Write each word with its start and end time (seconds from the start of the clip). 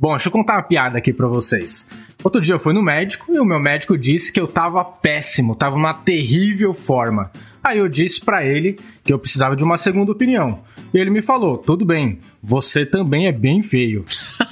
Bom, 0.00 0.10
deixa 0.10 0.28
eu 0.28 0.32
contar 0.32 0.54
uma 0.54 0.62
piada 0.62 0.96
aqui 0.96 1.12
pra 1.12 1.26
vocês. 1.26 1.90
Outro 2.22 2.40
dia 2.40 2.54
eu 2.54 2.58
fui 2.60 2.72
no 2.72 2.80
médico 2.80 3.34
e 3.34 3.40
o 3.40 3.44
meu 3.44 3.58
médico 3.58 3.98
disse 3.98 4.32
que 4.32 4.38
eu 4.38 4.46
tava 4.46 4.84
péssimo, 4.84 5.56
tava 5.56 5.74
uma 5.74 5.92
terrível 5.92 6.72
forma. 6.72 7.32
Aí 7.64 7.78
eu 7.78 7.88
disse 7.88 8.20
para 8.20 8.44
ele 8.44 8.78
que 9.02 9.12
eu 9.12 9.18
precisava 9.18 9.56
de 9.56 9.64
uma 9.64 9.76
segunda 9.76 10.12
opinião. 10.12 10.60
E 10.94 10.98
ele 10.98 11.10
me 11.10 11.20
falou: 11.20 11.58
tudo 11.58 11.84
bem, 11.84 12.20
você 12.40 12.86
também 12.86 13.26
é 13.26 13.32
bem 13.32 13.60
feio. 13.60 14.04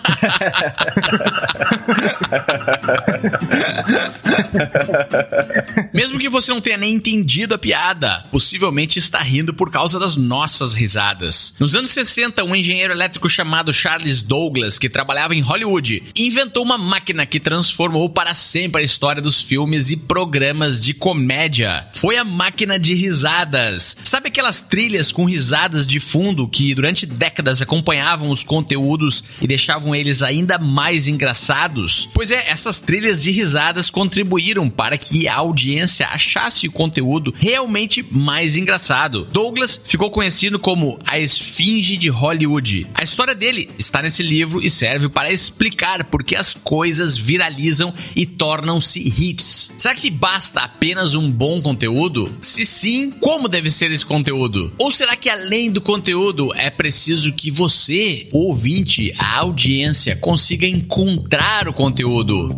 Mesmo 5.92 6.18
que 6.18 6.28
você 6.28 6.50
não 6.50 6.60
tenha 6.60 6.76
nem 6.76 6.94
entendido 6.94 7.54
a 7.54 7.58
piada, 7.58 8.24
possivelmente 8.30 8.98
está 8.98 9.20
rindo 9.20 9.54
por 9.54 9.70
causa 9.70 9.98
das 9.98 10.14
nossas 10.16 10.74
risadas. 10.74 11.54
Nos 11.58 11.74
anos 11.74 11.90
60, 11.90 12.44
um 12.44 12.54
engenheiro 12.54 12.92
elétrico 12.92 13.26
chamado 13.28 13.72
Charles 13.72 14.22
Douglas, 14.22 14.78
que 14.78 14.88
trabalhava 14.88 15.34
em 15.34 15.40
Hollywood, 15.40 16.04
inventou 16.16 16.62
uma 16.62 16.78
máquina 16.78 17.26
que 17.26 17.40
transformou 17.40 18.08
para 18.08 18.34
sempre 18.34 18.82
a 18.82 18.84
história 18.84 19.22
dos 19.22 19.40
filmes 19.40 19.90
e 19.90 19.96
programas 19.96 20.80
de 20.80 20.94
comédia. 20.94 21.88
Foi 21.94 22.16
a 22.16 22.24
máquina 22.24 22.78
de 22.78 22.94
risadas. 22.94 23.96
Sabe 24.04 24.28
aquelas 24.28 24.60
trilhas 24.60 25.10
com 25.12 25.24
risadas 25.24 25.86
de 25.86 26.00
fundo 26.00 26.48
que 26.48 26.74
durante 26.74 27.06
décadas 27.06 27.62
acompanhavam 27.62 28.30
os 28.30 28.44
conteúdos 28.44 29.24
e 29.40 29.46
deixavam 29.46 29.94
eles 29.96 30.22
ainda 30.22 30.58
mais 30.58 31.08
engraçados? 31.08 32.08
Pois 32.12 32.30
é, 32.30 32.48
essas 32.48 32.80
trilhas 32.80 33.22
de 33.22 33.30
risadas 33.30 33.90
contribuíram 33.90 34.68
para 34.68 34.98
que 34.98 35.28
a 35.28 35.36
audiência 35.36 36.06
achasse 36.08 36.68
o 36.68 36.72
conteúdo 36.72 37.34
realmente 37.36 38.04
mais 38.10 38.56
engraçado. 38.56 39.26
Douglas 39.32 39.80
ficou 39.84 40.10
conhecido 40.10 40.58
como 40.58 40.98
a 41.04 41.18
Esfinge 41.18 41.96
de 41.96 42.08
Hollywood. 42.08 42.86
A 42.94 43.02
história 43.02 43.34
dele 43.34 43.68
está 43.78 44.02
nesse 44.02 44.22
livro 44.22 44.62
e 44.62 44.70
serve 44.70 45.08
para 45.08 45.32
explicar 45.32 46.04
por 46.04 46.22
que 46.22 46.36
as 46.36 46.54
coisas 46.54 47.16
viralizam 47.16 47.92
e 48.14 48.26
tornam-se 48.26 49.00
hits. 49.00 49.72
Será 49.78 49.94
que 49.94 50.10
basta 50.10 50.60
apenas 50.60 51.14
um 51.14 51.30
bom 51.30 51.60
conteúdo? 51.60 52.36
Se 52.40 52.64
sim, 52.64 53.10
como 53.10 53.48
deve 53.48 53.70
ser 53.70 53.90
esse 53.90 54.04
conteúdo? 54.04 54.72
Ou 54.78 54.90
será 54.90 55.16
que 55.16 55.30
além 55.30 55.70
do 55.70 55.80
conteúdo 55.80 56.52
é 56.54 56.70
preciso 56.70 57.32
que 57.32 57.50
você, 57.50 58.28
ouvinte, 58.32 59.14
a 59.18 59.38
audiência, 59.38 59.85
consiga 60.16 60.66
encontrar 60.66 61.68
o 61.68 61.72
conteúdo? 61.72 62.48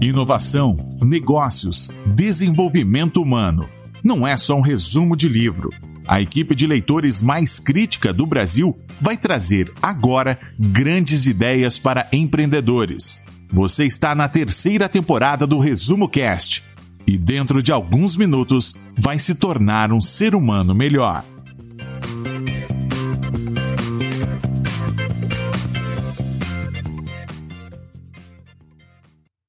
Inovação, 0.00 0.76
negócios, 1.02 1.90
desenvolvimento 2.06 3.20
humano. 3.22 3.68
Não 4.02 4.26
é 4.26 4.36
só 4.36 4.56
um 4.56 4.60
resumo 4.60 5.16
de 5.16 5.28
livro. 5.28 5.70
A 6.06 6.20
equipe 6.20 6.54
de 6.54 6.66
leitores 6.66 7.20
mais 7.20 7.58
crítica 7.58 8.12
do 8.12 8.26
Brasil 8.26 8.76
vai 9.00 9.16
trazer 9.16 9.72
agora 9.82 10.38
grandes 10.58 11.26
ideias 11.26 11.78
para 11.78 12.06
empreendedores. 12.12 13.24
Você 13.52 13.86
está 13.86 14.14
na 14.14 14.28
terceira 14.28 14.88
temporada 14.88 15.46
do 15.46 15.58
Resumo 15.58 16.08
Cast 16.08 16.62
e 17.06 17.16
dentro 17.16 17.62
de 17.62 17.72
alguns 17.72 18.16
minutos 18.16 18.74
vai 18.98 19.18
se 19.18 19.34
tornar 19.34 19.92
um 19.92 20.00
ser 20.00 20.34
humano 20.34 20.74
melhor. 20.74 21.24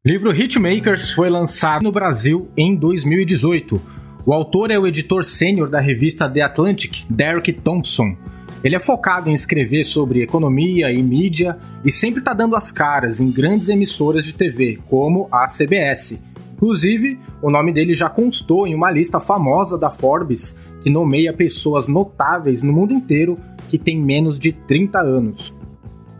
Livro 0.08 0.34
Hitmakers 0.34 1.12
foi 1.12 1.30
lançado 1.30 1.84
no 1.84 1.92
Brasil 1.92 2.48
em 2.56 2.74
2018. 2.74 3.82
O 4.26 4.32
autor 4.32 4.72
é 4.72 4.80
o 4.80 4.88
editor 4.88 5.26
sênior 5.26 5.70
da 5.70 5.82
revista 5.82 6.30
The 6.30 6.40
Atlantic, 6.40 7.04
Derek 7.10 7.52
Thompson. 7.52 8.16
Ele 8.64 8.78
é 8.78 8.80
focado 8.80 9.30
em 9.30 9.34
escrever 9.34 9.84
sobre 9.84 10.24
economia 10.24 10.90
e 10.94 11.04
mídia 11.04 11.58
e 11.84 11.92
sempre 11.92 12.20
está 12.20 12.34
dando 12.34 12.56
as 12.56 12.72
caras 12.72 13.20
em 13.20 13.30
grandes 13.30 13.68
emissoras 13.68 14.24
de 14.24 14.34
TV, 14.34 14.80
como 14.90 15.28
a 15.30 15.46
CBS. 15.46 16.18
Inclusive, 16.54 17.20
o 17.42 17.52
nome 17.52 17.74
dele 17.74 17.94
já 17.94 18.10
constou 18.10 18.66
em 18.66 18.74
uma 18.74 18.90
lista 18.90 19.20
famosa 19.20 19.78
da 19.78 19.90
Forbes 19.90 20.58
que 20.84 20.90
nomeia 20.90 21.34
pessoas 21.34 21.86
notáveis 21.86 22.64
no 22.64 22.72
mundo 22.72 22.94
inteiro 22.94 23.38
que 23.68 23.78
têm 23.78 24.02
menos 24.02 24.40
de 24.40 24.54
30 24.54 25.02
anos. 25.02 25.54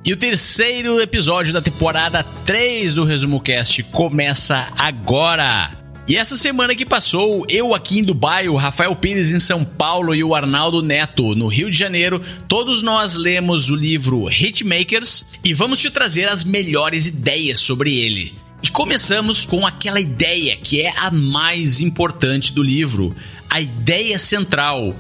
E 0.08 0.14
o 0.14 0.16
terceiro 0.16 1.02
episódio 1.02 1.52
da 1.52 1.62
temporada 1.62 2.24
3 2.46 2.94
do 2.94 3.04
Resumo 3.04 3.42
Cast 3.42 3.84
começa 3.84 4.70
agora. 4.78 5.78
E 6.08 6.16
essa 6.16 6.38
semana 6.38 6.74
que 6.74 6.86
passou, 6.86 7.46
eu 7.50 7.76
aqui 7.76 8.00
em 8.00 8.04
Dubai, 8.06 8.48
o 8.48 8.56
Rafael 8.56 8.96
Pires 8.96 9.34
em 9.34 9.40
São 9.42 9.66
Paulo 9.66 10.16
e 10.16 10.24
o 10.24 10.34
Arnaldo 10.34 10.82
Neto 10.82 11.36
no 11.36 11.48
Rio 11.48 11.70
de 11.70 11.78
Janeiro, 11.78 12.22
todos 12.48 12.82
nós 12.82 13.16
lemos 13.16 13.70
o 13.70 13.76
livro 13.76 14.32
Hitmakers 14.32 15.26
e 15.44 15.54
vamos 15.54 15.78
te 15.78 15.92
trazer 15.92 16.30
as 16.30 16.46
melhores 16.46 17.06
ideias 17.06 17.60
sobre 17.60 17.98
ele. 17.98 18.34
E 18.64 18.70
começamos 18.70 19.46
com 19.46 19.68
aquela 19.68 20.00
ideia 20.00 20.56
que 20.56 20.82
é 20.82 20.94
a 20.96 21.12
mais 21.12 21.82
importante 21.82 22.54
do 22.54 22.64
livro, 22.64 23.14
a 23.50 23.60
ideia 23.60 24.18
central, 24.18 24.96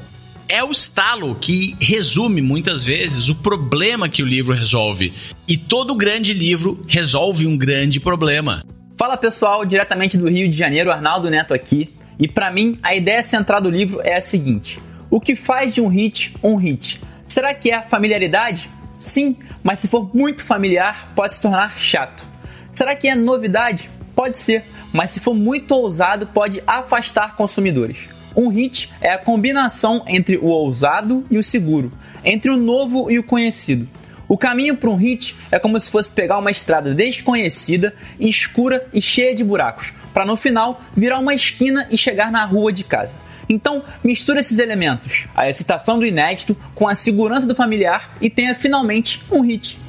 é 0.50 0.64
o 0.64 0.72
estalo 0.72 1.36
que 1.36 1.76
resume 1.82 2.42
muitas 2.42 2.84
vezes 2.84 3.28
o 3.30 3.36
problema 3.36 4.08
que 4.08 4.24
o 4.24 4.26
livro 4.26 4.54
resolve. 4.54 5.14
E 5.48 5.58
todo 5.58 5.96
grande 5.96 6.34
livro 6.34 6.82
resolve 6.88 7.46
um 7.46 7.58
grande 7.58 8.00
problema. 8.00 8.64
Fala 8.98 9.18
pessoal, 9.18 9.66
diretamente 9.66 10.18
do 10.18 10.30
Rio 10.30 10.50
de 10.50 10.58
Janeiro, 10.58 10.92
Arnaldo 10.92 11.30
Neto 11.30 11.54
aqui. 11.54 11.94
E 12.20 12.28
para 12.28 12.52
mim, 12.52 12.78
a 12.82 12.96
ideia 12.96 13.22
central 13.24 13.62
do 13.62 13.70
livro 13.70 14.02
é 14.02 14.16
a 14.16 14.22
seguinte: 14.22 14.80
o 15.10 15.20
que 15.20 15.36
faz 15.36 15.74
de 15.74 15.82
um 15.82 15.88
hit 15.88 16.34
um 16.42 16.56
hit? 16.56 17.02
Será 17.28 17.54
que 17.54 17.70
é 17.70 17.76
a 17.76 17.84
familiaridade? 17.84 18.70
Sim, 18.98 19.36
mas 19.62 19.82
se 19.82 19.88
for 19.88 20.10
muito 20.16 20.44
familiar, 20.44 21.12
pode 21.16 21.36
se 21.36 21.42
tornar 21.42 21.78
chato. 21.78 22.26
Será 22.72 22.96
que 22.96 23.08
é 23.08 23.14
novidade? 23.14 23.90
Pode 24.16 24.40
ser, 24.40 24.64
mas 24.92 25.12
se 25.12 25.20
for 25.20 25.36
muito 25.36 25.72
ousado, 25.76 26.26
pode 26.28 26.64
afastar 26.66 27.36
consumidores. 27.36 28.17
Um 28.38 28.50
hit 28.50 28.94
é 29.02 29.12
a 29.12 29.18
combinação 29.18 30.04
entre 30.06 30.38
o 30.38 30.46
ousado 30.46 31.26
e 31.28 31.40
o 31.40 31.44
seguro, 31.44 31.92
entre 32.24 32.52
o 32.52 32.56
novo 32.56 33.10
e 33.10 33.18
o 33.18 33.24
conhecido. 33.24 33.88
O 34.28 34.38
caminho 34.38 34.78
para 34.78 34.92
um 34.92 34.96
hit 34.96 35.36
é 35.52 35.58
como 35.58 35.80
se 35.80 35.90
fosse 35.90 36.12
pegar 36.12 36.38
uma 36.38 36.52
estrada 36.52 36.94
desconhecida, 36.94 37.96
escura 38.20 38.88
e 38.94 39.02
cheia 39.02 39.34
de 39.34 39.44
buracos, 39.44 39.92
para 40.14 40.24
no 40.24 40.38
final 40.38 40.80
virar 40.96 41.18
uma 41.18 41.34
esquina 41.34 41.88
e 41.90 41.98
chegar 41.98 42.32
na 42.32 42.46
rua 42.46 42.72
de 42.72 42.84
casa. 42.84 43.14
Então, 43.50 43.84
mistura 44.04 44.42
esses 44.42 44.60
elementos, 44.60 45.26
a 45.36 45.50
excitação 45.50 45.98
do 45.98 46.06
inédito 46.06 46.56
com 46.76 46.88
a 46.88 46.94
segurança 46.94 47.48
do 47.48 47.56
familiar 47.56 48.16
e 48.22 48.30
tenha 48.30 48.54
finalmente 48.54 49.24
um 49.32 49.42
hit. 49.42 49.80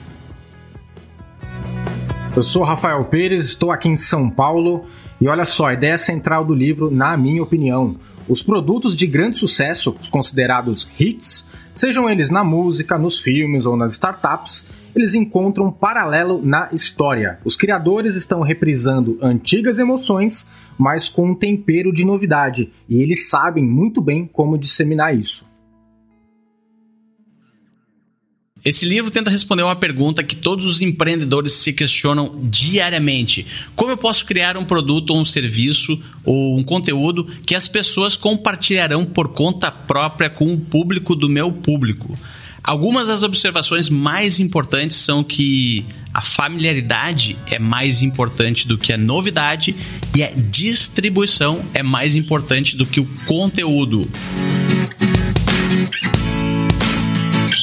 Eu 2.34 2.42
sou 2.42 2.62
Rafael 2.62 3.04
Pires, 3.04 3.44
estou 3.44 3.70
aqui 3.70 3.90
em 3.90 3.96
São 3.96 4.30
Paulo 4.30 4.86
e 5.20 5.28
olha 5.28 5.44
só, 5.44 5.66
a 5.66 5.74
ideia 5.74 5.98
central 5.98 6.46
do 6.46 6.54
livro, 6.54 6.90
na 6.90 7.14
minha 7.14 7.42
opinião, 7.42 7.96
os 8.28 8.42
produtos 8.42 8.96
de 8.96 9.06
grande 9.06 9.38
sucesso, 9.38 9.96
os 10.00 10.08
considerados 10.08 10.90
hits, 10.98 11.46
sejam 11.72 12.08
eles 12.08 12.28
na 12.28 12.44
música, 12.44 12.98
nos 12.98 13.18
filmes 13.18 13.64
ou 13.64 13.76
nas 13.76 13.92
startups, 13.92 14.68
eles 14.94 15.14
encontram 15.14 15.66
um 15.66 15.72
paralelo 15.72 16.40
na 16.44 16.68
história. 16.72 17.38
Os 17.44 17.56
criadores 17.56 18.14
estão 18.14 18.40
reprisando 18.40 19.18
antigas 19.22 19.78
emoções, 19.78 20.50
mas 20.76 21.08
com 21.08 21.30
um 21.30 21.34
tempero 21.34 21.92
de 21.92 22.04
novidade, 22.04 22.72
e 22.88 23.00
eles 23.00 23.28
sabem 23.28 23.64
muito 23.64 24.00
bem 24.00 24.26
como 24.26 24.58
disseminar 24.58 25.16
isso. 25.16 25.47
Esse 28.68 28.84
livro 28.84 29.10
tenta 29.10 29.30
responder 29.30 29.62
uma 29.62 29.74
pergunta 29.74 30.22
que 30.22 30.36
todos 30.36 30.66
os 30.66 30.82
empreendedores 30.82 31.52
se 31.52 31.72
questionam 31.72 32.38
diariamente: 32.50 33.46
como 33.74 33.92
eu 33.92 33.96
posso 33.96 34.26
criar 34.26 34.58
um 34.58 34.64
produto 34.64 35.08
ou 35.08 35.18
um 35.18 35.24
serviço 35.24 35.98
ou 36.22 36.58
um 36.58 36.62
conteúdo 36.62 37.26
que 37.46 37.54
as 37.54 37.66
pessoas 37.66 38.14
compartilharão 38.14 39.06
por 39.06 39.28
conta 39.28 39.70
própria 39.70 40.28
com 40.28 40.52
o 40.52 40.60
público 40.60 41.16
do 41.16 41.30
meu 41.30 41.50
público? 41.50 42.14
Algumas 42.62 43.08
das 43.08 43.22
observações 43.22 43.88
mais 43.88 44.38
importantes 44.38 44.98
são 44.98 45.24
que 45.24 45.86
a 46.12 46.20
familiaridade 46.20 47.38
é 47.46 47.58
mais 47.58 48.02
importante 48.02 48.68
do 48.68 48.76
que 48.76 48.92
a 48.92 48.98
novidade 48.98 49.74
e 50.14 50.22
a 50.22 50.30
distribuição 50.30 51.64
é 51.72 51.82
mais 51.82 52.16
importante 52.16 52.76
do 52.76 52.84
que 52.84 53.00
o 53.00 53.08
conteúdo. 53.24 54.06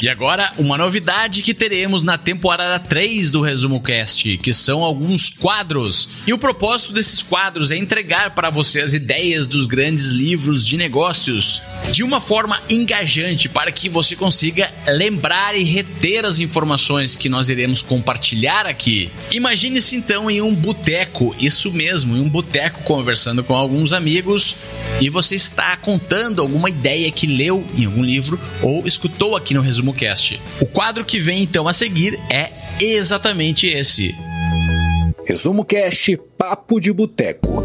E 0.01 0.09
agora, 0.09 0.51
uma 0.57 0.77
novidade 0.77 1.42
que 1.42 1.53
teremos 1.53 2.03
na 2.03 2.18
temporada 2.18 2.80
3 2.80 3.31
do 3.31 3.42
Resumo 3.42 3.81
Cast, 3.81 4.38
que 4.38 4.53
são 4.53 4.83
alguns 4.83 5.30
quadros. 5.30 6.09
E 6.27 6.33
o 6.33 6.38
propósito 6.38 6.94
desses 6.94 7.21
quadros 7.21 7.71
é 7.71 7.77
entregar 7.77 8.36
para 8.36 8.50
você 8.50 8.81
as 8.81 8.94
ideias 8.94 9.47
dos 9.47 9.65
grandes 9.65 10.07
livros 10.07 10.65
de 10.65 10.77
negócios. 10.77 11.62
De 11.92 12.04
uma 12.04 12.20
forma 12.20 12.62
engajante 12.70 13.48
para 13.48 13.72
que 13.72 13.88
você 13.88 14.16
consiga 14.16 14.72
lembrar 14.88 15.56
e 15.56 15.64
reter 15.64 16.26
as 16.26 16.40
informações 16.40 17.16
que 17.16 17.30
nós 17.30 17.50
iremos 17.50 17.82
compartilhar 17.82 18.66
aqui. 18.66 19.12
Imagine-se 19.32 19.96
então 19.96 20.30
em 20.30 20.42
um 20.42 20.54
boteco, 20.54 21.36
isso 21.40 21.72
mesmo, 21.72 22.16
em 22.16 22.20
um 22.20 22.30
boteco 22.30 22.84
conversando 22.84 23.44
com 23.44 23.56
alguns 23.56 23.94
amigos 23.94 24.56
e 25.00 25.10
você 25.10 25.36
está 25.36 25.76
contando 25.78 26.42
alguma 26.42 26.70
ideia 26.70 27.12
que 27.12 27.28
leu 27.28 27.66
em 27.78 27.86
algum 27.86 28.04
livro 28.04 28.40
ou 28.62 28.86
escutou 28.86 29.36
aqui 29.36 29.54
no 29.54 29.62
Resumo 29.62 29.94
Cast. 29.94 30.40
O 30.60 30.66
quadro 30.66 31.06
que 31.06 31.20
vem 31.20 31.44
então 31.44 31.68
a 31.68 31.74
seguir 31.74 32.20
é 32.30 32.52
exatamente 32.80 33.68
esse. 33.68 34.16
Resumo 35.26 35.66
Cast 35.66 36.18
Papo 36.38 36.80
de 36.80 36.94
Boteco. 36.94 37.65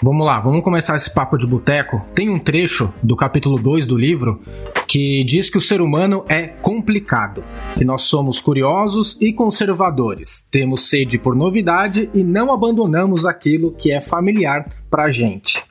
Vamos 0.00 0.24
lá, 0.24 0.38
vamos 0.38 0.62
começar 0.62 0.94
esse 0.94 1.12
papo 1.12 1.36
de 1.36 1.44
boteco. 1.44 2.00
Tem 2.14 2.30
um 2.30 2.38
trecho 2.38 2.92
do 3.02 3.16
capítulo 3.16 3.58
2 3.58 3.84
do 3.84 3.98
livro 3.98 4.40
que 4.86 5.24
diz 5.24 5.50
que 5.50 5.58
o 5.58 5.60
ser 5.60 5.80
humano 5.80 6.24
é 6.28 6.46
complicado, 6.46 7.42
que 7.76 7.84
nós 7.84 8.02
somos 8.02 8.38
curiosos 8.40 9.18
e 9.20 9.32
conservadores, 9.32 10.46
temos 10.52 10.88
sede 10.88 11.18
por 11.18 11.34
novidade 11.34 12.08
e 12.14 12.22
não 12.22 12.52
abandonamos 12.52 13.26
aquilo 13.26 13.72
que 13.72 13.90
é 13.90 14.00
familiar 14.00 14.66
pra 14.88 15.10
gente. 15.10 15.64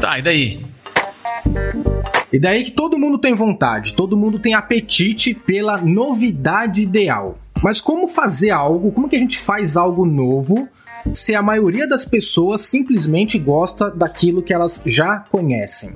Tá, 0.00 0.18
e 0.18 0.22
daí? 0.22 0.60
E 2.32 2.38
daí 2.40 2.64
que 2.64 2.72
todo 2.72 2.98
mundo 2.98 3.16
tem 3.16 3.32
vontade, 3.32 3.94
todo 3.94 4.16
mundo 4.16 4.40
tem 4.40 4.54
apetite 4.54 5.34
pela 5.34 5.78
novidade 5.78 6.82
ideal. 6.82 7.38
Mas 7.62 7.80
como 7.80 8.08
fazer 8.08 8.50
algo, 8.50 8.90
como 8.90 9.08
que 9.08 9.16
a 9.16 9.20
gente 9.20 9.38
faz 9.38 9.76
algo 9.76 10.04
novo 10.04 10.68
se 11.12 11.34
a 11.34 11.42
maioria 11.42 11.86
das 11.86 12.04
pessoas 12.04 12.62
simplesmente 12.62 13.38
gosta 13.38 13.90
daquilo 13.90 14.42
que 14.42 14.52
elas 14.52 14.82
já 14.84 15.18
conhecem. 15.18 15.94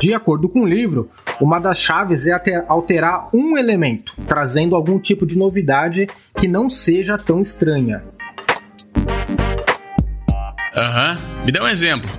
De 0.00 0.14
acordo 0.14 0.48
com 0.48 0.62
o 0.62 0.66
livro, 0.66 1.10
uma 1.40 1.58
das 1.58 1.78
chaves 1.78 2.26
é 2.26 2.64
alterar 2.68 3.30
um 3.34 3.56
elemento, 3.56 4.14
trazendo 4.26 4.76
algum 4.76 4.98
tipo 4.98 5.26
de 5.26 5.38
novidade 5.38 6.06
que 6.36 6.46
não 6.46 6.68
seja 6.68 7.16
tão 7.16 7.40
estranha. 7.40 8.02
Aham, 10.74 11.12
uhum. 11.12 11.44
me 11.44 11.52
dá 11.52 11.62
um 11.62 11.68
exemplo. 11.68 12.10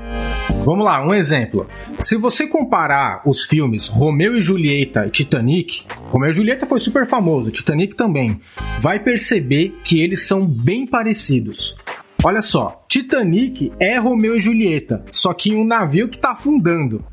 Vamos 0.65 0.85
lá, 0.85 1.03
um 1.03 1.13
exemplo. 1.13 1.67
Se 1.99 2.15
você 2.15 2.45
comparar 2.45 3.23
os 3.25 3.43
filmes 3.43 3.87
Romeu 3.87 4.37
e 4.37 4.41
Julieta 4.41 5.07
e 5.07 5.09
Titanic, 5.09 5.85
Romeu 6.09 6.29
e 6.29 6.33
Julieta 6.33 6.67
foi 6.67 6.79
super 6.79 7.07
famoso, 7.07 7.49
Titanic 7.49 7.95
também, 7.95 8.39
vai 8.79 8.99
perceber 8.99 9.75
que 9.83 9.99
eles 9.99 10.27
são 10.27 10.45
bem 10.45 10.85
parecidos. 10.85 11.75
Olha 12.23 12.43
só, 12.43 12.77
Titanic 12.87 13.73
é 13.79 13.97
Romeu 13.97 14.37
e 14.37 14.39
Julieta, 14.39 15.03
só 15.11 15.33
que 15.33 15.49
em 15.49 15.55
um 15.55 15.65
navio 15.65 16.07
que 16.07 16.19
tá 16.19 16.33
afundando. 16.33 17.03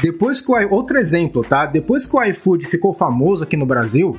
Depois 0.00 0.40
que 0.40 0.50
o 0.50 0.74
outro 0.74 0.96
exemplo, 0.98 1.42
tá? 1.42 1.66
Depois 1.66 2.06
que 2.06 2.16
o 2.16 2.22
iFood 2.24 2.66
ficou 2.66 2.94
famoso 2.94 3.44
aqui 3.44 3.54
no 3.54 3.66
Brasil, 3.66 4.16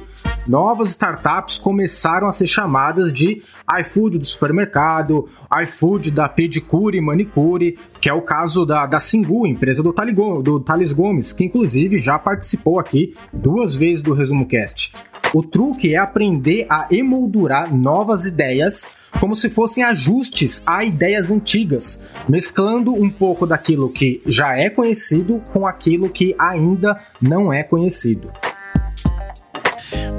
novas 0.48 0.92
startups 0.92 1.58
começaram 1.58 2.28
a 2.28 2.32
ser 2.32 2.46
chamadas 2.46 3.12
de 3.12 3.42
iFood 3.80 4.20
do 4.20 4.26
supermercado, 4.26 5.28
iFood 5.64 6.12
da 6.12 6.30
pedicure 6.30 7.00
e 7.00 7.02
manicure, 7.02 7.80
que 8.00 8.08
é 8.08 8.14
o 8.14 8.22
caso 8.22 8.64
da, 8.64 8.86
da 8.86 9.00
Singu, 9.00 9.48
empresa 9.48 9.82
do, 9.82 9.92
Taligo, 9.92 10.44
do 10.44 10.60
Thales 10.60 10.94
Gomes, 10.94 11.34
que 11.34 11.46
inclusive 11.46 11.98
já 11.98 12.20
participou 12.20 12.80
aqui 12.80 13.16
duas 13.34 13.74
vezes 13.74 14.04
do 14.04 14.14
Resumo 14.14 14.46
Cast. 14.46 14.94
O 15.34 15.42
truque 15.42 15.96
é 15.96 15.98
aprender 15.98 16.68
a 16.70 16.88
emoldurar 16.92 17.76
novas 17.76 18.28
ideias 18.28 18.96
como 19.20 19.36
se 19.36 19.50
fossem 19.50 19.84
ajustes 19.84 20.62
a 20.66 20.84
ideias 20.84 21.32
antigas, 21.32 22.04
mesclando 22.28 22.94
um 22.94 23.10
pouco 23.10 23.46
daquilo 23.46 23.90
que 23.90 24.22
já 24.28 24.58
é 24.58 24.70
conhecido 24.70 25.42
com 25.52 25.68
aquilo 25.68 26.10
que 26.10 26.34
ainda 26.40 27.00
não 27.22 27.52
é 27.52 27.64
conhecido. 27.64 28.32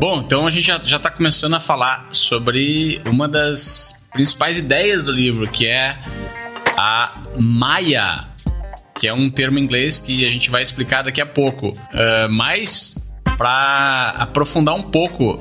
Bom, 0.00 0.20
então 0.20 0.46
a 0.46 0.50
gente 0.50 0.66
já 0.66 0.76
está 0.76 1.10
começando 1.10 1.54
a 1.54 1.60
falar 1.60 2.08
sobre 2.12 3.00
uma 3.08 3.28
das 3.28 3.94
principais 4.12 4.58
ideias 4.58 5.04
do 5.04 5.12
livro, 5.12 5.46
que 5.48 5.66
é 5.66 5.96
a 6.76 7.22
Maya, 7.36 8.28
que 8.98 9.06
é 9.08 9.12
um 9.12 9.28
termo 9.28 9.58
em 9.58 9.62
inglês 9.62 10.00
que 10.00 10.26
a 10.26 10.30
gente 10.30 10.50
vai 10.50 10.62
explicar 10.62 11.02
daqui 11.02 11.20
a 11.20 11.26
pouco. 11.26 11.68
Uh, 11.68 12.28
mas, 12.30 12.94
para 13.36 14.14
aprofundar 14.18 14.74
um 14.74 14.82
pouco, 14.82 15.34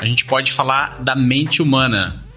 a 0.00 0.06
gente 0.06 0.24
pode 0.24 0.52
falar 0.52 1.02
da 1.02 1.14
mente 1.14 1.60
humana. 1.62 2.29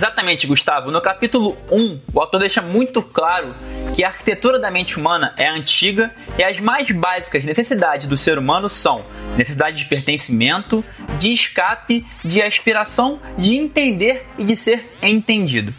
Exatamente, 0.00 0.46
Gustavo. 0.46 0.90
No 0.90 0.98
capítulo 1.02 1.58
1, 1.70 2.00
o 2.14 2.20
autor 2.22 2.40
deixa 2.40 2.62
muito 2.62 3.02
claro 3.02 3.54
que 3.94 4.02
a 4.02 4.08
arquitetura 4.08 4.58
da 4.58 4.70
mente 4.70 4.98
humana 4.98 5.34
é 5.36 5.46
antiga 5.46 6.10
e 6.38 6.42
as 6.42 6.58
mais 6.58 6.90
básicas 6.90 7.44
necessidades 7.44 8.06
do 8.06 8.16
ser 8.16 8.38
humano 8.38 8.70
são 8.70 9.04
necessidade 9.36 9.76
de 9.76 9.84
pertencimento, 9.84 10.82
de 11.18 11.30
escape, 11.30 12.06
de 12.24 12.40
aspiração, 12.40 13.20
de 13.36 13.54
entender 13.54 14.26
e 14.38 14.44
de 14.44 14.56
ser 14.56 14.90
entendido. 15.02 15.74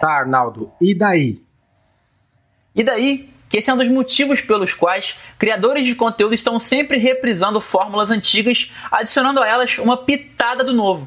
Tá, 0.00 0.12
Arnaldo, 0.20 0.72
e 0.80 0.94
daí? 0.94 1.42
E 2.74 2.82
daí 2.82 3.28
que 3.50 3.58
esse 3.58 3.68
é 3.68 3.74
um 3.74 3.76
dos 3.76 3.88
motivos 3.88 4.40
pelos 4.40 4.72
quais 4.72 5.14
criadores 5.38 5.86
de 5.86 5.94
conteúdo 5.94 6.34
estão 6.34 6.58
sempre 6.58 6.96
reprisando 6.96 7.60
fórmulas 7.60 8.10
antigas, 8.10 8.72
adicionando 8.90 9.42
a 9.42 9.46
elas 9.46 9.76
uma 9.76 9.98
pitada 9.98 10.64
do 10.64 10.72
novo. 10.72 11.06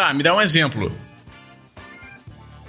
Tá, 0.00 0.14
me 0.14 0.22
dá 0.22 0.34
um 0.34 0.40
exemplo. 0.40 0.90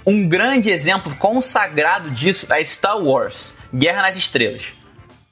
Um 0.04 0.28
grande 0.28 0.68
exemplo 0.68 1.16
consagrado 1.16 2.10
disso 2.10 2.52
é 2.52 2.62
Star 2.62 2.98
Wars 2.98 3.54
Guerra 3.74 4.02
nas 4.02 4.16
Estrelas. 4.16 4.74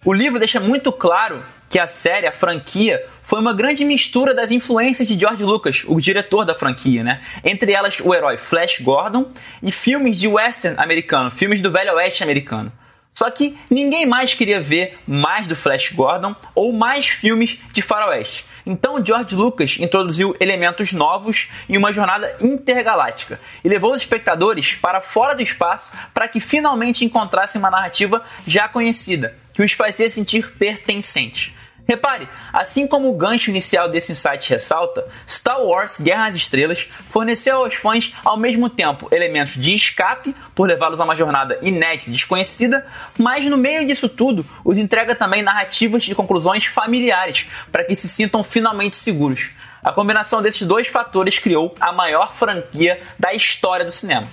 O 0.02 0.14
livro 0.14 0.38
deixa 0.38 0.58
muito 0.58 0.90
claro 0.92 1.44
que 1.68 1.78
a 1.78 1.86
série, 1.86 2.26
a 2.26 2.32
franquia, 2.32 3.06
foi 3.22 3.38
uma 3.38 3.52
grande 3.52 3.84
mistura 3.84 4.34
das 4.34 4.50
influências 4.50 5.06
de 5.06 5.20
George 5.20 5.44
Lucas, 5.44 5.84
o 5.86 6.00
diretor 6.00 6.46
da 6.46 6.54
franquia, 6.54 7.04
né? 7.04 7.20
Entre 7.44 7.70
elas 7.70 8.00
o 8.00 8.14
herói 8.14 8.38
Flash 8.38 8.80
Gordon 8.80 9.30
e 9.62 9.70
filmes 9.70 10.18
de 10.18 10.26
western 10.26 10.80
americano, 10.80 11.30
filmes 11.30 11.60
do 11.60 11.70
velho 11.70 11.92
oeste 11.96 12.22
americano. 12.22 12.72
Só 13.14 13.30
que 13.30 13.56
ninguém 13.70 14.06
mais 14.06 14.34
queria 14.34 14.60
ver 14.60 14.98
mais 15.06 15.46
do 15.46 15.54
Flash 15.54 15.92
Gordon 15.92 16.34
ou 16.54 16.72
mais 16.72 17.06
filmes 17.06 17.58
de 17.72 17.82
faroeste. 17.82 18.46
Então 18.64 19.04
George 19.04 19.34
Lucas 19.34 19.76
introduziu 19.78 20.34
elementos 20.40 20.92
novos 20.92 21.48
em 21.68 21.76
uma 21.76 21.92
jornada 21.92 22.36
intergaláctica 22.40 23.40
e 23.64 23.68
levou 23.68 23.92
os 23.92 24.02
espectadores 24.02 24.74
para 24.74 25.00
fora 25.00 25.34
do 25.34 25.42
espaço 25.42 25.90
para 26.14 26.28
que 26.28 26.40
finalmente 26.40 27.04
encontrassem 27.04 27.58
uma 27.58 27.70
narrativa 27.70 28.24
já 28.46 28.68
conhecida, 28.68 29.36
que 29.52 29.62
os 29.62 29.72
fazia 29.72 30.08
sentir 30.08 30.52
pertencentes. 30.52 31.52
Repare, 31.90 32.28
assim 32.52 32.86
como 32.86 33.10
o 33.10 33.16
gancho 33.16 33.50
inicial 33.50 33.88
desse 33.88 34.12
insight 34.12 34.48
ressalta, 34.48 35.08
Star 35.28 35.60
Wars 35.60 35.98
Guerra 35.98 36.26
nas 36.26 36.36
Estrelas 36.36 36.88
forneceu 37.08 37.56
aos 37.56 37.74
fãs 37.74 38.14
ao 38.24 38.36
mesmo 38.36 38.70
tempo 38.70 39.08
elementos 39.10 39.54
de 39.54 39.74
escape, 39.74 40.32
por 40.54 40.68
levá-los 40.68 41.00
a 41.00 41.04
uma 41.04 41.16
jornada 41.16 41.58
inédita 41.60 42.08
e 42.08 42.12
desconhecida, 42.12 42.86
mas 43.18 43.44
no 43.46 43.56
meio 43.56 43.84
disso 43.84 44.08
tudo 44.08 44.46
os 44.64 44.78
entrega 44.78 45.16
também 45.16 45.42
narrativas 45.42 46.06
e 46.06 46.14
conclusões 46.14 46.64
familiares, 46.64 47.48
para 47.72 47.82
que 47.82 47.96
se 47.96 48.08
sintam 48.08 48.44
finalmente 48.44 48.96
seguros. 48.96 49.50
A 49.82 49.90
combinação 49.90 50.40
desses 50.40 50.64
dois 50.64 50.86
fatores 50.86 51.40
criou 51.40 51.74
a 51.80 51.90
maior 51.92 52.32
franquia 52.36 53.00
da 53.18 53.34
história 53.34 53.84
do 53.84 53.90
cinema. 53.90 54.28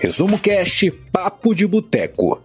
Resumo 0.00 0.36
Cast 0.36 0.90
Papo 1.12 1.54
de 1.54 1.64
Boteco 1.64 2.42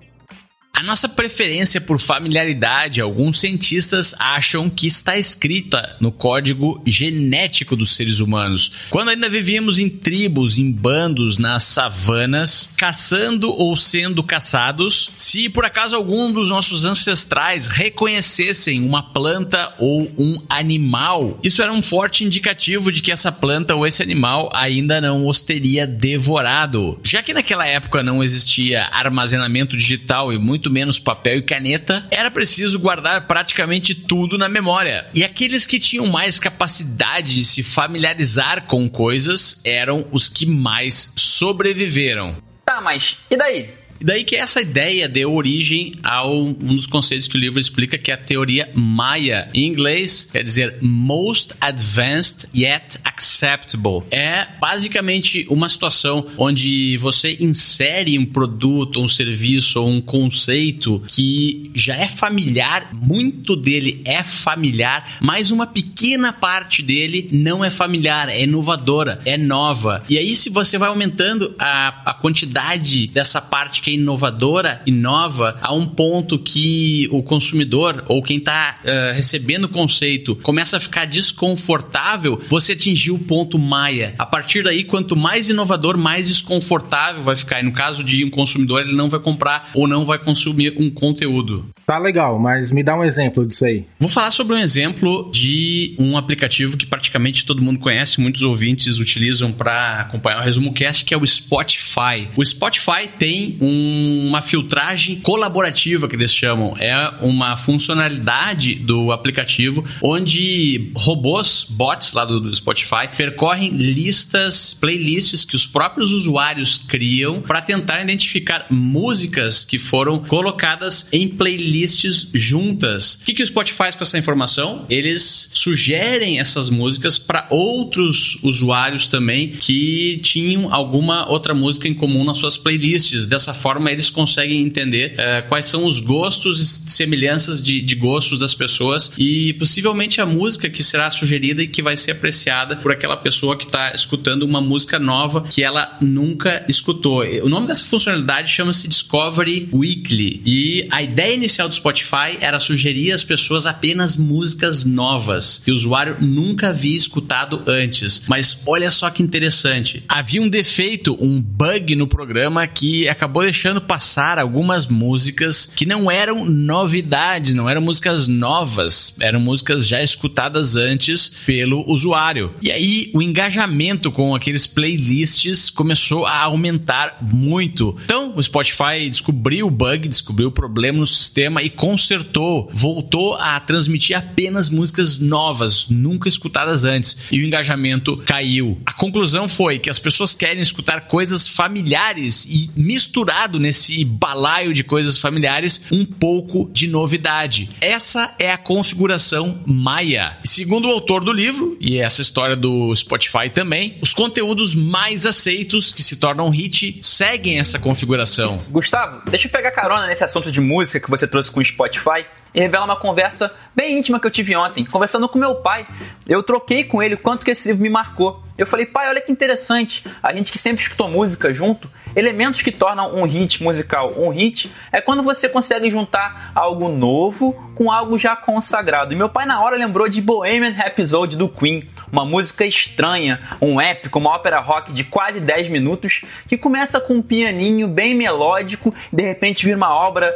A 0.81 0.83
nossa 0.83 1.07
preferência 1.07 1.79
por 1.79 1.99
familiaridade, 1.99 3.01
alguns 3.01 3.39
cientistas 3.39 4.15
acham 4.17 4.67
que 4.67 4.87
está 4.87 5.15
escrita 5.15 5.95
no 5.99 6.11
código 6.11 6.81
genético 6.87 7.75
dos 7.75 7.93
seres 7.95 8.19
humanos. 8.19 8.71
Quando 8.89 9.09
ainda 9.09 9.29
vivíamos 9.29 9.77
em 9.77 9.87
tribos, 9.87 10.57
em 10.57 10.71
bandos, 10.71 11.37
nas 11.37 11.65
savanas, 11.65 12.73
caçando 12.75 13.51
ou 13.51 13.77
sendo 13.77 14.23
caçados, 14.23 15.11
se 15.15 15.49
por 15.49 15.65
acaso 15.65 15.95
algum 15.95 16.33
dos 16.33 16.49
nossos 16.49 16.83
ancestrais 16.83 17.67
reconhecessem 17.67 18.83
uma 18.83 19.03
planta 19.03 19.75
ou 19.77 20.11
um 20.17 20.39
animal, 20.49 21.39
isso 21.43 21.61
era 21.61 21.71
um 21.71 21.83
forte 21.83 22.23
indicativo 22.23 22.91
de 22.91 23.03
que 23.03 23.11
essa 23.11 23.31
planta 23.31 23.75
ou 23.75 23.85
esse 23.85 24.01
animal 24.01 24.49
ainda 24.51 24.99
não 24.99 25.27
os 25.27 25.43
teria 25.43 25.85
devorado. 25.85 26.99
Já 27.03 27.21
que 27.21 27.35
naquela 27.35 27.67
época 27.67 28.01
não 28.01 28.23
existia 28.23 28.89
armazenamento 28.91 29.77
digital 29.77 30.33
e 30.33 30.39
muito 30.39 30.70
menos 30.71 30.99
papel 30.99 31.37
e 31.37 31.43
caneta, 31.43 32.07
era 32.09 32.31
preciso 32.31 32.79
guardar 32.79 33.27
praticamente 33.27 33.93
tudo 33.93 34.37
na 34.37 34.49
memória. 34.49 35.07
E 35.13 35.23
aqueles 35.23 35.67
que 35.67 35.79
tinham 35.79 36.07
mais 36.07 36.39
capacidade 36.39 37.35
de 37.35 37.43
se 37.43 37.61
familiarizar 37.61 38.65
com 38.65 38.89
coisas 38.89 39.61
eram 39.65 40.07
os 40.11 40.29
que 40.29 40.45
mais 40.45 41.13
sobreviveram. 41.15 42.37
Tá, 42.65 42.79
mas 42.79 43.17
e 43.29 43.35
daí? 43.35 43.80
E 44.01 44.03
daí 44.03 44.23
que 44.23 44.35
essa 44.35 44.59
ideia 44.59 45.07
deu 45.07 45.31
origem 45.31 45.93
a 46.01 46.27
um 46.27 46.51
dos 46.53 46.87
conceitos 46.87 47.27
que 47.27 47.37
o 47.37 47.39
livro 47.39 47.59
explica, 47.59 47.99
que 47.99 48.09
é 48.09 48.15
a 48.15 48.17
teoria 48.17 48.67
Maia. 48.73 49.47
Em 49.53 49.67
inglês, 49.67 50.27
quer 50.31 50.43
dizer 50.43 50.77
Most 50.81 51.53
Advanced 51.61 52.49
Yet 52.55 52.97
Acceptable. 53.05 54.01
É 54.09 54.47
basicamente 54.59 55.45
uma 55.47 55.69
situação 55.69 56.25
onde 56.35 56.97
você 56.97 57.37
insere 57.39 58.17
um 58.17 58.25
produto, 58.25 58.99
um 58.99 59.07
serviço 59.07 59.79
ou 59.79 59.87
um 59.87 60.01
conceito 60.01 61.03
que 61.07 61.69
já 61.75 61.95
é 61.95 62.07
familiar, 62.07 62.89
muito 62.93 63.55
dele 63.55 64.01
é 64.03 64.23
familiar, 64.23 65.19
mas 65.21 65.51
uma 65.51 65.67
pequena 65.67 66.33
parte 66.33 66.81
dele 66.81 67.29
não 67.31 67.63
é 67.63 67.69
familiar, 67.69 68.29
é 68.29 68.41
inovadora, 68.41 69.21
é 69.25 69.37
nova. 69.37 70.03
E 70.09 70.17
aí, 70.17 70.35
se 70.35 70.49
você 70.49 70.75
vai 70.79 70.89
aumentando 70.89 71.53
a, 71.59 72.09
a 72.09 72.13
quantidade 72.15 73.05
dessa 73.05 73.39
parte 73.39 73.79
que 73.79 73.90
é 73.91 73.93
inovadora, 73.93 74.81
inova 74.85 75.57
a 75.61 75.73
um 75.73 75.85
ponto 75.85 76.39
que 76.39 77.07
o 77.11 77.21
consumidor 77.21 78.03
ou 78.07 78.23
quem 78.23 78.37
está 78.37 78.79
uh, 78.83 78.87
eh, 78.87 79.11
recebendo 79.13 79.65
o 79.65 79.69
conceito 79.69 80.35
começa 80.37 80.77
a 80.77 80.79
ficar 80.79 81.05
desconfortável, 81.05 82.41
você 82.49 82.73
atingiu 82.73 83.15
o 83.15 83.19
ponto 83.19 83.59
Maia. 83.59 84.15
A 84.17 84.25
partir 84.25 84.63
daí, 84.63 84.83
quanto 84.83 85.15
mais 85.15 85.49
inovador, 85.49 85.97
mais 85.97 86.27
desconfortável 86.27 87.21
vai 87.21 87.35
ficar. 87.35 87.59
E 87.59 87.63
no 87.63 87.71
caso 87.71 88.03
de 88.03 88.23
um 88.25 88.29
consumidor, 88.29 88.81
ele 88.81 88.93
não 88.93 89.09
vai 89.09 89.19
comprar 89.19 89.69
ou 89.73 89.87
não 89.87 90.05
vai 90.05 90.19
consumir 90.19 90.73
um 90.77 90.89
conteúdo. 90.89 91.65
Tá 91.91 91.97
legal, 91.97 92.39
mas 92.39 92.71
me 92.71 92.81
dá 92.81 92.95
um 92.95 93.03
exemplo 93.03 93.45
disso 93.45 93.65
aí. 93.65 93.85
Vou 93.99 94.07
falar 94.07 94.31
sobre 94.31 94.55
um 94.55 94.57
exemplo 94.57 95.29
de 95.29 95.93
um 95.99 96.15
aplicativo 96.15 96.77
que 96.77 96.85
praticamente 96.85 97.45
todo 97.45 97.61
mundo 97.61 97.81
conhece, 97.81 98.21
muitos 98.21 98.43
ouvintes 98.43 98.97
utilizam 98.97 99.51
para 99.51 99.99
acompanhar 99.99 100.39
o 100.39 100.41
resumo 100.41 100.71
cast, 100.71 101.03
que 101.03 101.13
é 101.13 101.17
o 101.17 101.27
Spotify. 101.27 102.29
O 102.33 102.45
Spotify 102.45 103.09
tem 103.19 103.57
um, 103.59 104.29
uma 104.29 104.41
filtragem 104.41 105.17
colaborativa 105.17 106.07
que 106.07 106.15
eles 106.15 106.33
chamam, 106.33 106.77
é 106.79 106.95
uma 107.19 107.57
funcionalidade 107.57 108.75
do 108.75 109.11
aplicativo 109.11 109.83
onde 110.01 110.93
robôs, 110.95 111.65
bots 111.69 112.13
lá 112.13 112.23
do, 112.23 112.39
do 112.39 112.55
Spotify, 112.55 113.09
percorrem 113.17 113.69
listas, 113.71 114.73
playlists 114.73 115.43
que 115.43 115.57
os 115.57 115.67
próprios 115.67 116.13
usuários 116.13 116.77
criam 116.77 117.41
para 117.41 117.61
tentar 117.61 118.01
identificar 118.01 118.67
músicas 118.69 119.65
que 119.65 119.77
foram 119.77 120.19
colocadas 120.19 121.09
em 121.11 121.27
playlists 121.27 121.80
playlists 121.81 122.29
juntas. 122.33 123.15
O 123.21 123.25
que, 123.25 123.33
que 123.33 123.43
o 123.43 123.47
Spotify 123.47 123.81
faz 123.81 123.95
com 123.95 124.03
essa 124.03 124.17
informação? 124.17 124.85
Eles 124.89 125.49
sugerem 125.53 126.39
essas 126.39 126.69
músicas 126.69 127.17
para 127.17 127.47
outros 127.49 128.37
usuários 128.43 129.07
também 129.07 129.49
que 129.49 130.19
tinham 130.21 130.71
alguma 130.71 131.27
outra 131.27 131.53
música 131.53 131.87
em 131.87 131.93
comum 131.93 132.23
nas 132.23 132.37
suas 132.37 132.57
playlists. 132.57 133.25
Dessa 133.25 133.53
forma, 133.53 133.89
eles 133.89 134.09
conseguem 134.09 134.61
entender 134.61 135.15
é, 135.17 135.41
quais 135.41 135.65
são 135.65 135.85
os 135.85 135.99
gostos 135.99 136.59
e 136.59 136.91
semelhanças 136.91 137.61
de, 137.61 137.81
de 137.81 137.95
gostos 137.95 138.39
das 138.39 138.53
pessoas 138.53 139.11
e 139.17 139.53
possivelmente 139.53 140.21
a 140.21 140.25
música 140.25 140.69
que 140.69 140.83
será 140.83 141.09
sugerida 141.09 141.63
e 141.63 141.67
que 141.67 141.81
vai 141.81 141.97
ser 141.97 142.11
apreciada 142.11 142.75
por 142.75 142.91
aquela 142.91 143.17
pessoa 143.17 143.57
que 143.57 143.65
está 143.65 143.93
escutando 143.93 144.43
uma 144.43 144.61
música 144.61 144.99
nova 144.99 145.41
que 145.49 145.63
ela 145.63 145.97
nunca 145.99 146.63
escutou. 146.67 147.23
O 147.43 147.49
nome 147.49 147.67
dessa 147.67 147.85
funcionalidade 147.85 148.51
chama-se 148.51 148.87
Discovery 148.87 149.69
Weekly 149.73 150.41
e 150.45 150.87
a 150.91 151.01
ideia 151.01 151.33
inicial 151.33 151.67
do 151.71 151.75
Spotify 151.75 152.37
era 152.39 152.59
sugerir 152.59 153.13
às 153.13 153.23
pessoas 153.23 153.65
apenas 153.65 154.17
músicas 154.17 154.83
novas 154.83 155.61
que 155.63 155.71
o 155.71 155.73
usuário 155.73 156.17
nunca 156.19 156.69
havia 156.69 156.95
escutado 156.95 157.63
antes. 157.65 158.23
Mas 158.27 158.61
olha 158.65 158.91
só 158.91 159.09
que 159.09 159.23
interessante. 159.23 160.03
Havia 160.07 160.41
um 160.41 160.49
defeito, 160.49 161.17
um 161.19 161.41
bug 161.41 161.95
no 161.95 162.05
programa 162.05 162.67
que 162.67 163.07
acabou 163.07 163.43
deixando 163.43 163.81
passar 163.81 164.37
algumas 164.37 164.87
músicas 164.87 165.65
que 165.65 165.85
não 165.85 166.11
eram 166.11 166.45
novidades, 166.45 167.53
não 167.53 167.69
eram 167.69 167.81
músicas 167.81 168.27
novas, 168.27 169.15
eram 169.19 169.39
músicas 169.39 169.87
já 169.87 170.03
escutadas 170.03 170.75
antes 170.75 171.31
pelo 171.45 171.83
usuário. 171.89 172.53
E 172.61 172.71
aí 172.71 173.09
o 173.13 173.21
engajamento 173.21 174.11
com 174.11 174.35
aqueles 174.35 174.67
playlists 174.67 175.69
começou 175.69 176.25
a 176.25 176.41
aumentar 176.41 177.17
muito. 177.21 177.95
Então 178.03 178.33
o 178.35 178.43
Spotify 178.43 179.09
descobriu 179.09 179.67
o 179.67 179.71
bug, 179.71 180.07
descobriu 180.07 180.49
o 180.49 180.51
problema 180.51 180.99
no 180.99 181.07
sistema 181.07 181.50
e 181.59 181.69
consertou, 181.69 182.69
voltou 182.73 183.35
a 183.35 183.59
transmitir 183.59 184.17
apenas 184.17 184.69
músicas 184.69 185.19
novas, 185.19 185.87
nunca 185.89 186.29
escutadas 186.29 186.85
antes, 186.85 187.17
e 187.31 187.39
o 187.39 187.45
engajamento 187.45 188.17
caiu. 188.17 188.79
A 188.85 188.93
conclusão 188.93 189.47
foi 189.47 189.79
que 189.79 189.89
as 189.89 189.99
pessoas 189.99 190.33
querem 190.33 190.61
escutar 190.61 191.07
coisas 191.07 191.47
familiares 191.47 192.45
e 192.45 192.69
misturado 192.75 193.59
nesse 193.59 194.03
balaio 194.05 194.73
de 194.73 194.83
coisas 194.83 195.17
familiares, 195.17 195.83
um 195.91 196.05
pouco 196.05 196.69
de 196.71 196.87
novidade. 196.87 197.69
Essa 197.81 198.33
é 198.37 198.51
a 198.51 198.57
configuração 198.57 199.61
Maia. 199.65 200.37
Segundo 200.43 200.87
o 200.87 200.91
autor 200.91 201.23
do 201.23 201.33
livro, 201.33 201.77
e 201.79 201.97
essa 201.97 202.21
história 202.21 202.55
do 202.55 202.93
Spotify 202.95 203.49
também, 203.53 203.97
os 204.01 204.13
conteúdos 204.13 204.75
mais 204.75 205.25
aceitos 205.25 205.93
que 205.93 206.03
se 206.03 206.15
tornam 206.15 206.49
hit 206.49 206.99
seguem 207.01 207.59
essa 207.59 207.79
configuração. 207.79 208.59
Gustavo, 208.69 209.21
deixa 209.29 209.47
eu 209.47 209.51
pegar 209.51 209.71
carona 209.71 210.07
nesse 210.07 210.23
assunto 210.23 210.51
de 210.51 210.61
música 210.61 210.99
que 210.99 211.09
você 211.09 211.25
trouxe 211.25 211.40
com 211.49 211.59
o 211.59 211.65
Spotify 211.65 212.25
e 212.53 212.59
revela 212.59 212.85
uma 212.85 212.95
conversa 212.95 213.53
bem 213.75 213.97
íntima 213.97 214.19
que 214.19 214.27
eu 214.27 214.31
tive 214.31 214.55
ontem, 214.55 214.85
conversando 214.85 215.27
com 215.27 215.39
meu 215.39 215.55
pai. 215.55 215.87
Eu 216.27 216.43
troquei 216.43 216.83
com 216.83 217.01
ele 217.01 217.15
o 217.15 217.17
quanto 217.17 217.45
que 217.45 217.51
esse 217.51 217.69
livro 217.69 217.83
me 217.83 217.89
marcou. 217.89 218.43
Eu 218.57 218.67
falei, 218.67 218.85
pai, 218.85 219.07
olha 219.07 219.21
que 219.21 219.31
interessante, 219.31 220.03
a 220.21 220.33
gente 220.33 220.51
que 220.51 220.57
sempre 220.57 220.83
escutou 220.83 221.07
música 221.07 221.53
junto, 221.53 221.89
elementos 222.15 222.61
que 222.61 222.71
tornam 222.71 223.15
um 223.15 223.23
hit 223.23 223.63
musical 223.63 224.13
um 224.17 224.29
hit 224.29 224.71
é 224.91 224.99
quando 224.99 225.23
você 225.23 225.47
consegue 225.47 225.89
juntar 225.89 226.51
algo 226.53 226.89
novo 226.89 227.71
com 227.73 227.91
algo 227.91 228.17
já 228.19 228.35
consagrado. 228.35 229.13
E 229.13 229.15
meu 229.15 229.29
pai 229.29 229.45
na 229.45 229.61
hora 229.61 229.75
lembrou 229.75 230.07
de 230.07 230.21
Bohemian 230.21 230.71
Rhapsody 230.71 231.37
do 231.37 231.47
Queen, 231.49 231.87
uma 232.11 232.25
música 232.25 232.65
estranha, 232.65 233.41
um 233.61 233.79
épico, 233.79 234.19
uma 234.19 234.31
ópera 234.35 234.59
rock 234.59 234.91
de 234.91 235.03
quase 235.03 235.39
10 235.39 235.69
minutos 235.69 236.21
que 236.47 236.57
começa 236.57 236.99
com 236.99 237.15
um 237.15 237.21
pianinho 237.21 237.87
bem 237.87 238.13
melódico, 238.13 238.93
de 239.11 239.23
repente 239.23 239.65
vira 239.65 239.77
uma 239.77 239.93
obra 239.93 240.31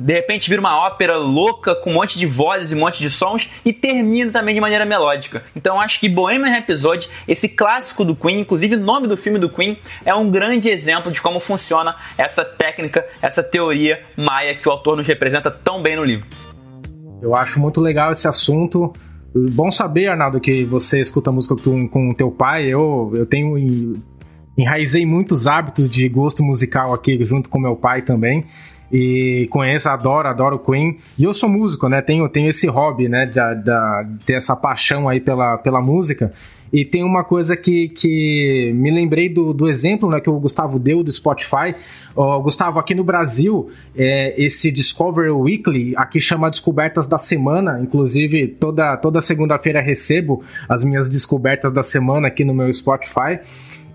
de 0.00 0.12
repente 0.12 0.48
vira 0.48 0.60
uma 0.60 0.86
ópera 0.86 1.16
louca 1.16 1.74
com 1.74 1.90
um 1.90 1.94
monte 1.94 2.18
de 2.18 2.26
vozes 2.26 2.72
e 2.72 2.74
um 2.74 2.80
monte 2.80 3.00
de 3.00 3.10
sons 3.10 3.50
e 3.64 3.72
termina 3.72 4.30
também 4.30 4.54
de 4.54 4.60
maneira 4.60 4.84
melódica. 4.84 5.44
Então 5.54 5.80
acho 5.80 6.00
que 6.00 6.08
Bohemian 6.08 6.50
Rhapsody, 6.50 7.08
esse 7.28 7.48
clássico 7.48 8.04
do 8.04 8.16
Queen, 8.16 8.40
inclusive 8.40 8.76
o 8.76 8.80
nome 8.80 9.06
do 9.06 9.16
filme 9.16 9.38
do 9.38 9.48
Queen, 9.48 9.78
é 10.04 10.14
um 10.14 10.30
grande 10.30 10.68
exemplo 10.68 11.12
de 11.12 11.20
como 11.20 11.38
funciona 11.38 11.96
essa 12.16 12.44
técnica, 12.44 13.06
essa 13.20 13.42
teoria 13.42 14.02
maia 14.16 14.54
que 14.54 14.68
o 14.68 14.72
autor 14.72 14.96
nos 14.96 15.06
representa 15.06 15.50
tão 15.50 15.82
bem 15.82 15.96
no 15.96 16.04
livro. 16.04 16.26
Eu 17.22 17.36
acho 17.36 17.60
muito 17.60 17.80
legal 17.80 18.12
esse 18.12 18.26
assunto. 18.26 18.92
Bom 19.34 19.70
saber, 19.70 20.08
Arnaldo, 20.08 20.40
que 20.40 20.64
você 20.64 21.00
escuta 21.00 21.30
música 21.30 21.54
com, 21.54 21.86
com 21.86 22.10
o 22.10 22.14
teu 22.14 22.30
pai. 22.30 22.66
Eu, 22.66 23.12
eu 23.14 23.26
tenho 23.26 23.56
enraizei 24.56 25.06
muitos 25.06 25.46
hábitos 25.46 25.88
de 25.88 26.08
gosto 26.08 26.42
musical 26.42 26.92
aqui 26.92 27.22
junto 27.24 27.48
com 27.48 27.58
meu 27.58 27.76
pai 27.76 28.02
também 28.02 28.44
e 28.92 29.46
conheço, 29.50 29.88
adoro, 29.88 30.28
adoro 30.28 30.58
Queen. 30.58 30.98
E 31.18 31.24
eu 31.24 31.32
sou 31.32 31.48
músico, 31.48 31.88
né? 31.88 32.02
Tenho, 32.02 32.28
tenho 32.28 32.48
esse 32.48 32.66
hobby, 32.66 33.08
né? 33.08 33.26
De, 33.26 33.32
de, 33.32 34.24
ter 34.24 34.34
essa 34.34 34.56
paixão 34.56 35.08
aí 35.08 35.20
pela, 35.20 35.58
pela 35.58 35.80
música. 35.80 36.32
E 36.72 36.84
tem 36.84 37.02
uma 37.02 37.24
coisa 37.24 37.56
que, 37.56 37.88
que 37.88 38.72
me 38.74 38.90
lembrei 38.90 39.28
do, 39.28 39.52
do 39.52 39.68
exemplo 39.68 40.08
né, 40.08 40.20
que 40.20 40.30
o 40.30 40.38
Gustavo 40.38 40.78
deu 40.78 41.02
do 41.02 41.10
Spotify. 41.10 41.74
Oh, 42.14 42.40
Gustavo, 42.40 42.78
aqui 42.78 42.94
no 42.94 43.02
Brasil, 43.02 43.70
é, 43.96 44.40
esse 44.40 44.70
Discover 44.70 45.36
Weekly 45.36 45.94
aqui 45.96 46.20
chama 46.20 46.50
Descobertas 46.50 47.08
da 47.08 47.18
Semana. 47.18 47.80
Inclusive, 47.82 48.46
toda, 48.48 48.96
toda 48.96 49.20
segunda-feira 49.20 49.80
recebo 49.80 50.44
as 50.68 50.84
minhas 50.84 51.08
descobertas 51.08 51.72
da 51.72 51.82
semana 51.82 52.28
aqui 52.28 52.44
no 52.44 52.54
meu 52.54 52.72
Spotify. 52.72 53.40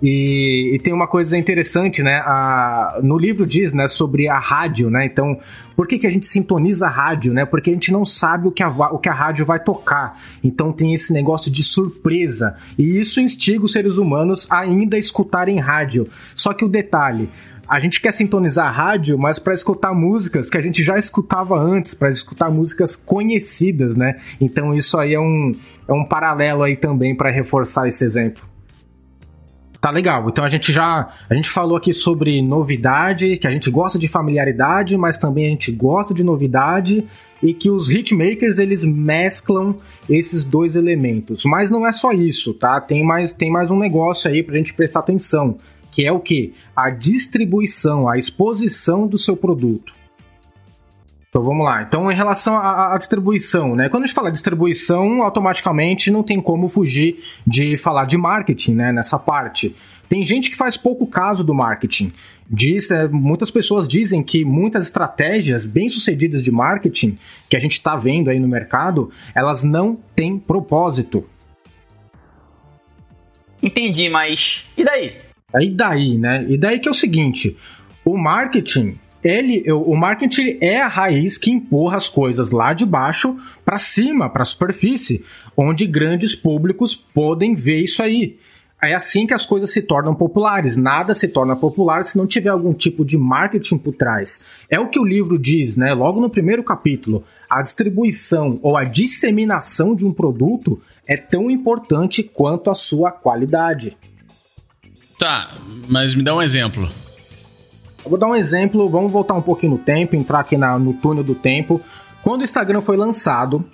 E, 0.02 0.72
e, 0.74 0.80
tem 0.80 0.94
uma 0.94 1.08
coisa 1.08 1.38
interessante, 1.38 2.04
né? 2.04 2.18
A, 2.25 3.00
no 3.02 3.18
livro 3.18 3.46
diz, 3.46 3.74
né, 3.74 3.88
sobre 3.88 4.28
a 4.28 4.38
rádio, 4.38 4.90
né? 4.90 5.06
Então, 5.06 5.40
por 5.75 5.88
que, 5.88 6.00
que 6.00 6.08
a 6.08 6.10
gente 6.10 6.25
sintoniza 6.25 6.88
a 6.88 6.90
rádio, 6.90 7.34
né? 7.34 7.46
Porque 7.46 7.70
a 7.70 7.74
gente 7.74 7.92
não 7.92 8.06
sabe 8.06 8.48
o 8.48 8.52
que, 8.52 8.64
a, 8.64 8.70
o 8.70 8.98
que 9.00 9.10
a 9.10 9.14
rádio 9.14 9.46
vai 9.46 9.60
tocar. 9.60 10.20
Então 10.44 10.72
tem 10.72 10.94
esse 10.94 11.12
negócio 11.12 11.52
de 11.52 11.64
surpresa. 11.64 12.56
E 12.78 13.00
isso 13.00 13.20
instiga 13.20 13.66
os 13.66 13.72
seres 13.72 13.98
humanos 13.98 14.48
a 14.50 14.60
ainda 14.60 14.98
escutarem 14.98 15.60
rádio. 15.60 16.08
Só 16.36 16.54
que 16.54 16.64
o 16.64 16.70
detalhe, 16.70 17.30
a 17.68 17.80
gente 17.80 18.00
quer 18.00 18.12
sintonizar 18.12 18.68
a 18.68 18.72
rádio, 18.72 19.18
mas 19.18 19.40
para 19.40 19.54
escutar 19.54 19.94
músicas 19.94 20.50
que 20.50 20.58
a 20.58 20.62
gente 20.62 20.84
já 20.84 20.98
escutava 20.98 21.58
antes, 21.58 21.94
para 21.94 22.10
escutar 22.10 22.50
músicas 22.50 22.96
conhecidas, 22.96 23.96
né? 23.96 24.18
Então 24.40 24.74
isso 24.74 24.98
aí 24.98 25.14
é 25.14 25.20
um, 25.20 25.56
é 25.88 25.94
um 25.94 26.06
paralelo 26.06 26.64
aí 26.64 26.75
também 26.75 27.16
para 27.16 27.30
reforçar 27.32 27.88
esse 27.88 28.04
exemplo. 28.06 28.54
Tá 29.86 29.92
legal. 29.92 30.27
Então 30.27 30.44
a 30.44 30.50
gente 30.50 30.74
já 30.74 31.13
a 31.30 31.36
gente 31.36 31.48
falou 31.48 31.77
aqui 31.77 31.94
sobre 31.94 32.42
novidade, 32.42 33.38
que 33.38 33.46
a 33.46 33.51
gente 33.51 33.70
gosta 33.70 34.00
de 34.00 34.08
familiaridade, 34.08 34.98
mas 34.98 35.20
também 35.20 35.46
a 35.46 35.50
gente 35.50 35.72
gosta 35.72 36.12
de 36.12 36.24
novidade 36.24 37.06
e 37.44 37.54
que 37.54 37.70
os 37.70 37.88
hitmakers 37.88 38.58
eles 38.58 38.84
mesclam 38.84 39.75
esses 40.10 40.44
dois 40.44 40.75
elementos. 40.75 41.46
Mas 41.46 41.70
não 41.70 41.86
é 41.86 41.92
só 41.92 42.12
isso, 42.12 42.51
tá? 42.56 42.82
Tem 42.82 43.04
mais 43.04 43.32
tem 43.32 43.51
mais 43.51 43.70
um 43.70 43.77
negócio 43.77 44.27
aí 44.27 44.42
pra 44.42 44.58
gente 44.58 44.74
prestar 44.74 45.01
atenção, 45.01 45.56
que 45.92 46.04
é 46.04 46.12
o 46.12 46.20
que? 46.20 46.54
A 46.75 46.89
distribuição, 46.89 48.10
a 48.10 48.18
exposição 48.18 49.06
do 49.06 49.20
seu 49.20 49.38
produto. 49.38 49.94
Então 51.36 51.44
vamos 51.44 51.65
lá. 51.65 51.82
Então, 51.82 52.10
em 52.10 52.15
relação 52.15 52.56
à, 52.56 52.94
à, 52.94 52.98
distribuição, 52.98 53.75
né? 53.75 53.89
Quando 53.89 54.04
a 54.04 54.06
gente 54.06 54.15
fala 54.15 54.32
distribuição, 54.32 55.22
automaticamente 55.22 56.10
não 56.10 56.24
tem 56.24 56.39
como 56.39 56.70
fugir 56.70 57.25
de 57.46 57.75
falar 57.75 58.06
de 58.06 58.18
marketing, 58.18 58.75
né? 58.75 58.94
Nessa 58.94 59.20
parte. 59.20 59.75
Tem 60.08 60.24
gente 60.24 60.50
que 60.50 60.56
faz 60.56 60.77
pouco 60.77 61.06
caso 61.06 61.46
do 61.46 61.54
marketing. 61.54 62.13
Diz, 62.50 62.89
é, 62.89 63.10
muitas 63.10 63.51
pessoas 63.51 63.86
dizem 63.86 64.24
que 64.24 64.46
muitas 64.46 64.86
estratégias 64.86 65.65
bem-sucedidas 65.65 66.42
de 66.42 66.54
marketing 66.54 67.18
que 67.50 67.58
a 67.58 67.60
gente 67.60 67.74
está 67.74 67.98
vendo 67.98 68.30
aí 68.30 68.39
no 68.39 68.48
mercado, 68.48 69.12
elas 69.36 69.62
não 69.62 70.00
têm 70.15 70.39
propósito. 70.39 71.27
Entendi, 73.62 74.08
mas 74.08 74.65
e 74.77 74.86
daí? 74.86 75.18
E 75.60 75.70
daí, 75.70 76.18
né? 76.18 76.46
E 76.48 76.58
daí 76.58 76.80
que 76.80 76.88
é 76.88 76.92
o 76.92 76.94
seguinte: 76.94 77.58
o 78.06 78.18
marketing 78.18 78.98
ele, 79.25 79.63
o 79.72 79.96
marketing 79.96 80.60
é 80.62 80.79
a 80.79 80.88
raiz 80.88 81.36
que 81.36 81.50
empurra 81.50 81.98
as 81.98 82.08
coisas 82.08 82.51
lá 82.51 82.74
de 82.74 82.86
baixo 82.86 83.36
para 83.65 83.79
cima, 83.79 84.29
para 84.29 84.44
a 84.44 84.46
superfície, 84.46 85.25
onde 85.58 85.88
grandes 85.88 86.36
públicos 86.36 86.96
podem 86.96 87.55
ver 87.55 87.82
isso 87.82 88.03
aí. 88.03 88.38
É 88.84 88.94
assim 88.94 89.25
que 89.25 89.34
as 89.34 89.44
coisas 89.44 89.72
se 89.72 89.82
tornam 89.82 90.13
populares. 90.13 90.77
Nada 90.77 91.15
se 91.15 91.27
torna 91.27 91.55
popular 91.55 92.03
se 92.03 92.20
não 92.20 92.27
tiver 92.27 92.50
algum 92.50 92.72
tipo 92.72 93.03
de 93.03 93.17
marketing 93.17 93.79
por 93.79 93.96
trás. 93.96 94.46
É 94.70 94.79
o 94.79 94.89
que 94.89 95.00
o 95.00 95.03
livro 95.03 95.39
diz, 95.39 95.75
né? 95.75 95.91
Logo 95.96 96.22
no 96.22 96.29
primeiro 96.29 96.63
capítulo. 96.63 97.24
A 97.50 97.63
distribuição 97.63 98.60
ou 98.62 98.77
a 98.77 98.84
disseminação 98.84 99.96
de 99.96 100.05
um 100.05 100.13
produto 100.13 100.79
é 101.08 101.17
tão 101.17 101.50
importante 101.50 102.22
quanto 102.22 102.70
a 102.70 102.75
sua 102.75 103.12
qualidade. 103.12 103.98
Tá, 105.17 105.55
mas 105.88 106.13
me 106.13 106.22
dá 106.22 106.36
um 106.36 106.41
exemplo. 106.41 106.88
Eu 108.05 108.12
vou 108.12 108.19
dar 108.19 108.27
um 108.27 108.35
exemplo, 108.35 108.88
vamos 108.88 109.12
voltar 109.12 109.33
um 109.33 109.41
pouquinho 109.41 109.74
no 109.74 109.79
tempo, 109.79 110.15
entrar 110.15 110.41
aqui 110.41 110.55
na, 110.55 110.77
no 110.77 110.93
túnel 110.93 111.24
do 111.24 111.33
tempo. 111.33 111.81
Quando 112.21 112.41
o 112.41 112.43
Instagram 112.43 112.79
foi 112.79 112.95
lançado, 112.95 113.65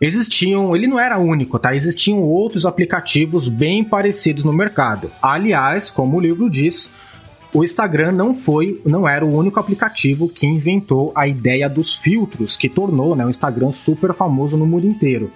existiam, 0.00 0.74
ele 0.76 0.86
não 0.86 1.00
era 1.00 1.18
único, 1.18 1.58
tá? 1.58 1.74
Existiam 1.74 2.20
outros 2.20 2.64
aplicativos 2.64 3.48
bem 3.48 3.82
parecidos 3.82 4.44
no 4.44 4.52
mercado. 4.52 5.10
Aliás, 5.20 5.90
como 5.90 6.16
o 6.16 6.20
livro 6.20 6.48
diz, 6.48 6.92
o 7.52 7.64
Instagram 7.64 8.12
não 8.12 8.36
foi, 8.36 8.80
não 8.86 9.08
era 9.08 9.26
o 9.26 9.36
único 9.36 9.58
aplicativo 9.58 10.28
que 10.28 10.46
inventou 10.46 11.10
a 11.12 11.26
ideia 11.26 11.68
dos 11.68 11.92
filtros, 11.92 12.56
que 12.56 12.68
tornou 12.68 13.16
né, 13.16 13.26
o 13.26 13.30
Instagram 13.30 13.72
super 13.72 14.14
famoso 14.14 14.56
no 14.56 14.64
mundo 14.64 14.86
inteiro. 14.86 15.28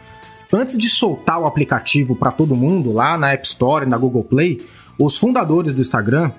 Antes 0.52 0.78
de 0.78 0.88
soltar 0.88 1.40
o 1.40 1.46
aplicativo 1.46 2.14
para 2.14 2.30
todo 2.30 2.54
mundo 2.54 2.92
lá 2.92 3.18
na 3.18 3.32
App 3.32 3.44
Store 3.44 3.84
e 3.84 3.88
na 3.88 3.98
Google 3.98 4.22
Play, 4.22 4.64
os 4.96 5.18
fundadores 5.18 5.74
do 5.74 5.80
Instagram 5.80 6.30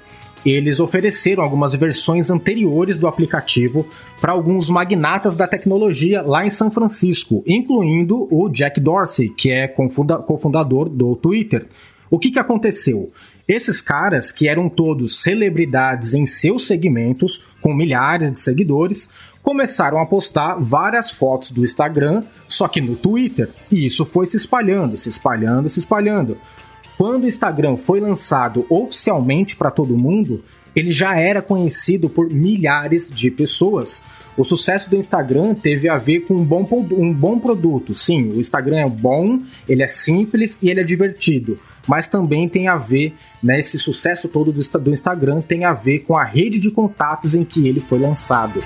eles 0.50 0.80
ofereceram 0.80 1.44
algumas 1.44 1.74
versões 1.76 2.30
anteriores 2.30 2.98
do 2.98 3.08
aplicativo 3.08 3.88
para 4.22 4.32
alguns 4.32 4.70
magnatas 4.70 5.36
da 5.36 5.48
tecnologia 5.48 6.22
lá 6.22 6.46
em 6.46 6.50
São 6.50 6.72
Francisco, 6.72 7.44
incluindo 7.46 8.28
o 8.32 8.50
Jack 8.50 8.80
Dorsey, 8.80 9.30
que 9.30 9.52
é 9.52 9.68
cofundador 9.68 10.90
do 10.90 11.16
Twitter. 11.16 11.68
O 12.10 12.18
que, 12.18 12.32
que 12.32 12.40
aconteceu? 12.40 13.12
Esses 13.48 13.82
caras, 13.82 14.32
que 14.32 14.48
eram 14.48 14.70
todos 14.70 15.22
celebridades 15.22 16.14
em 16.14 16.26
seus 16.26 16.68
segmentos, 16.68 17.46
com 17.62 17.74
milhares 17.74 18.32
de 18.32 18.40
seguidores, 18.40 19.10
começaram 19.42 20.00
a 20.00 20.06
postar 20.06 20.56
várias 20.56 21.12
fotos 21.12 21.52
do 21.52 21.64
Instagram, 21.64 22.24
só 22.48 22.68
que 22.68 22.82
no 22.82 22.96
Twitter. 22.96 23.50
E 23.72 23.86
isso 23.86 24.06
foi 24.06 24.26
se 24.26 24.36
espalhando, 24.36 24.98
se 24.98 25.08
espalhando, 25.08 25.70
se 25.70 25.80
espalhando. 25.80 26.38
Quando 26.98 27.26
o 27.26 27.28
Instagram 27.28 27.78
foi 27.78 28.00
lançado 28.00 28.66
oficialmente 28.70 29.56
para 29.56 29.70
todo 29.70 29.96
mundo, 29.96 30.44
ele 30.76 30.92
já 30.92 31.18
era 31.20 31.42
conhecido 31.42 32.10
por 32.10 32.30
milhares 32.30 33.12
de 33.14 33.30
pessoas. 33.30 34.04
O 34.36 34.44
sucesso 34.44 34.90
do 34.90 34.96
Instagram 34.96 35.54
teve 35.54 35.88
a 35.90 35.98
ver 35.98 36.22
com 36.22 36.36
um 36.36 36.44
bom, 36.44 36.68
um 36.92 37.14
bom 37.14 37.40
produto. 37.40 37.94
Sim, 37.94 38.30
o 38.30 38.40
Instagram 38.40 38.78
é 38.78 38.90
bom, 38.90 39.42
ele 39.70 39.84
é 39.84 39.88
simples 39.88 40.62
e 40.62 40.70
ele 40.70 40.80
é 40.80 40.84
divertido. 40.84 41.60
Mas 41.88 42.10
também 42.10 42.50
tem 42.50 42.68
a 42.68 42.78
ver, 42.78 43.16
né, 43.42 43.60
esse 43.60 43.80
sucesso 43.80 44.28
todo 44.28 44.52
do, 44.52 44.80
do 44.80 44.92
Instagram 44.92 45.42
tem 45.42 45.66
a 45.66 45.74
ver 45.74 46.00
com 46.00 46.18
a 46.18 46.24
rede 46.24 46.60
de 46.60 46.70
contatos 46.70 47.34
em 47.34 47.44
que 47.44 47.68
ele 47.68 47.80
foi 47.80 48.00
lançado. 48.00 48.64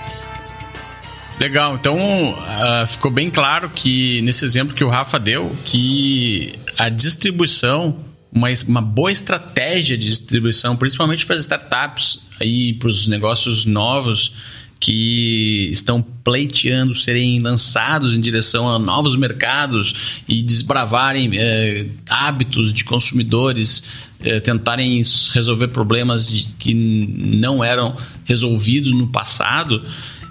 Legal, 1.39 1.75
então 1.75 1.97
uh, 1.97 2.87
ficou 2.87 3.09
bem 3.11 3.29
claro 3.29 3.69
que 3.69 4.21
nesse 4.21 4.45
exemplo 4.45 4.75
que 4.75 4.83
o 4.83 4.89
Rafa 4.89 5.19
deu, 5.19 5.49
que 5.65 6.53
a 6.77 6.87
distribuição 6.89 8.10
uma, 8.31 8.47
uma 8.67 8.81
boa 8.81 9.11
estratégia 9.11 9.97
de 9.97 10.07
distribuição, 10.07 10.75
principalmente 10.77 11.25
para 11.25 11.35
as 11.35 11.41
startups 11.41 12.21
e 12.39 12.73
para 12.73 12.87
os 12.87 13.07
negócios 13.07 13.65
novos 13.65 14.33
que 14.79 15.69
estão 15.71 16.01
pleiteando 16.01 16.93
serem 16.95 17.39
lançados 17.39 18.17
em 18.17 18.19
direção 18.19 18.67
a 18.67 18.79
novos 18.79 19.15
mercados 19.15 20.21
e 20.27 20.41
desbravarem 20.41 21.29
é, 21.35 21.85
hábitos 22.09 22.73
de 22.73 22.83
consumidores, 22.83 23.83
é, 24.19 24.39
tentarem 24.39 25.03
resolver 25.33 25.67
problemas 25.67 26.25
de, 26.25 26.47
que 26.57 26.73
não 26.73 27.63
eram 27.63 27.95
resolvidos 28.25 28.91
no 28.91 29.07
passado, 29.07 29.83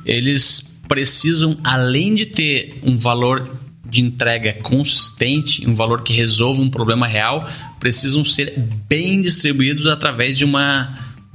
eles 0.04 0.76
precisam, 0.88 1.56
além 1.62 2.16
de 2.16 2.26
ter 2.26 2.80
um 2.82 2.96
valor 2.96 3.48
de 3.90 4.00
entrega 4.00 4.52
consistente, 4.62 5.68
um 5.68 5.74
valor 5.74 6.02
que 6.02 6.12
resolva 6.12 6.62
um 6.62 6.70
problema 6.70 7.06
real, 7.06 7.50
precisam 7.78 8.22
ser 8.22 8.54
bem 8.88 9.20
distribuídos 9.20 9.86
através 9.86 10.38
de 10.38 10.44
uma 10.44 10.94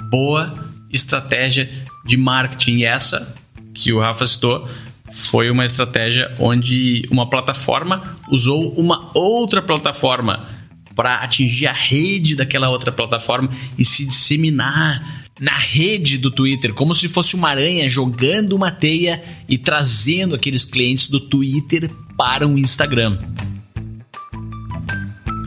boa 0.10 0.72
estratégia 0.92 1.70
de 2.06 2.16
marketing. 2.16 2.78
E 2.78 2.86
essa 2.86 3.36
que 3.74 3.92
o 3.92 4.00
Rafa 4.00 4.26
citou 4.26 4.68
foi 5.12 5.50
uma 5.50 5.66
estratégia 5.66 6.34
onde 6.40 7.06
uma 7.12 7.30
plataforma 7.30 8.18
usou 8.30 8.74
uma 8.74 9.12
outra 9.14 9.62
plataforma 9.62 10.48
para 10.96 11.18
atingir 11.18 11.68
a 11.68 11.74
rede 11.74 12.36
daquela 12.36 12.70
outra 12.70 12.92
plataforma 12.92 13.50
e 13.78 13.84
se 13.84 14.06
disseminar 14.06 15.26
na 15.40 15.58
rede 15.58 16.18
do 16.18 16.32
Twitter, 16.32 16.74
como 16.74 16.96
se 16.96 17.10
fosse 17.10 17.36
uma 17.36 17.50
aranha 17.50 17.90
jogando 17.90 18.54
uma 18.54 18.72
teia 18.72 19.22
e 19.50 19.58
trazendo 19.58 20.34
aqueles 20.34 20.64
clientes 20.64 21.10
do 21.10 21.20
Twitter 21.20 21.92
para 22.18 22.48
o 22.48 22.58
Instagram. 22.58 23.20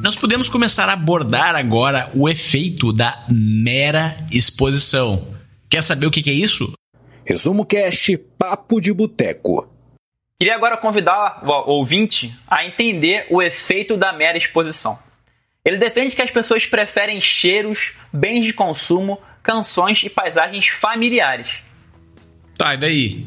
Nós 0.02 0.16
podemos 0.16 0.48
começar 0.48 0.88
a 0.88 0.92
abordar 0.92 1.57
agora 1.57 2.11
o 2.14 2.28
efeito 2.28 2.92
da 2.92 3.24
mera 3.28 4.16
exposição. 4.31 5.35
Quer 5.68 5.83
saber 5.83 6.07
o 6.07 6.11
que 6.11 6.28
é 6.31 6.33
isso? 6.33 6.72
Resumo 7.24 7.64
Cast 7.64 8.16
Papo 8.38 8.81
de 8.81 8.92
Boteco. 8.92 9.68
Queria 10.40 10.54
agora 10.54 10.76
convidar 10.76 11.42
o 11.44 11.72
ouvinte 11.72 12.33
a 12.46 12.64
entender 12.64 13.26
o 13.28 13.42
efeito 13.42 13.96
da 13.96 14.12
mera 14.12 14.38
exposição. 14.38 14.98
Ele 15.64 15.76
defende 15.76 16.14
que 16.14 16.22
as 16.22 16.31
pessoas 16.31 16.64
preferem 16.64 17.20
cheiros, 17.20 17.94
bens 18.12 18.44
de 18.44 18.52
consumo, 18.52 19.20
canções 19.42 20.02
e 20.04 20.09
paisagens 20.09 20.68
familiares. 20.68 21.62
Tá, 22.57 22.74
e 22.74 22.78
daí? 22.78 23.26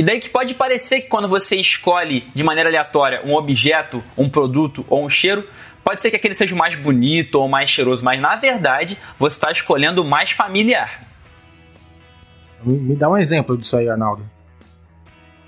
E 0.00 0.02
daí 0.02 0.18
que 0.18 0.30
pode 0.30 0.54
parecer 0.54 1.02
que 1.02 1.08
quando 1.08 1.28
você 1.28 1.56
escolhe 1.56 2.26
de 2.34 2.42
maneira 2.42 2.70
aleatória 2.70 3.20
um 3.22 3.34
objeto, 3.34 4.02
um 4.16 4.30
produto 4.30 4.82
ou 4.88 5.04
um 5.04 5.10
cheiro, 5.10 5.46
pode 5.84 6.00
ser 6.00 6.08
que 6.08 6.16
aquele 6.16 6.34
seja 6.34 6.54
o 6.54 6.58
mais 6.58 6.74
bonito 6.74 7.34
ou 7.34 7.46
mais 7.46 7.68
cheiroso, 7.68 8.02
mas 8.02 8.18
na 8.18 8.34
verdade 8.34 8.96
você 9.18 9.36
está 9.36 9.50
escolhendo 9.50 10.00
o 10.00 10.04
mais 10.06 10.30
familiar. 10.30 11.02
Me 12.64 12.96
dá 12.96 13.10
um 13.10 13.18
exemplo 13.18 13.58
disso 13.58 13.76
aí, 13.76 13.90
Arnaldo. 13.90 14.24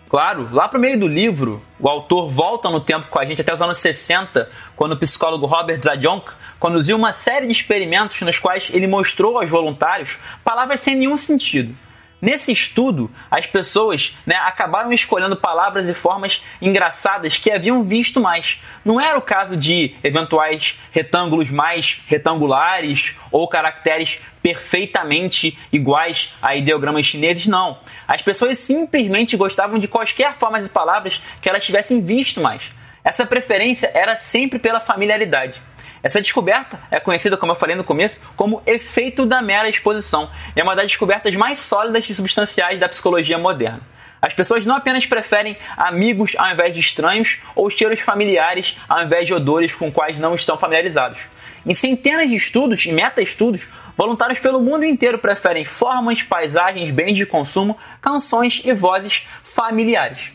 Claro, 0.06 0.50
lá 0.52 0.68
pro 0.68 0.78
meio 0.78 1.00
do 1.00 1.08
livro, 1.08 1.62
o 1.80 1.88
autor 1.88 2.28
volta 2.28 2.68
no 2.68 2.80
tempo 2.80 3.08
com 3.08 3.18
a 3.18 3.24
gente 3.24 3.40
até 3.40 3.54
os 3.54 3.62
anos 3.62 3.78
60, 3.78 4.50
quando 4.76 4.92
o 4.92 4.98
psicólogo 4.98 5.46
Robert 5.46 5.80
Zajonc 5.82 6.30
conduziu 6.60 6.98
uma 6.98 7.14
série 7.14 7.46
de 7.46 7.52
experimentos 7.52 8.20
nos 8.20 8.38
quais 8.38 8.68
ele 8.70 8.86
mostrou 8.86 9.38
aos 9.38 9.48
voluntários 9.48 10.18
palavras 10.44 10.82
sem 10.82 10.94
nenhum 10.94 11.16
sentido. 11.16 11.74
Nesse 12.22 12.52
estudo, 12.52 13.11
as 13.28 13.46
pessoas 13.46 14.16
né, 14.24 14.37
acabaram 14.37 14.92
escolhendo 14.92 15.35
palavras 15.35 15.88
e 15.88 15.92
formas 15.92 16.40
engraçadas 16.62 17.37
que 17.37 17.50
haviam 17.50 17.82
visto 17.82 18.20
mais. 18.20 18.61
Não 18.85 19.00
era 19.00 19.18
o 19.18 19.22
caso 19.22 19.56
de 19.56 19.96
eventuais 20.04 20.78
retângulos 20.92 21.50
mais 21.50 22.00
retangulares 22.06 23.16
ou 23.32 23.48
caracteres 23.48 24.20
perfeitamente 24.40 25.58
iguais 25.72 26.32
a 26.40 26.54
ideogramas 26.54 27.06
chineses, 27.06 27.48
não. 27.48 27.80
As 28.06 28.22
pessoas 28.22 28.56
simplesmente 28.58 29.37
gostavam 29.37 29.76
de 29.76 29.88
quaisquer 29.88 30.35
formas 30.35 30.64
e 30.64 30.68
palavras 30.70 31.20
que 31.40 31.48
elas 31.48 31.64
tivessem 31.64 32.00
visto 32.00 32.40
mais. 32.40 32.70
Essa 33.02 33.26
preferência 33.26 33.90
era 33.92 34.14
sempre 34.14 34.61
pela 34.61 34.78
familiaridade. 34.78 35.61
Essa 36.02 36.20
descoberta 36.20 36.80
é 36.90 36.98
conhecida, 36.98 37.36
como 37.36 37.52
eu 37.52 37.56
falei 37.56 37.76
no 37.76 37.84
começo, 37.84 38.20
como 38.34 38.60
efeito 38.66 39.24
da 39.24 39.40
mera 39.40 39.68
exposição. 39.68 40.30
E 40.56 40.60
é 40.60 40.62
uma 40.64 40.74
das 40.74 40.86
descobertas 40.86 41.34
mais 41.36 41.60
sólidas 41.60 42.08
e 42.10 42.14
substanciais 42.14 42.80
da 42.80 42.88
psicologia 42.88 43.38
moderna. 43.38 43.80
As 44.20 44.32
pessoas 44.32 44.64
não 44.64 44.76
apenas 44.76 45.04
preferem 45.04 45.56
amigos 45.76 46.32
ao 46.36 46.52
invés 46.52 46.74
de 46.74 46.80
estranhos 46.80 47.40
ou 47.56 47.68
cheiros 47.68 48.00
familiares 48.00 48.76
ao 48.88 49.02
invés 49.02 49.26
de 49.26 49.34
odores 49.34 49.74
com 49.74 49.90
quais 49.90 50.18
não 50.18 50.34
estão 50.34 50.56
familiarizados. 50.56 51.18
Em 51.66 51.74
centenas 51.74 52.28
de 52.28 52.36
estudos 52.36 52.84
e 52.84 52.92
meta-estudos, 52.92 53.68
voluntários 53.96 54.38
pelo 54.38 54.60
mundo 54.60 54.84
inteiro 54.84 55.18
preferem 55.18 55.64
formas, 55.64 56.22
paisagens, 56.22 56.90
bens 56.90 57.16
de 57.16 57.26
consumo, 57.26 57.76
canções 58.00 58.62
e 58.64 58.72
vozes 58.72 59.26
familiares. 59.42 60.32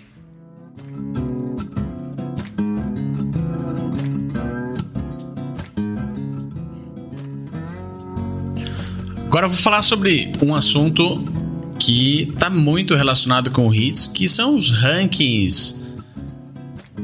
Agora 9.38 9.46
eu 9.46 9.52
vou 9.52 9.60
falar 9.60 9.84
sobre 9.84 10.32
um 10.44 10.56
assunto 10.56 11.24
que 11.78 12.24
está 12.24 12.50
muito 12.50 12.96
relacionado 12.96 13.52
com 13.52 13.72
hits, 13.72 14.08
que 14.08 14.28
são 14.28 14.56
os 14.56 14.72
rankings. 14.72 15.76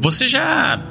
Você 0.01 0.27
já 0.27 0.83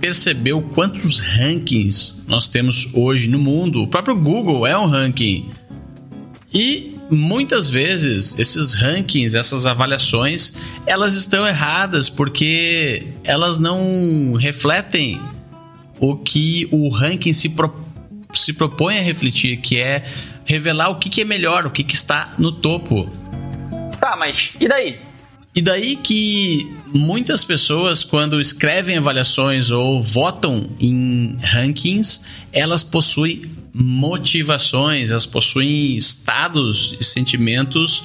percebeu 0.00 0.62
quantos 0.62 1.18
rankings 1.18 2.22
nós 2.28 2.46
temos 2.46 2.88
hoje 2.94 3.26
no 3.26 3.40
mundo? 3.40 3.82
O 3.82 3.88
próprio 3.88 4.14
Google 4.14 4.68
é 4.68 4.78
um 4.78 4.86
ranking. 4.86 5.50
E 6.54 6.94
muitas 7.10 7.68
vezes 7.68 8.38
esses 8.38 8.74
rankings, 8.74 9.36
essas 9.36 9.66
avaliações, 9.66 10.54
elas 10.86 11.16
estão 11.16 11.44
erradas 11.44 12.08
porque 12.08 13.08
elas 13.24 13.58
não 13.58 14.34
refletem 14.34 15.20
o 15.98 16.14
que 16.14 16.68
o 16.70 16.88
ranking 16.88 17.32
se, 17.32 17.48
pro, 17.48 17.74
se 18.32 18.52
propõe 18.52 18.96
a 18.96 19.02
refletir, 19.02 19.56
que 19.56 19.78
é 19.78 20.04
revelar 20.44 20.90
o 20.90 20.96
que, 20.96 21.08
que 21.08 21.22
é 21.22 21.24
melhor, 21.24 21.66
o 21.66 21.70
que, 21.70 21.82
que 21.82 21.94
está 21.94 22.32
no 22.38 22.52
topo. 22.52 23.08
Tá, 24.00 24.16
mas 24.16 24.52
e 24.60 24.68
daí? 24.68 24.98
E 25.54 25.62
daí 25.62 25.94
que 25.94 26.68
muitas 26.92 27.44
pessoas, 27.44 28.02
quando 28.02 28.40
escrevem 28.40 28.96
avaliações 28.96 29.70
ou 29.70 30.02
votam 30.02 30.68
em 30.80 31.36
rankings, 31.40 32.22
elas 32.52 32.82
possuem 32.82 33.42
motivações, 33.72 35.10
elas 35.10 35.26
possuem 35.26 35.96
estados 35.96 36.96
e 37.00 37.04
sentimentos 37.04 38.02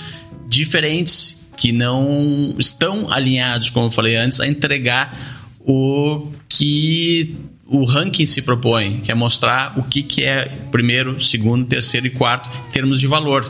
diferentes 0.48 1.40
que 1.58 1.72
não 1.72 2.56
estão 2.58 3.12
alinhados, 3.12 3.70
como 3.70 3.88
eu 3.88 3.92
falei 3.92 4.16
antes, 4.16 4.40
a 4.40 4.48
entregar 4.48 5.50
o 5.60 6.28
que 6.48 7.36
o 7.70 7.86
ranking 7.86 8.26
se 8.26 8.42
propõe, 8.42 8.98
que 8.98 9.12
é 9.12 9.16
mostrar 9.16 9.78
o 9.78 9.84
que, 9.84 10.02
que 10.02 10.24
é 10.24 10.46
primeiro, 10.72 11.22
segundo, 11.22 11.66
terceiro 11.66 12.08
e 12.08 12.10
quarto 12.10 12.50
em 12.68 12.72
termos 12.72 13.00
de 13.00 13.08
valor. 13.08 13.50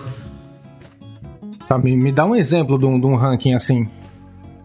Tá, 1.67 1.77
me, 1.77 1.95
me 1.95 2.11
dá 2.11 2.25
um 2.25 2.35
exemplo 2.35 2.77
de 2.77 2.85
um, 2.85 2.99
de 2.99 3.05
um 3.05 3.15
ranking 3.15 3.53
assim. 3.53 3.87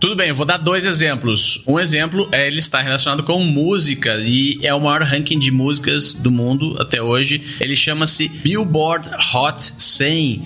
Tudo 0.00 0.16
bem, 0.16 0.28
eu 0.28 0.34
vou 0.34 0.44
dar 0.44 0.58
dois 0.58 0.84
exemplos. 0.84 1.62
Um 1.66 1.78
exemplo 1.78 2.28
é 2.32 2.46
ele 2.46 2.58
está 2.58 2.82
relacionado 2.82 3.22
com 3.22 3.38
música 3.40 4.16
e 4.16 4.58
é 4.62 4.74
o 4.74 4.80
maior 4.80 5.02
ranking 5.02 5.38
de 5.38 5.50
músicas 5.50 6.12
do 6.12 6.30
mundo 6.30 6.76
até 6.80 7.00
hoje. 7.00 7.56
Ele 7.60 7.76
chama-se 7.76 8.28
Billboard 8.28 9.08
Hot 9.34 9.62
100 9.78 10.42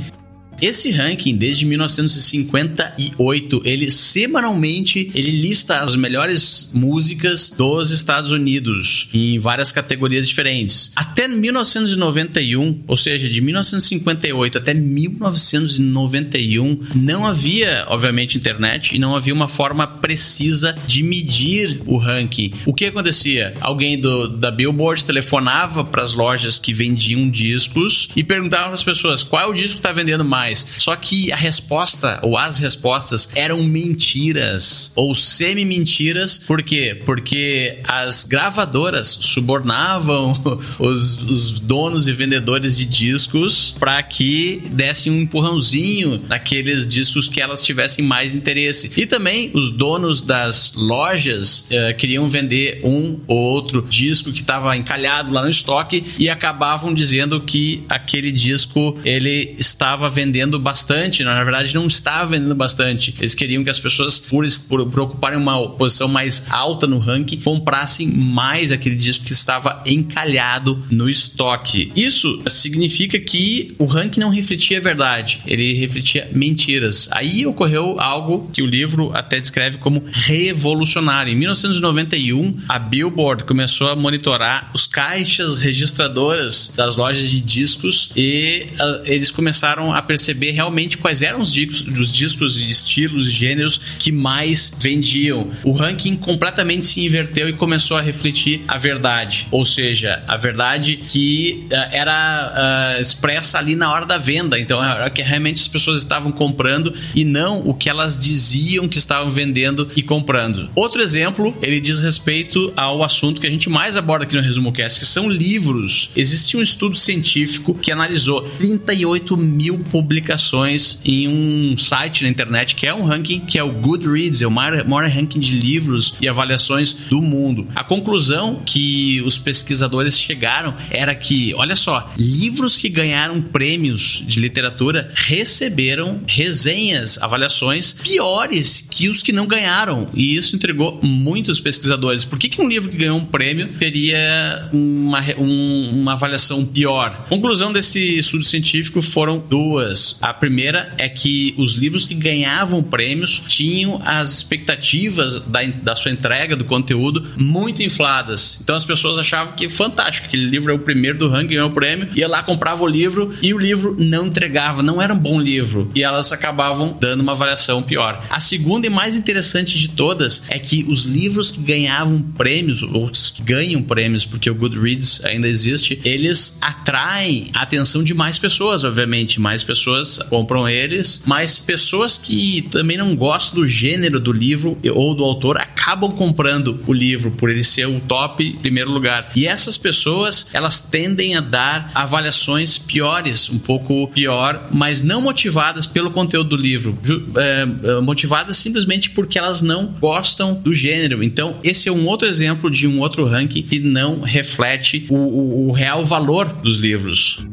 esse 0.61 0.91
ranking, 0.91 1.37
desde 1.37 1.65
1958, 1.65 3.63
ele 3.65 3.89
semanalmente 3.91 5.11
ele 5.15 5.31
lista 5.31 5.81
as 5.81 5.95
melhores 5.95 6.69
músicas 6.73 7.51
dos 7.51 7.93
Estados 7.93 8.33
Unidos 8.33 9.09
em 9.13 9.39
várias 9.39 9.71
categorias 9.71 10.27
diferentes. 10.29 10.91
Até 10.97 11.29
1991, 11.29 12.83
ou 12.87 12.97
seja, 12.97 13.29
de 13.29 13.41
1958 13.41 14.59
até 14.59 14.75
1991, 14.75 16.81
não 16.95 17.25
havia, 17.27 17.85
obviamente, 17.89 18.37
internet 18.37 18.97
e 18.97 18.99
não 18.99 19.15
havia 19.15 19.35
uma 19.35 19.49
forma 19.49 19.87
precisa 19.87 20.75
de 20.87 21.03
medir 21.03 21.81
o 21.87 21.97
ranking. 21.97 22.53
O 22.67 22.75
que 22.75 22.85
acontecia? 22.87 23.55
Alguém 23.61 24.01
do, 24.01 24.29
da 24.29 24.51
Billboard 24.51 25.05
telefonava 25.05 25.85
para 25.85 26.03
as 26.03 26.13
lojas 26.13 26.59
que 26.59 26.73
vendiam 26.73 27.31
discos 27.31 28.09
e 28.17 28.25
perguntava 28.25 28.65
para 28.65 28.75
as 28.75 28.83
pessoas 28.83 29.23
qual 29.23 29.43
é 29.43 29.47
o 29.47 29.55
disco 29.55 29.77
está 29.77 29.93
vendendo 29.93 30.25
mais 30.25 30.48
mais. 30.49 30.67
Só 30.79 30.97
que 30.97 31.31
a 31.31 31.37
resposta, 31.37 32.19
ou 32.23 32.37
as 32.37 32.59
respostas, 32.59 33.29
eram 33.35 33.63
mentiras 33.63 34.91
ou 34.95 35.15
semi-mentiras. 35.15 36.39
Por 36.39 36.63
quê? 36.63 37.01
Porque 37.05 37.79
as 37.85 38.25
gravadoras 38.25 39.19
subornavam 39.21 40.33
os, 40.79 41.23
os 41.23 41.61
donos 41.61 42.09
e 42.09 42.13
vendedores 42.13 42.77
de 42.77 42.85
discos 42.85 43.75
para 43.79 44.03
que 44.03 44.63
dessem 44.71 45.13
um 45.13 45.21
empurrãozinho 45.21 46.23
naqueles 46.29 46.87
discos 46.87 47.29
que 47.29 47.41
elas 47.41 47.63
tivessem 47.63 48.05
mais 48.05 48.35
interesse. 48.35 48.91
E 48.97 49.07
também 49.07 49.51
os 49.55 49.71
donos 49.71 50.23
das 50.23 50.73
lojas 50.75 51.67
uh, 51.71 51.97
queriam 51.97 52.29
vender 52.29 52.81
um 52.83 53.21
ou 53.27 53.39
outro 53.39 53.83
disco 53.83 54.33
que 54.33 54.41
estava 54.41 54.77
encalhado 54.77 55.33
lá 55.33 55.43
no 55.43 55.49
estoque 55.49 56.05
e 56.19 56.29
acabavam 56.29 56.95
dizendo 56.95 57.41
que 57.41 57.85
aquele 57.89 58.33
disco 58.33 58.99
ele 59.05 59.55
estava 59.59 60.09
vendendo 60.09 60.38
vendendo 60.39 60.59
bastante, 60.59 61.25
na 61.25 61.43
verdade 61.43 61.75
não 61.75 61.87
estava 61.87 62.31
vendendo 62.31 62.55
bastante. 62.55 63.15
Eles 63.19 63.35
queriam 63.35 63.65
que 63.65 63.71
as 63.71 63.81
pessoas, 63.81 64.19
por, 64.19 64.47
por, 64.69 64.87
por 64.87 65.01
ocuparem 65.01 65.39
uma 65.39 65.71
posição 65.71 66.07
mais 66.07 66.45
alta 66.49 66.87
no 66.87 66.99
ranking, 66.99 67.41
comprassem 67.41 68.07
mais 68.07 68.71
aquele 68.71 68.95
disco 68.95 69.25
que 69.25 69.33
estava 69.33 69.83
encalhado 69.85 70.85
no 70.91 71.11
estoque. 71.11 71.93
Isso 71.97 72.41
significa 72.47 73.19
que 73.19 73.75
o 73.79 73.85
ranking 73.85 74.21
não 74.21 74.31
refletia 74.31 74.79
a 74.79 74.81
verdade, 74.81 75.41
ele 75.47 75.75
refletia 75.75 76.29
mentiras. 76.33 77.09
Aí 77.11 77.45
ocorreu 77.45 77.99
algo 77.99 78.49
que 78.53 78.63
o 78.63 78.67
livro 78.67 79.11
até 79.15 79.41
descreve 79.41 79.79
como 79.79 80.05
revolucionário. 80.13 81.33
Em 81.33 81.37
1991, 81.37 82.59
a 82.69 82.79
Billboard 82.79 83.45
começou 83.45 83.89
a 83.89 83.97
monitorar 83.97 84.71
os 84.73 84.87
caixas 84.87 85.57
registradoras 85.57 86.73
das 86.77 86.97
lojas 86.97 87.29
de 87.29 87.41
discos 87.41 88.11
e 88.15 88.69
uh, 88.75 89.03
eles 89.05 89.31
começaram 89.31 89.93
a 89.93 90.01
perceber 90.01 90.28
perceber 90.29 90.51
realmente 90.51 90.99
quais 90.99 91.23
eram 91.23 91.41
os 91.41 91.53
discos, 91.53 91.99
os 91.99 92.13
discos 92.13 92.57
estilos, 92.59 93.31
gêneros 93.31 93.81
que 93.99 94.13
mais 94.13 94.73
vendiam. 94.79 95.51
O 95.65 95.73
ranking 95.73 96.17
completamente 96.17 96.85
se 96.87 97.05
inverteu 97.05 97.49
e 97.49 97.53
começou 97.53 97.97
a 97.97 98.01
refletir 98.01 98.63
a 98.69 98.77
verdade, 98.77 99.47
ou 99.51 99.65
seja, 99.65 100.23
a 100.29 100.37
verdade 100.37 100.97
que 100.97 101.67
uh, 101.67 101.75
era 101.91 102.97
uh, 102.99 103.01
expressa 103.01 103.59
ali 103.59 103.75
na 103.75 103.91
hora 103.91 104.05
da 104.05 104.19
venda. 104.19 104.59
Então 104.59 104.85
era 104.85 105.09
que 105.09 105.23
realmente 105.23 105.63
as 105.63 105.69
pessoas 105.69 105.99
estavam 105.99 106.31
comprando 106.31 106.93
e 107.15 107.25
não 107.25 107.61
o 107.67 107.73
que 107.73 107.89
elas 107.89 108.19
diziam 108.19 108.87
que 108.87 108.99
estavam 108.99 109.31
vendendo 109.31 109.89
e 109.97 110.03
comprando. 110.03 110.69
Outro 110.75 111.01
exemplo, 111.01 111.57
ele 111.63 111.81
diz 111.81 112.01
respeito 112.01 112.73
ao 112.77 113.03
assunto 113.03 113.41
que 113.41 113.47
a 113.47 113.51
gente 113.51 113.71
mais 113.71 113.97
aborda 113.97 114.25
aqui 114.25 114.37
no 114.37 114.43
Resumo 114.43 114.73
Cast, 114.73 115.01
que 115.01 115.07
são 115.07 115.29
livros. 115.31 116.11
Existe 116.15 116.57
um 116.57 116.63
estudo 116.63 116.97
científico 116.97 117.75
que 117.75 117.91
analisou 117.91 118.43
38 118.59 119.37
mil 119.37 119.79
publicações 119.91 120.18
publicações 120.19 120.99
em 121.05 121.29
um 121.29 121.77
site 121.77 122.25
na 122.25 122.29
internet 122.29 122.75
que 122.75 122.87
é 122.87 122.95
um 122.95 123.05
ranking 123.05 123.41
que 123.41 123.59
é 123.59 123.63
o 123.63 123.71
Goodreads, 123.71 124.43
é 124.43 124.47
o 124.47 124.51
maior, 124.51 124.85
maior 124.85 125.09
ranking 125.09 125.39
de 125.39 125.53
livros 125.53 126.15
e 126.21 126.29
avaliações 126.29 126.93
do 126.93 127.21
mundo. 127.21 127.69
A 127.75 127.85
conclusão 127.85 128.61
que 128.67 129.23
os 129.23 129.39
pesquisadores 129.39 130.19
chegaram 130.19 130.75
era 130.91 131.15
que, 131.15 131.55
olha 131.55 131.77
só, 131.77 132.13
livros 132.19 132.77
que 132.77 132.89
ganharam 132.89 133.41
prêmios 133.41 134.25
de 134.27 134.41
literatura 134.41 135.13
receberam 135.15 136.21
resenhas, 136.27 137.19
avaliações 137.19 137.93
piores 137.93 138.87
que 138.91 139.09
os 139.09 139.23
que 139.23 139.33
não 139.33 139.47
ganharam. 139.47 140.09
E 140.15 140.37
isso 140.37 140.57
entregou 140.57 141.01
muitos 141.03 141.61
pesquisadores. 141.61 142.25
Por 142.25 142.39
que, 142.39 142.49
que 142.49 142.61
um 142.61 142.69
livro 142.69 142.91
que 142.91 142.97
ganhou 142.97 143.19
um 143.19 143.25
prêmio 143.25 143.69
teria 143.79 144.69
uma, 144.73 145.21
um, 145.39 145.91
uma 145.91 146.13
avaliação 146.13 146.65
pior? 146.65 147.27
Conclusão 147.29 147.73
desse 147.73 148.19
estudo 148.19 148.45
científico 148.45 149.01
foram 149.01 149.39
duas. 149.39 150.08
A 150.21 150.33
primeira 150.33 150.95
é 150.99 151.09
que 151.09 151.55
os 151.57 151.75
livros 151.75 152.07
que 152.07 152.15
ganhavam 152.15 152.83
prêmios 152.83 153.43
tinham 153.47 154.01
as 154.05 154.35
expectativas 154.35 155.41
da, 155.41 155.65
da 155.65 155.97
sua 155.97 156.11
entrega 156.11 156.57
do 156.57 156.65
conteúdo 156.65 157.27
muito 157.37 157.83
infladas. 157.83 158.59
Então 158.63 158.77
as 158.77 158.85
pessoas 158.85 159.19
achavam 159.19 159.55
que 159.55 159.69
fantástico, 159.69 160.27
aquele 160.27 160.47
livro 160.47 160.71
é 160.71 160.75
o 160.75 160.79
primeiro 160.79 161.19
do 161.19 161.29
ranking, 161.29 161.49
ganhou 161.55 161.71
o 161.71 161.73
prêmio, 161.73 162.09
ia 162.15 162.29
lá, 162.29 162.43
comprava 162.43 162.83
o 162.83 162.87
livro 162.87 163.35
e 163.43 163.53
o 163.53 163.59
livro 163.59 163.97
não 163.99 164.27
entregava, 164.27 164.83
não 164.83 165.01
era 165.01 165.13
um 165.13 165.19
bom 165.19 165.41
livro. 165.41 165.91
E 165.95 166.03
elas 166.03 166.33
acabavam 166.33 166.97
dando 167.01 167.21
uma 167.21 167.33
avaliação 167.33 167.83
pior. 167.83 168.25
A 168.31 168.41
segunda 168.41 168.87
e 168.87 168.91
mais 168.91 169.17
interessante 169.17 169.79
de 169.79 169.89
todas 169.89 170.45
é 170.49 170.59
que 170.59 170.85
os 170.89 171.03
livros 171.03 171.51
que 171.51 171.61
ganhavam 171.61 172.21
prêmios, 172.21 172.83
ou 172.83 173.09
que 173.09 173.43
ganham 173.43 173.83
prêmios, 173.83 174.25
porque 174.25 174.51
o 174.51 174.55
Goodreads 174.55 175.25
ainda 175.25 175.49
existe, 175.49 176.01
eles 176.05 176.59
atraem 176.61 177.51
a 177.55 177.63
atenção 177.63 178.03
de 178.03 178.15
mais 178.15 178.39
pessoas, 178.39 178.85
obviamente. 178.85 179.41
Mais 179.41 179.63
pessoas 179.65 179.88
compram 180.29 180.69
eles, 180.69 181.23
mas 181.25 181.59
pessoas 181.59 182.17
que 182.19 182.63
também 182.71 182.97
não 182.97 183.15
gostam 183.17 183.61
do 183.61 183.67
gênero 183.67 184.21
do 184.21 184.33
livro 184.33 184.79
ou 184.95 185.15
do 185.15 185.25
autor 185.25 185.59
acabam 185.59 186.13
comprando 186.13 186.81
o 186.87 186.93
livro 186.93 187.31
por 187.31 187.51
ele 187.51 187.65
ser 187.65 187.87
o 187.87 188.01
top 188.01 188.59
primeiro 188.61 188.91
lugar. 188.91 189.31
E 189.35 189.47
essas 189.47 189.77
pessoas, 189.77 190.49
elas 190.53 190.81
tendem 190.81 191.37
a 191.37 191.41
dar 191.41 191.91
avaliações 191.95 192.79
piores, 192.79 193.49
um 193.51 193.59
pouco 193.59 194.09
pior, 194.09 194.69
mas 194.71 195.03
não 195.03 195.21
motivadas 195.21 195.87
pelo 195.87 196.11
conteúdo 196.11 196.51
do 196.51 196.57
livro, 196.57 196.99
é, 197.37 197.67
é, 197.83 198.01
motivadas 198.01 198.57
simplesmente 198.57 199.11
porque 199.11 199.39
elas 199.39 199.63
não 199.63 199.87
gostam 199.87 200.55
do 200.55 200.75
gênero. 200.75 201.23
Então, 201.23 201.59
esse 201.63 201.89
é 201.89 201.93
um 201.93 202.07
outro 202.07 202.29
exemplo 202.29 202.71
de 202.71 202.87
um 202.87 203.01
outro 203.01 203.27
ranking 203.27 203.63
que 203.63 203.79
não 203.79 204.21
reflete 204.21 205.07
o, 205.09 205.17
o, 205.17 205.69
o 205.69 205.73
real 205.73 206.05
valor 206.05 206.53
dos 206.53 206.79
livros. 206.79 207.47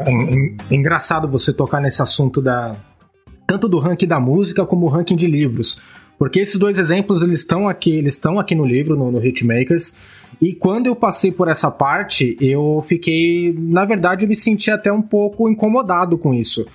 É, 0.00 0.74
engraçado 0.74 1.28
você 1.28 1.52
tocar 1.52 1.80
nesse 1.80 2.00
assunto 2.00 2.40
da 2.40 2.76
tanto 3.46 3.66
do 3.66 3.78
ranking 3.78 4.06
da 4.06 4.20
música 4.20 4.66
como 4.66 4.84
o 4.84 4.88
ranking 4.90 5.16
de 5.16 5.26
livros, 5.26 5.80
porque 6.18 6.38
esses 6.38 6.58
dois 6.58 6.78
exemplos 6.78 7.22
eles 7.22 7.38
estão 7.38 7.66
aqui, 7.66 7.90
eles 7.90 8.12
estão 8.12 8.38
aqui 8.38 8.54
no 8.54 8.64
livro, 8.64 8.94
no, 8.94 9.10
no 9.10 9.24
Hitmakers. 9.24 9.96
E 10.40 10.52
quando 10.52 10.86
eu 10.86 10.94
passei 10.94 11.32
por 11.32 11.48
essa 11.48 11.70
parte, 11.70 12.36
eu 12.40 12.84
fiquei, 12.86 13.54
na 13.58 13.86
verdade, 13.86 14.26
eu 14.26 14.28
me 14.28 14.36
senti 14.36 14.70
até 14.70 14.92
um 14.92 15.00
pouco 15.00 15.48
incomodado 15.48 16.18
com 16.18 16.34
isso, 16.34 16.66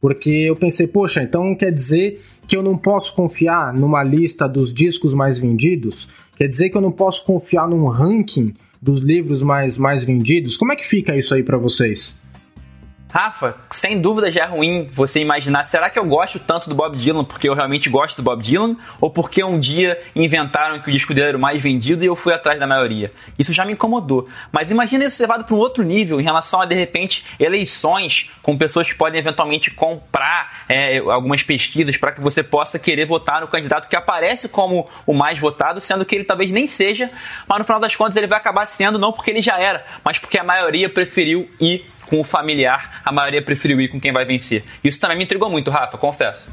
porque 0.00 0.30
eu 0.30 0.54
pensei, 0.54 0.86
poxa, 0.86 1.20
então 1.20 1.54
quer 1.56 1.72
dizer 1.72 2.22
que 2.46 2.56
eu 2.56 2.62
não 2.62 2.78
posso 2.78 3.14
confiar 3.14 3.74
numa 3.74 4.04
lista 4.04 4.48
dos 4.48 4.72
discos 4.72 5.14
mais 5.14 5.36
vendidos? 5.38 6.08
Quer 6.36 6.46
dizer 6.46 6.70
que 6.70 6.76
eu 6.76 6.80
não 6.80 6.92
posso 6.92 7.24
confiar 7.24 7.68
num 7.68 7.86
ranking 7.88 8.54
dos 8.80 9.00
livros 9.00 9.42
mais, 9.42 9.76
mais 9.76 10.04
vendidos? 10.04 10.56
Como 10.56 10.72
é 10.72 10.76
que 10.76 10.86
fica 10.86 11.16
isso 11.16 11.34
aí 11.34 11.42
para 11.42 11.58
vocês? 11.58 12.19
Rafa, 13.12 13.56
sem 13.70 14.00
dúvida 14.00 14.30
já 14.30 14.44
é 14.44 14.46
ruim 14.46 14.88
você 14.92 15.20
imaginar, 15.20 15.64
será 15.64 15.90
que 15.90 15.98
eu 15.98 16.04
gosto 16.04 16.38
tanto 16.38 16.68
do 16.68 16.74
Bob 16.74 16.96
Dylan 16.96 17.24
porque 17.24 17.48
eu 17.48 17.54
realmente 17.54 17.88
gosto 17.88 18.16
do 18.18 18.22
Bob 18.22 18.42
Dylan 18.42 18.76
ou 19.00 19.10
porque 19.10 19.42
um 19.42 19.58
dia 19.58 20.00
inventaram 20.14 20.80
que 20.80 20.88
o 20.88 20.92
disco 20.92 21.12
dele 21.12 21.28
era 21.28 21.36
o 21.36 21.40
mais 21.40 21.60
vendido 21.60 22.04
e 22.04 22.06
eu 22.06 22.14
fui 22.14 22.32
atrás 22.32 22.60
da 22.60 22.66
maioria? 22.66 23.10
Isso 23.36 23.52
já 23.52 23.64
me 23.64 23.72
incomodou. 23.72 24.28
Mas 24.52 24.70
imagina 24.70 25.04
isso 25.04 25.20
levado 25.20 25.44
para 25.44 25.54
um 25.54 25.58
outro 25.58 25.82
nível 25.82 26.20
em 26.20 26.24
relação 26.24 26.60
a, 26.60 26.66
de 26.66 26.74
repente, 26.74 27.24
eleições 27.38 28.30
com 28.42 28.56
pessoas 28.56 28.88
que 28.88 28.96
podem 28.96 29.18
eventualmente 29.18 29.70
comprar 29.72 30.64
é, 30.68 30.98
algumas 30.98 31.42
pesquisas 31.42 31.96
para 31.96 32.12
que 32.12 32.20
você 32.20 32.42
possa 32.42 32.78
querer 32.78 33.06
votar 33.06 33.40
no 33.40 33.48
candidato 33.48 33.88
que 33.88 33.96
aparece 33.96 34.48
como 34.48 34.88
o 35.04 35.12
mais 35.12 35.38
votado, 35.38 35.80
sendo 35.80 36.04
que 36.04 36.14
ele 36.14 36.24
talvez 36.24 36.52
nem 36.52 36.66
seja, 36.66 37.10
mas 37.48 37.58
no 37.58 37.64
final 37.64 37.80
das 37.80 37.96
contas 37.96 38.16
ele 38.16 38.28
vai 38.28 38.38
acabar 38.38 38.66
sendo 38.66 38.98
não 38.98 39.12
porque 39.12 39.30
ele 39.30 39.42
já 39.42 39.58
era, 39.58 39.84
mas 40.04 40.18
porque 40.18 40.38
a 40.38 40.44
maioria 40.44 40.88
preferiu 40.88 41.50
ir 41.60 41.89
com 42.10 42.20
o 42.20 42.24
familiar, 42.24 43.00
a 43.04 43.12
maioria 43.12 43.40
preferiu 43.40 43.80
ir 43.80 43.86
com 43.86 44.00
quem 44.00 44.12
vai 44.12 44.24
vencer. 44.24 44.64
Isso 44.82 44.98
também 44.98 45.16
me 45.16 45.22
intrigou 45.22 45.48
muito, 45.48 45.70
Rafa, 45.70 45.96
confesso. 45.96 46.50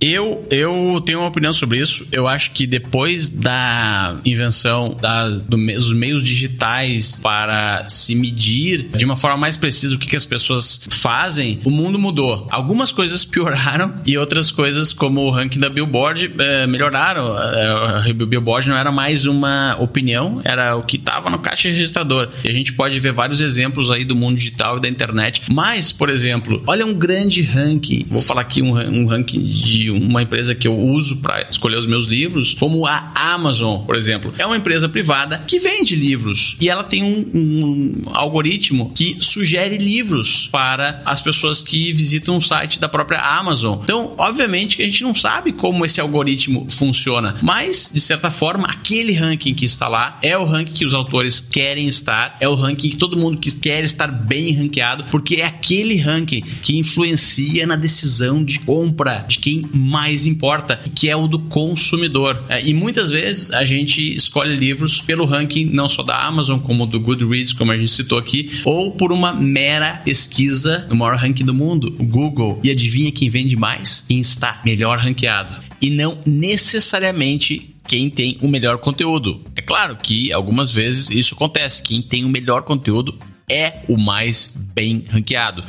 Eu, 0.00 0.46
eu 0.48 1.02
tenho 1.04 1.18
uma 1.20 1.28
opinião 1.28 1.52
sobre 1.52 1.78
isso. 1.78 2.06
Eu 2.12 2.28
acho 2.28 2.52
que 2.52 2.66
depois 2.66 3.28
da 3.28 4.16
invenção 4.24 4.96
das, 5.00 5.40
do, 5.40 5.56
dos 5.56 5.92
meios 5.92 6.22
digitais 6.22 7.18
para 7.20 7.88
se 7.88 8.14
medir 8.14 8.90
de 8.96 9.04
uma 9.04 9.16
forma 9.16 9.36
mais 9.36 9.56
precisa 9.56 9.96
o 9.96 9.98
que, 9.98 10.06
que 10.06 10.16
as 10.16 10.24
pessoas 10.24 10.80
fazem, 10.88 11.60
o 11.64 11.70
mundo 11.70 11.98
mudou. 11.98 12.46
Algumas 12.50 12.92
coisas 12.92 13.24
pioraram 13.24 13.94
e 14.06 14.16
outras 14.16 14.52
coisas, 14.52 14.92
como 14.92 15.22
o 15.22 15.30
ranking 15.30 15.58
da 15.58 15.68
Billboard, 15.68 16.32
é, 16.38 16.66
melhoraram. 16.66 17.36
É, 17.36 18.10
o 18.10 18.26
Billboard 18.26 18.68
não 18.68 18.76
era 18.76 18.92
mais 18.92 19.26
uma 19.26 19.76
opinião, 19.80 20.40
era 20.44 20.76
o 20.76 20.82
que 20.82 20.96
estava 20.96 21.28
no 21.28 21.40
caixa 21.40 21.68
registrador. 21.68 22.28
E 22.44 22.48
a 22.48 22.52
gente 22.52 22.72
pode 22.72 22.98
ver 23.00 23.12
vários 23.12 23.40
exemplos 23.40 23.90
aí 23.90 24.04
do 24.04 24.14
mundo 24.14 24.36
digital 24.36 24.78
e 24.78 24.80
da 24.80 24.88
internet. 24.88 25.42
Mas, 25.50 25.90
por 25.90 26.08
exemplo, 26.08 26.62
olha 26.66 26.86
um 26.86 26.94
grande 26.94 27.42
ranking. 27.42 28.06
Vou 28.08 28.22
falar 28.22 28.42
aqui 28.42 28.62
um, 28.62 28.76
um 28.76 29.06
ranking 29.06 29.42
de 29.42 29.87
uma 29.90 30.22
empresa 30.22 30.54
que 30.54 30.66
eu 30.66 30.78
uso 30.78 31.16
para 31.18 31.46
escolher 31.48 31.78
os 31.78 31.86
meus 31.86 32.06
livros, 32.06 32.54
como 32.54 32.86
a 32.86 33.10
Amazon, 33.14 33.84
por 33.84 33.96
exemplo. 33.96 34.32
É 34.38 34.46
uma 34.46 34.56
empresa 34.56 34.88
privada 34.88 35.44
que 35.46 35.58
vende 35.58 35.94
livros 35.94 36.56
e 36.60 36.68
ela 36.68 36.84
tem 36.84 37.02
um, 37.02 37.30
um 37.34 38.02
algoritmo 38.12 38.92
que 38.94 39.16
sugere 39.20 39.78
livros 39.78 40.48
para 40.50 41.02
as 41.04 41.20
pessoas 41.20 41.62
que 41.62 41.92
visitam 41.92 42.36
o 42.36 42.40
site 42.40 42.80
da 42.80 42.88
própria 42.88 43.20
Amazon. 43.20 43.80
Então, 43.82 44.14
obviamente 44.18 44.76
que 44.76 44.82
a 44.82 44.86
gente 44.86 45.02
não 45.02 45.14
sabe 45.14 45.52
como 45.52 45.84
esse 45.84 46.00
algoritmo 46.00 46.66
funciona, 46.70 47.36
mas 47.42 47.90
de 47.92 48.00
certa 48.00 48.30
forma, 48.30 48.66
aquele 48.68 49.12
ranking 49.12 49.54
que 49.54 49.64
está 49.64 49.88
lá 49.88 50.18
é 50.22 50.36
o 50.36 50.44
ranking 50.44 50.72
que 50.72 50.84
os 50.84 50.94
autores 50.94 51.40
querem 51.40 51.88
estar, 51.88 52.36
é 52.40 52.48
o 52.48 52.54
ranking 52.54 52.90
que 52.90 52.96
todo 52.96 53.16
mundo 53.16 53.38
que 53.38 53.50
quer 53.52 53.84
estar 53.84 54.08
bem 54.08 54.52
ranqueado, 54.52 55.04
porque 55.10 55.36
é 55.36 55.46
aquele 55.46 55.96
ranking 55.96 56.40
que 56.40 56.76
influencia 56.76 57.66
na 57.66 57.76
decisão 57.76 58.44
de 58.44 58.58
compra 58.60 59.24
de 59.28 59.38
quem 59.38 59.62
mais 59.78 60.26
importa, 60.26 60.78
que 60.94 61.08
é 61.08 61.16
o 61.16 61.26
do 61.26 61.38
consumidor. 61.38 62.44
É, 62.48 62.66
e 62.66 62.74
muitas 62.74 63.10
vezes 63.10 63.50
a 63.50 63.64
gente 63.64 64.16
escolhe 64.16 64.56
livros 64.56 65.00
pelo 65.00 65.24
ranking 65.24 65.66
não 65.66 65.88
só 65.88 66.02
da 66.02 66.16
Amazon, 66.16 66.58
como 66.58 66.86
do 66.86 67.00
Goodreads, 67.00 67.52
como 67.52 67.72
a 67.72 67.78
gente 67.78 67.90
citou 67.90 68.18
aqui, 68.18 68.60
ou 68.64 68.90
por 68.92 69.12
uma 69.12 69.32
mera 69.32 70.02
pesquisa 70.04 70.86
no 70.88 70.96
maior 70.96 71.16
ranking 71.16 71.44
do 71.44 71.54
mundo, 71.54 71.94
o 71.98 72.04
Google. 72.04 72.60
E 72.62 72.70
adivinha 72.70 73.12
quem 73.12 73.28
vende 73.28 73.56
mais? 73.56 74.04
Quem 74.06 74.20
está 74.20 74.60
melhor 74.64 74.98
ranqueado. 74.98 75.54
E 75.80 75.90
não 75.90 76.18
necessariamente 76.26 77.74
quem 77.86 78.10
tem 78.10 78.36
o 78.42 78.48
melhor 78.48 78.78
conteúdo. 78.78 79.42
É 79.56 79.62
claro 79.62 79.96
que 79.96 80.32
algumas 80.32 80.70
vezes 80.70 81.10
isso 81.10 81.34
acontece. 81.34 81.82
Quem 81.82 82.02
tem 82.02 82.24
o 82.24 82.28
melhor 82.28 82.62
conteúdo 82.62 83.18
é 83.48 83.80
o 83.88 83.96
mais 83.96 84.54
bem 84.74 85.04
ranqueado. 85.08 85.64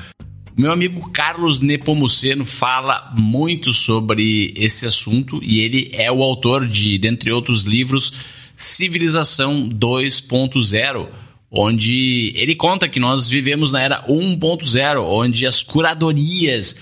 Meu 0.59 0.73
amigo 0.73 1.09
Carlos 1.11 1.61
Nepomuceno 1.61 2.43
fala 2.43 3.13
muito 3.15 3.71
sobre 3.71 4.53
esse 4.57 4.85
assunto 4.85 5.39
e 5.41 5.61
ele 5.61 5.89
é 5.93 6.11
o 6.11 6.21
autor 6.21 6.67
de, 6.67 6.97
dentre 6.97 7.31
outros 7.31 7.63
livros, 7.63 8.11
Civilização 8.57 9.69
2.0, 9.69 11.07
onde 11.49 12.33
ele 12.35 12.55
conta 12.55 12.89
que 12.89 12.99
nós 12.99 13.29
vivemos 13.29 13.71
na 13.71 13.81
era 13.81 14.05
1.0, 14.05 15.01
onde 15.01 15.47
as 15.47 15.63
curadorias, 15.63 16.77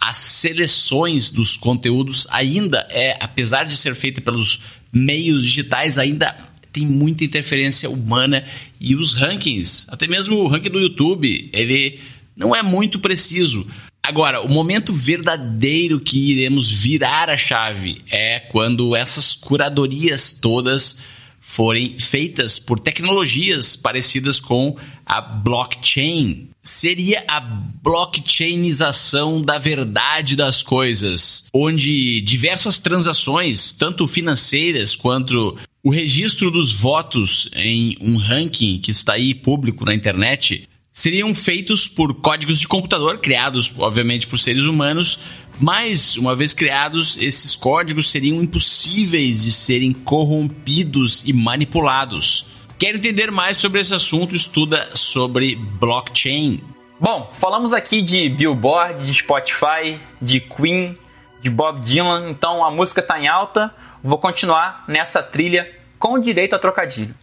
as 0.00 0.16
seleções 0.16 1.28
dos 1.28 1.58
conteúdos 1.58 2.26
ainda 2.30 2.88
é, 2.88 3.18
apesar 3.20 3.64
de 3.64 3.76
ser 3.76 3.94
feita 3.94 4.22
pelos 4.22 4.62
meios 4.90 5.44
digitais, 5.44 5.98
ainda 5.98 6.34
tem 6.72 6.86
muita 6.86 7.22
interferência 7.22 7.90
humana 7.90 8.46
e 8.80 8.94
os 8.94 9.12
rankings, 9.12 9.86
até 9.90 10.06
mesmo 10.06 10.36
o 10.36 10.48
ranking 10.48 10.70
do 10.70 10.80
YouTube, 10.80 11.50
ele 11.52 12.00
não 12.40 12.56
é 12.56 12.62
muito 12.62 12.98
preciso. 12.98 13.66
Agora, 14.02 14.40
o 14.40 14.48
momento 14.48 14.94
verdadeiro 14.94 16.00
que 16.00 16.32
iremos 16.32 16.70
virar 16.70 17.28
a 17.28 17.36
chave 17.36 18.00
é 18.10 18.40
quando 18.40 18.96
essas 18.96 19.34
curadorias 19.34 20.32
todas 20.32 21.02
forem 21.38 21.98
feitas 21.98 22.58
por 22.58 22.80
tecnologias 22.80 23.76
parecidas 23.76 24.40
com 24.40 24.74
a 25.04 25.20
blockchain. 25.20 26.48
Seria 26.62 27.22
a 27.28 27.40
blockchainização 27.40 29.42
da 29.42 29.58
verdade 29.58 30.34
das 30.34 30.62
coisas, 30.62 31.44
onde 31.52 32.22
diversas 32.22 32.78
transações, 32.78 33.72
tanto 33.72 34.08
financeiras 34.08 34.96
quanto 34.96 35.58
o 35.82 35.90
registro 35.90 36.50
dos 36.50 36.72
votos 36.72 37.50
em 37.54 37.98
um 38.00 38.16
ranking 38.16 38.78
que 38.78 38.90
está 38.90 39.12
aí 39.14 39.34
público 39.34 39.84
na 39.84 39.94
internet, 39.94 40.69
seriam 40.92 41.34
feitos 41.34 41.88
por 41.88 42.14
códigos 42.14 42.58
de 42.58 42.68
computador 42.68 43.18
criados, 43.18 43.72
obviamente, 43.78 44.26
por 44.26 44.38
seres 44.38 44.64
humanos, 44.64 45.20
mas, 45.60 46.16
uma 46.16 46.34
vez 46.34 46.54
criados, 46.54 47.18
esses 47.18 47.54
códigos 47.54 48.10
seriam 48.10 48.42
impossíveis 48.42 49.44
de 49.44 49.52
serem 49.52 49.92
corrompidos 49.92 51.22
e 51.26 51.32
manipulados. 51.32 52.46
Quer 52.78 52.94
entender 52.94 53.30
mais 53.30 53.58
sobre 53.58 53.80
esse 53.80 53.94
assunto? 53.94 54.34
Estuda 54.34 54.88
sobre 54.94 55.54
blockchain. 55.54 56.62
Bom, 56.98 57.30
falamos 57.34 57.74
aqui 57.74 58.00
de 58.00 58.28
Billboard, 58.30 59.04
de 59.04 59.14
Spotify, 59.14 60.00
de 60.20 60.40
Queen, 60.40 60.96
de 61.42 61.50
Bob 61.50 61.80
Dylan, 61.80 62.30
então 62.30 62.64
a 62.64 62.70
música 62.70 63.00
está 63.00 63.20
em 63.20 63.28
alta. 63.28 63.74
Vou 64.02 64.18
continuar 64.18 64.84
nessa 64.88 65.22
trilha 65.22 65.70
com 65.98 66.18
direito 66.18 66.56
a 66.56 66.58
trocadilho. 66.58 67.14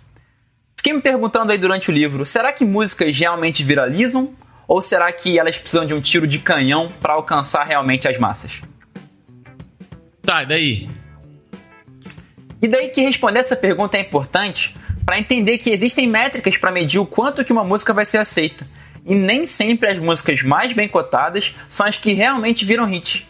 Fiquei 0.87 0.95
me 0.95 1.01
perguntando 1.01 1.51
aí 1.51 1.57
durante 1.57 1.91
o 1.91 1.93
livro: 1.93 2.25
será 2.25 2.53
que 2.53 2.63
músicas 2.63 3.13
realmente 3.17 3.61
viralizam? 3.61 4.33
Ou 4.65 4.81
será 4.81 5.11
que 5.11 5.37
elas 5.37 5.57
precisam 5.57 5.85
de 5.85 5.93
um 5.93 5.99
tiro 5.99 6.25
de 6.25 6.39
canhão 6.39 6.89
para 7.01 7.13
alcançar 7.13 7.65
realmente 7.65 8.07
as 8.07 8.17
massas? 8.17 8.61
Tá, 10.21 10.43
e 10.43 10.45
daí? 10.45 10.89
E 12.61 12.69
daí 12.69 12.87
que 12.87 13.01
responder 13.01 13.39
essa 13.39 13.55
pergunta 13.57 13.97
é 13.97 13.99
importante 13.99 14.77
para 15.05 15.19
entender 15.19 15.57
que 15.57 15.71
existem 15.71 16.07
métricas 16.07 16.55
para 16.55 16.71
medir 16.71 16.99
o 16.99 17.05
quanto 17.05 17.43
que 17.43 17.51
uma 17.51 17.65
música 17.65 17.93
vai 17.93 18.05
ser 18.05 18.19
aceita. 18.19 18.65
E 19.05 19.13
nem 19.13 19.45
sempre 19.45 19.89
as 19.89 19.99
músicas 19.99 20.41
mais 20.41 20.71
bem 20.71 20.87
cotadas 20.87 21.53
são 21.67 21.85
as 21.85 21.99
que 21.99 22.13
realmente 22.13 22.63
viram 22.63 22.85
hit. 22.85 23.27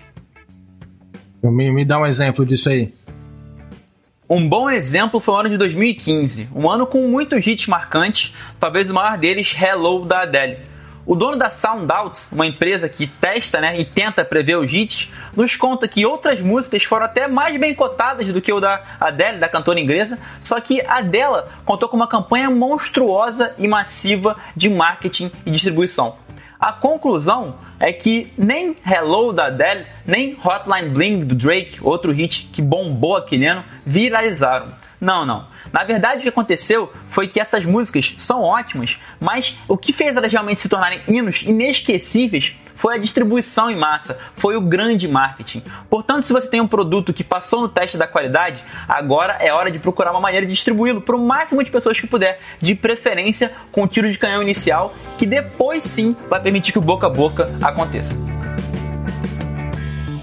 Me, 1.42 1.72
me 1.72 1.84
dá 1.84 1.98
um 1.98 2.06
exemplo 2.06 2.46
disso 2.46 2.70
aí. 2.70 2.94
Um 4.30 4.50
bom 4.50 4.70
exemplo 4.70 5.22
foi 5.22 5.34
o 5.34 5.38
ano 5.38 5.50
de 5.50 5.58
2015, 5.58 6.50
um 6.54 6.70
ano 6.70 6.86
com 6.86 7.08
muitos 7.08 7.48
hits 7.48 7.66
marcantes, 7.66 8.36
talvez 8.60 8.90
o 8.90 8.94
maior 8.94 9.18
deles, 9.18 9.56
Hello, 9.58 10.04
da 10.04 10.24
Adele. 10.24 10.58
O 11.06 11.16
dono 11.16 11.38
da 11.38 11.50
SoundOut, 11.50 12.20
uma 12.34 12.46
empresa 12.46 12.90
que 12.90 13.08
testa 13.08 13.62
né, 13.62 13.80
e 13.80 13.86
tenta 13.86 14.26
prever 14.26 14.58
os 14.58 14.74
hits, 14.74 15.10
nos 15.34 15.56
conta 15.56 15.88
que 15.88 16.06
outras 16.06 16.42
músicas 16.42 16.84
foram 16.84 17.06
até 17.06 17.26
mais 17.26 17.58
bem 17.58 17.74
cotadas 17.74 18.28
do 18.28 18.42
que 18.42 18.52
o 18.52 18.60
da 18.60 18.82
Adele, 19.00 19.38
da 19.38 19.48
cantora 19.48 19.80
inglesa, 19.80 20.20
só 20.42 20.60
que 20.60 20.82
a 20.82 21.00
dela 21.00 21.48
contou 21.64 21.88
com 21.88 21.96
uma 21.96 22.08
campanha 22.08 22.50
monstruosa 22.50 23.54
e 23.58 23.66
massiva 23.66 24.36
de 24.54 24.70
marketing 24.70 25.32
e 25.46 25.52
distribuição. 25.52 26.27
A 26.60 26.74
conclusão 26.74 27.56
é 27.80 27.94
que 27.94 28.34
nem 28.36 28.76
Hello 28.86 29.32
da 29.32 29.46
Adele, 29.46 29.86
nem 30.06 30.36
Hotline 30.44 30.90
Bling 30.90 31.26
do 31.26 31.36
Drake, 31.36 31.78
outro 31.84 32.12
hit 32.12 32.50
que 32.52 32.62
bombou 32.62 33.16
aquele 33.16 33.46
ano, 33.46 33.64
viralizaram. 33.86 34.68
Não, 35.00 35.26
não. 35.26 35.46
Na 35.72 35.84
verdade, 35.84 36.20
o 36.20 36.24
que 36.24 36.30
aconteceu 36.30 36.92
foi 37.10 37.28
que 37.28 37.40
essas 37.40 37.64
músicas 37.66 38.16
são 38.18 38.42
ótimas, 38.42 39.00
mas 39.20 39.56
o 39.68 39.78
que 39.78 39.94
fez 39.94 40.18
elas 40.18 40.32
realmente 40.32 40.62
se 40.62 40.70
tornarem 40.70 41.02
hinos 41.08 41.42
inesquecíveis 41.44 42.56
foi 42.78 42.96
a 42.96 42.98
distribuição 43.00 43.70
em 43.70 43.76
massa, 43.76 44.20
foi 44.36 44.56
o 44.56 44.62
grande 44.62 45.08
marketing. 45.08 45.64
Portanto, 45.90 46.26
se 46.26 46.32
você 46.32 46.48
tem 46.48 46.62
um 46.62 46.68
produto 46.68 47.12
que 47.12 47.24
passou 47.24 47.62
no 47.62 47.68
teste 47.68 47.98
da 47.98 48.08
qualidade, 48.08 48.64
agora 48.88 49.34
é 49.40 49.52
hora 49.52 49.72
de 49.72 49.80
procurar 49.80 50.12
uma 50.12 50.22
maneira 50.22 50.46
de 50.46 50.54
distribuí-lo 50.54 51.02
para 51.02 51.16
o 51.16 51.20
máximo 51.20 51.64
de 51.64 51.72
pessoas 51.72 52.00
que 52.00 52.08
puder, 52.08 52.40
de 52.62 52.76
preferência 52.76 53.52
com 53.72 53.82
o 53.84 53.88
tiro 53.88 54.10
de 54.12 54.18
canhão 54.18 54.44
inicial, 54.44 54.94
que 55.18 55.26
depois 55.26 55.84
sim 55.84 56.16
vai 56.30 56.40
permitir 56.40 56.72
que 56.72 56.80
o 56.80 56.82
boca 56.82 57.08
a 57.08 57.10
boca 57.10 57.52
aconteça. 57.62 58.16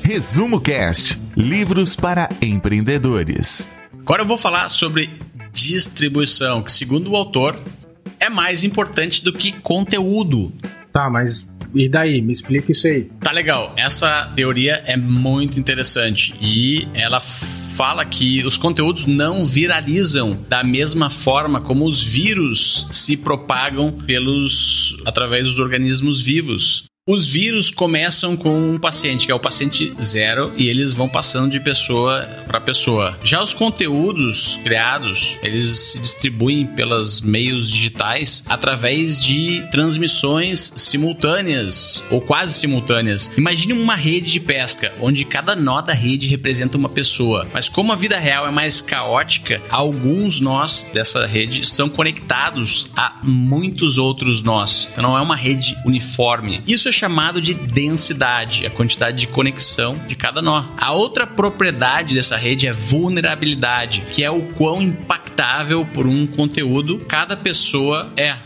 Resumo 0.03 0.61
Cast: 0.61 1.21
Livros 1.37 1.97
para 1.97 2.29
empreendedores. 2.41 3.69
Agora 4.05 4.21
eu 4.21 4.27
vou 4.27 4.37
falar 4.37 4.69
sobre 4.69 5.19
distribuição, 5.51 6.63
que 6.63 6.71
segundo 6.71 7.13
o 7.13 7.17
autor 7.17 7.59
é 8.21 8.29
mais 8.29 8.63
importante 8.63 9.25
do 9.25 9.33
que 9.33 9.51
conteúdo. 9.51 10.53
Tá, 10.93 11.09
mas 11.09 11.49
e 11.75 11.89
daí? 11.89 12.21
Me 12.21 12.31
explica 12.31 12.71
isso 12.71 12.87
aí. 12.87 13.05
Tá 13.19 13.33
legal. 13.33 13.73
Essa 13.79 14.31
teoria 14.37 14.83
é 14.85 14.95
muito 14.95 15.59
interessante 15.59 16.35
e 16.39 16.87
ela 16.93 17.19
fala 17.19 18.05
que 18.05 18.45
os 18.45 18.59
conteúdos 18.59 19.07
não 19.07 19.47
viralizam 19.47 20.39
da 20.51 20.63
mesma 20.63 21.09
forma 21.09 21.63
como 21.63 21.87
os 21.87 22.03
vírus 22.03 22.87
se 22.91 23.17
propagam 23.17 23.91
pelos 23.91 24.99
através 25.07 25.47
dos 25.47 25.59
organismos 25.59 26.21
vivos. 26.21 26.85
Os 27.07 27.29
vírus 27.29 27.71
começam 27.71 28.35
com 28.35 28.73
um 28.73 28.79
paciente, 28.79 29.27
que 29.27 29.33
é 29.33 29.35
o 29.35 29.39
paciente 29.39 29.95
zero, 30.01 30.51
e 30.57 30.71
eles 30.71 30.91
vão 30.91 31.07
passando 31.07 31.51
de 31.51 31.61
pessoa 31.61 32.27
para 32.47 32.59
pessoa. 32.59 33.19
Já 33.23 33.43
os 33.43 33.53
conteúdos 33.53 34.59
criados, 34.65 35.37
eles 35.43 35.79
se 35.79 35.99
distribuem 35.99 36.65
pelos 36.67 37.21
meios 37.21 37.69
digitais 37.69 38.43
através 38.49 39.21
de 39.21 39.63
transmissões 39.71 40.73
simultâneas 40.77 42.03
ou 42.11 42.23
quase 42.23 42.55
simultâneas. 42.55 43.31
Imagine 43.37 43.75
uma 43.75 43.97
rede 43.97 44.31
de 44.31 44.41
pesca, 44.41 44.95
onde 44.99 45.27
cada 45.27 45.55
nó 45.55 45.83
da 45.83 45.93
rede 45.93 46.27
representa 46.27 46.79
uma 46.79 46.89
pessoa. 46.89 47.47
Mas 47.53 47.69
como 47.69 47.93
a 47.93 47.97
vida 47.97 48.19
real 48.19 48.49
é 48.49 48.51
mais 48.51 48.81
caótica, 48.81 49.61
alguns 49.69 50.41
nós 50.41 50.89
dessa 50.91 51.27
rede 51.27 51.69
são 51.69 51.87
conectados 51.87 52.89
a 52.97 53.21
muitos 53.23 53.99
outros 53.99 54.43
nós. 54.43 54.89
Então 54.91 55.05
não 55.05 55.19
é 55.19 55.21
uma 55.21 55.37
rede 55.37 55.77
uniforme. 55.85 56.63
Isso 56.67 56.89
é 56.89 56.94
chamado 56.95 57.41
de 57.41 57.55
densidade, 57.55 58.67
a 58.67 58.71
quantidade 58.71 59.19
de 59.19 59.27
conexão 59.27 59.97
de 60.07 60.15
cada 60.15 60.41
nó. 60.41 60.65
A 60.77 60.93
outra 60.93 61.27
propriedade 61.27 62.15
dessa 62.15 62.37
rede 62.37 62.67
é 62.67 62.73
vulnerabilidade, 62.73 64.03
que 64.11 64.23
é 64.23 64.31
o 64.31 64.43
quão 64.53 64.81
impactável 64.83 65.85
por 65.87 66.07
um 66.07 66.27
conteúdo 66.27 67.05
cada 67.07 67.37
pessoa 67.37 68.13
é. 68.17 68.37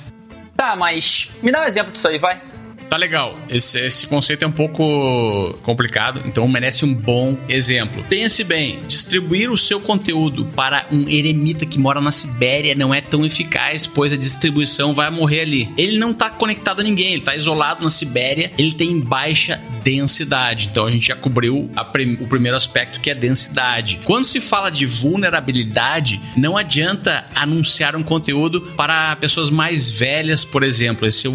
Tá, 0.57 0.75
mas 0.75 1.31
me 1.43 1.53
dá 1.53 1.63
um 1.63 1.65
exemplo 1.65 1.93
disso 1.93 2.09
aí, 2.09 2.19
vai. 2.19 2.41
Tá 2.89 2.97
legal. 2.97 3.39
Esse, 3.49 3.81
esse 3.81 4.07
conceito 4.07 4.45
é 4.45 4.49
um 4.49 4.53
pouco 4.53 5.59
complicado, 5.63 6.23
então 6.25 6.47
merece 6.49 6.85
um 6.85 6.95
bom 6.95 7.37
exemplo. 7.49 8.05
Pense 8.09 8.43
bem: 8.43 8.81
distribuir 8.87 9.51
o 9.51 9.57
seu 9.57 9.81
conteúdo 9.81 10.47
para 10.47 10.87
um 10.91 11.09
eremita 11.09 11.67
que 11.67 11.79
mora 11.79 12.01
na 12.01 12.11
Sibéria 12.11 12.75
não 12.75 12.95
é 12.95 13.01
tão 13.01 13.25
eficaz, 13.27 13.87
pois 13.87 14.13
a 14.13 14.17
distribuição 14.17 14.95
vai 14.95 15.11
morrer 15.11 15.41
ali. 15.41 15.73
Ele 15.77 15.99
não 15.99 16.13
está 16.13 16.31
conectado 16.31 16.81
a 16.81 16.83
ninguém, 16.83 17.09
ele 17.09 17.19
está 17.19 17.37
isolado 17.37 17.83
na 17.83 17.91
Sibéria, 17.91 18.53
ele 18.57 18.73
tem 18.73 18.99
baixa 18.99 19.61
densidade. 19.83 20.69
Então 20.71 20.87
a 20.87 20.91
gente 20.91 21.09
já 21.09 21.17
cobriu 21.17 21.71
prim 21.93 22.19
o 22.21 22.27
primeiro 22.27 22.57
aspecto 22.57 23.01
que 23.01 23.11
é 23.11 23.15
densidade. 23.15 24.01
Quando 24.05 24.25
se 24.25 24.41
fala 24.41 24.71
de 24.71 24.87
vulnerabilidade, 24.87 26.21
não 26.37 26.57
adianta 26.57 27.27
anunciar 27.35 27.97
um 27.97 28.03
conteúdo 28.03 28.61
para 28.77 29.17
pessoas 29.17 29.51
mais 29.51 29.89
velhas, 29.89 30.45
por 30.45 30.63
exemplo. 30.63 31.07
Esse 31.07 31.27
é 31.27 31.31
o, 31.31 31.35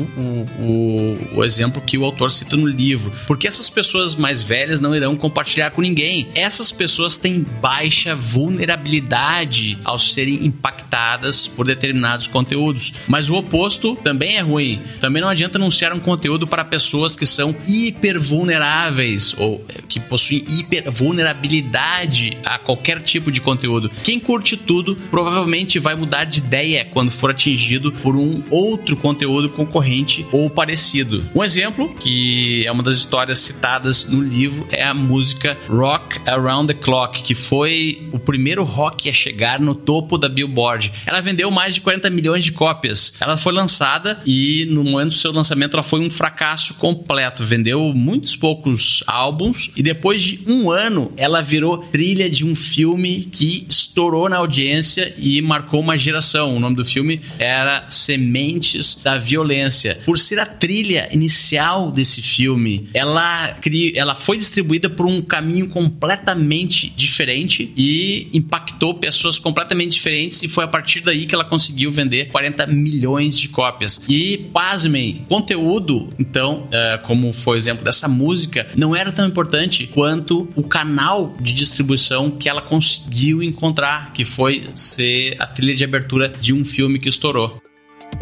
o, 0.59 1.37
o 1.37 1.42
exemplo 1.45 1.81
que 1.81 1.97
o 1.97 2.05
autor 2.05 2.31
cita 2.31 2.55
no 2.55 2.67
livro. 2.67 3.11
Porque 3.27 3.47
essas 3.47 3.69
pessoas 3.69 4.15
mais 4.15 4.41
velhas 4.41 4.79
não 4.79 4.95
irão 4.95 5.15
compartilhar 5.15 5.71
com 5.71 5.81
ninguém. 5.81 6.27
Essas 6.35 6.71
pessoas 6.71 7.17
têm 7.17 7.45
baixa 7.61 8.15
vulnerabilidade 8.15 9.77
ao 9.83 9.99
serem 9.99 10.45
impactadas 10.45 11.47
por 11.47 11.65
determinados 11.65 12.27
conteúdos. 12.27 12.93
Mas 13.07 13.29
o 13.29 13.35
oposto 13.35 13.95
também 13.95 14.37
é 14.37 14.41
ruim. 14.41 14.81
Também 14.99 15.21
não 15.21 15.29
adianta 15.29 15.57
anunciar 15.57 15.93
um 15.93 15.99
conteúdo 15.99 16.47
para 16.47 16.63
pessoas 16.65 17.15
que 17.15 17.25
são 17.25 17.55
hiper 17.67 18.19
vulneráveis 18.19 19.35
ou 19.37 19.63
eh, 19.69 19.81
que 19.87 19.99
possuem 19.99 20.43
hiper 20.47 20.91
vulnerabilidade 20.91 22.37
a 22.43 22.57
qualquer 22.57 23.01
tipo 23.01 23.31
de 23.31 23.41
conteúdo. 23.41 23.89
Quem 24.03 24.19
curte 24.19 24.57
tudo 24.57 24.95
provavelmente 25.09 25.79
vai 25.79 25.95
mudar 25.95 26.23
de 26.25 26.39
ideia 26.39 26.85
quando 26.85 27.11
for 27.11 27.31
atingido 27.31 27.91
por 27.91 28.15
um 28.15 28.43
outro 28.49 28.95
conteúdo 28.95 29.49
concorrente 29.49 30.25
ou 30.31 30.49
parecido. 30.49 31.25
Um 31.35 31.43
exemplo, 31.43 31.95
que 31.95 32.63
é 32.63 32.71
uma 32.71 32.83
das 32.83 32.95
histórias 32.95 33.39
citadas 33.39 34.05
no 34.05 34.21
livro, 34.21 34.67
é 34.71 34.83
a 34.83 34.93
música 34.93 35.57
Rock 35.67 36.19
Around 36.29 36.71
the 36.71 36.79
Clock, 36.79 37.23
que 37.23 37.33
foi 37.33 38.07
o 38.11 38.19
primeiro 38.19 38.63
rock 38.63 39.09
a 39.09 39.13
chegar 39.13 39.59
no 39.59 39.73
topo 39.73 40.15
da 40.15 40.29
Billboard. 40.29 40.93
Ela 41.07 41.21
vendeu 41.21 41.49
mais 41.49 41.73
de 41.73 41.81
40 41.81 42.07
milhões 42.11 42.45
de 42.45 42.51
cópias. 42.51 43.15
Ela 43.19 43.35
foi 43.35 43.51
lançada 43.51 44.19
e 44.23 44.67
no 44.69 44.83
momento 44.83 45.09
do 45.09 45.15
seu 45.15 45.31
lançamento 45.31 45.73
ela 45.73 45.81
foi 45.81 46.01
um 46.01 46.11
fracasso 46.11 46.75
completo. 46.75 47.43
Vendeu 47.43 47.91
muitos 47.95 48.35
poucos 48.35 49.03
álbuns 49.07 49.71
e 49.75 49.81
depois 49.81 50.21
de 50.21 50.43
um 50.45 50.69
ano 50.69 51.11
ela 51.17 51.41
virou 51.41 51.79
trilha 51.79 52.29
de 52.29 52.45
um 52.45 52.53
filme 52.53 53.27
que 53.31 53.65
estourou 53.67 54.29
na 54.29 54.37
audiência 54.37 55.11
e 55.17 55.41
marcou 55.41 55.79
uma 55.79 55.97
geração. 55.97 56.55
O 56.55 56.59
nome 56.59 56.75
do 56.75 56.85
filme 56.85 57.21
era 57.39 57.89
Sementes 57.89 59.01
da 59.03 59.17
Violência. 59.17 59.99
Por 60.05 60.19
ser 60.19 60.39
a 60.39 60.45
trilha 60.45 61.09
inicial 61.23 61.89
desse 61.89 62.21
filme, 62.21 62.89
ela, 62.93 63.55
ela 63.95 64.13
foi 64.13 64.37
distribuída 64.37 64.89
por 64.89 65.05
um 65.05 65.21
caminho 65.21 65.69
completamente 65.69 66.89
diferente 66.89 67.71
e 67.77 68.27
impactou 68.33 68.93
pessoas 68.95 69.39
completamente 69.39 69.91
diferentes 69.91 70.43
e 70.43 70.47
foi 70.49 70.65
a 70.65 70.67
partir 70.67 70.99
daí 70.99 71.25
que 71.25 71.33
ela 71.33 71.45
conseguiu 71.45 71.91
vender 71.91 72.25
40 72.25 72.67
milhões 72.67 73.39
de 73.39 73.47
cópias. 73.47 74.03
E, 74.09 74.49
pasmem, 74.53 75.25
conteúdo, 75.29 76.09
então, 76.19 76.67
é, 76.71 76.99
como 77.01 77.31
foi 77.31 77.55
o 77.55 77.57
exemplo 77.57 77.85
dessa 77.85 78.07
música, 78.07 78.67
não 78.75 78.95
era 78.95 79.11
tão 79.11 79.25
importante 79.25 79.87
quanto 79.87 80.49
o 80.55 80.63
canal 80.63 81.33
de 81.39 81.53
distribuição 81.53 82.29
que 82.29 82.49
ela 82.49 82.61
conseguiu 82.61 83.41
encontrar, 83.41 84.11
que 84.11 84.25
foi 84.25 84.65
ser 84.75 85.35
a 85.39 85.47
trilha 85.47 85.75
de 85.75 85.83
abertura 85.83 86.27
de 86.27 86.53
um 86.53 86.65
filme 86.65 86.99
que 86.99 87.07
estourou. 87.07 87.61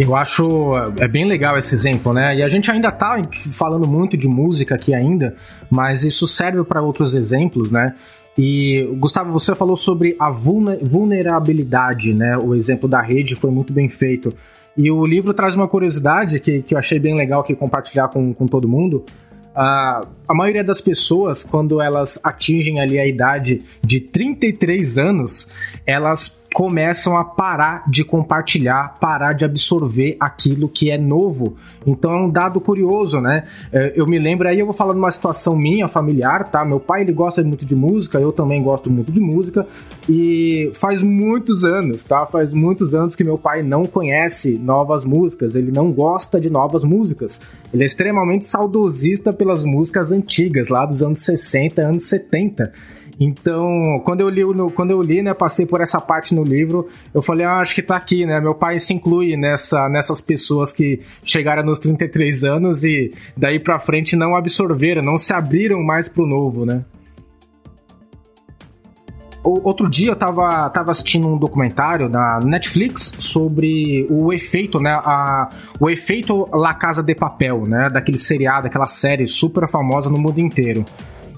Eu 0.02 0.16
acho 0.16 0.74
é 1.00 1.08
bem 1.08 1.26
legal 1.26 1.56
esse 1.60 1.76
exemplo, 1.76 2.12
né? 2.12 2.36
E 2.36 2.42
a 2.42 2.48
gente 2.48 2.72
ainda 2.72 2.92
tá 2.92 3.22
falando 3.52 3.88
muito 3.88 4.18
de 4.18 4.28
música 4.28 4.74
aqui 4.74 4.96
ainda, 4.96 5.36
mas 5.70 6.04
isso 6.04 6.26
serve 6.26 6.64
para 6.64 6.82
outros 6.82 7.14
exemplos, 7.14 7.70
né? 7.70 7.94
E 8.36 8.90
Gustavo, 8.98 9.32
você 9.32 9.54
falou 9.54 9.76
sobre 9.76 10.16
a 10.20 10.32
vulnerabilidade, 10.32 12.16
né? 12.16 12.36
O 12.36 12.56
exemplo 12.56 12.90
da 12.90 13.00
rede 13.00 13.36
foi 13.36 13.52
muito 13.52 13.72
bem 13.72 13.90
feito. 13.90 14.34
E 14.76 14.90
o 14.90 15.06
livro 15.06 15.36
traz 15.36 15.56
uma 15.56 15.68
curiosidade 15.68 16.40
que, 16.40 16.64
que 16.64 16.74
eu 16.74 16.80
achei 16.80 16.98
bem 16.98 17.16
legal 17.16 17.42
aqui 17.42 17.54
compartilhar 17.54 18.08
com, 18.08 18.34
com 18.34 18.48
todo 18.48 18.68
mundo. 18.68 19.06
Uh, 19.52 20.08
a 20.28 20.34
maioria 20.34 20.64
das 20.64 20.82
pessoas, 20.82 21.44
quando 21.44 21.80
elas 21.80 22.20
atingem 22.24 22.80
ali 22.80 22.98
a 22.98 23.06
idade 23.06 23.64
de 23.84 24.00
33 24.00 24.98
anos, 24.98 25.52
elas 25.86 26.41
começam 26.54 27.18
a 27.18 27.24
parar 27.24 27.84
de 27.88 28.04
compartilhar, 28.04 28.98
parar 29.00 29.34
de 29.34 29.46
absorver 29.46 30.18
aquilo 30.20 30.68
que 30.68 30.92
é 30.92 30.98
novo. 30.98 31.56
Então 31.86 32.12
é 32.12 32.18
um 32.18 32.30
dado 32.30 32.60
curioso, 32.60 33.22
né? 33.22 33.46
É, 33.72 33.94
eu 33.96 34.06
me 34.06 34.20
lembro 34.20 34.48
aí, 34.48 34.60
eu 34.60 34.66
vou 34.66 34.74
falar 34.74 34.94
de 34.94 35.00
uma 35.00 35.12
situação 35.12 35.56
minha, 35.56 35.88
familiar, 35.88 36.50
tá? 36.50 36.66
Meu 36.66 36.80
pai, 36.80 37.02
ele 37.02 37.14
gosta 37.14 37.42
muito 37.44 37.66
de 37.66 37.76
música, 37.76 38.20
eu 38.20 38.32
também 38.32 38.62
gosto 38.62 38.90
muito 38.90 39.12
de 39.12 39.22
música, 39.22 39.66
e 40.10 40.72
faz 40.74 41.02
muitos 41.02 41.64
anos, 41.64 42.04
tá? 42.04 42.26
Faz 42.26 42.54
muitos 42.54 42.94
anos 42.94 43.16
que 43.16 43.24
meu 43.24 43.38
pai 43.38 43.64
não 43.64 43.86
conhece 43.86 44.58
novas 44.58 45.06
músicas, 45.06 45.56
ele 45.56 45.72
não 45.72 45.92
gosta 45.92 46.40
de 46.40 46.50
novas 46.50 46.84
músicas. 46.84 47.42
Ele 47.74 47.84
é 47.84 47.86
extremamente 47.86 48.46
saudosista 48.46 49.32
pelas 49.32 49.64
músicas 49.64 50.12
antigas, 50.12 50.68
lá 50.68 50.86
dos 50.86 51.02
anos 51.02 51.22
60, 51.22 51.82
anos 51.82 52.04
70. 52.04 52.74
Então, 53.20 54.02
quando 54.04 54.22
eu 54.22 54.30
li, 54.30 54.42
quando 54.74 54.92
eu 54.92 55.02
li, 55.02 55.22
né, 55.22 55.34
passei 55.34 55.66
por 55.66 55.82
essa 55.82 56.00
parte 56.00 56.34
no 56.34 56.44
livro, 56.44 56.88
eu 57.14 57.22
falei, 57.22 57.46
ah, 57.46 57.58
acho 57.60 57.76
que 57.76 57.82
tá 57.82 57.96
aqui, 57.96 58.26
né? 58.26 58.40
Meu 58.40 58.56
pai 58.56 58.80
se 58.80 58.94
inclui 58.94 59.38
nessa, 59.38 59.88
nessas 59.90 60.22
pessoas 60.22 60.74
que 60.74 61.02
chegaram 61.24 61.64
nos 61.64 61.80
33 61.80 62.44
anos 62.44 62.84
e 62.84 63.14
daí 63.36 63.60
pra 63.60 63.80
frente 63.80 64.16
não 64.16 64.36
absorveram, 64.36 65.02
não 65.02 65.18
se 65.18 65.34
abriram 65.34 65.82
mais 65.84 66.08
pro 66.10 66.26
novo, 66.26 66.66
né? 66.66 66.84
Outro 69.44 69.90
dia 69.90 70.12
eu 70.12 70.16
tava, 70.16 70.70
tava 70.70 70.92
assistindo 70.92 71.28
um 71.28 71.36
documentário 71.36 72.08
na 72.08 72.40
Netflix 72.44 73.12
sobre 73.18 74.06
o 74.08 74.32
efeito, 74.32 74.80
né? 74.80 74.92
A, 75.04 75.50
o 75.80 75.90
efeito 75.90 76.48
La 76.54 76.76
Casa 76.76 77.02
de 77.02 77.16
Papel, 77.16 77.66
né? 77.66 77.90
Daquele 77.90 78.20
seriado, 78.20 78.68
aquela 78.68 78.86
série 78.86 79.26
super 79.26 79.68
famosa 79.68 80.12
no 80.12 80.18
mundo 80.20 80.40
inteiro. 80.40 80.86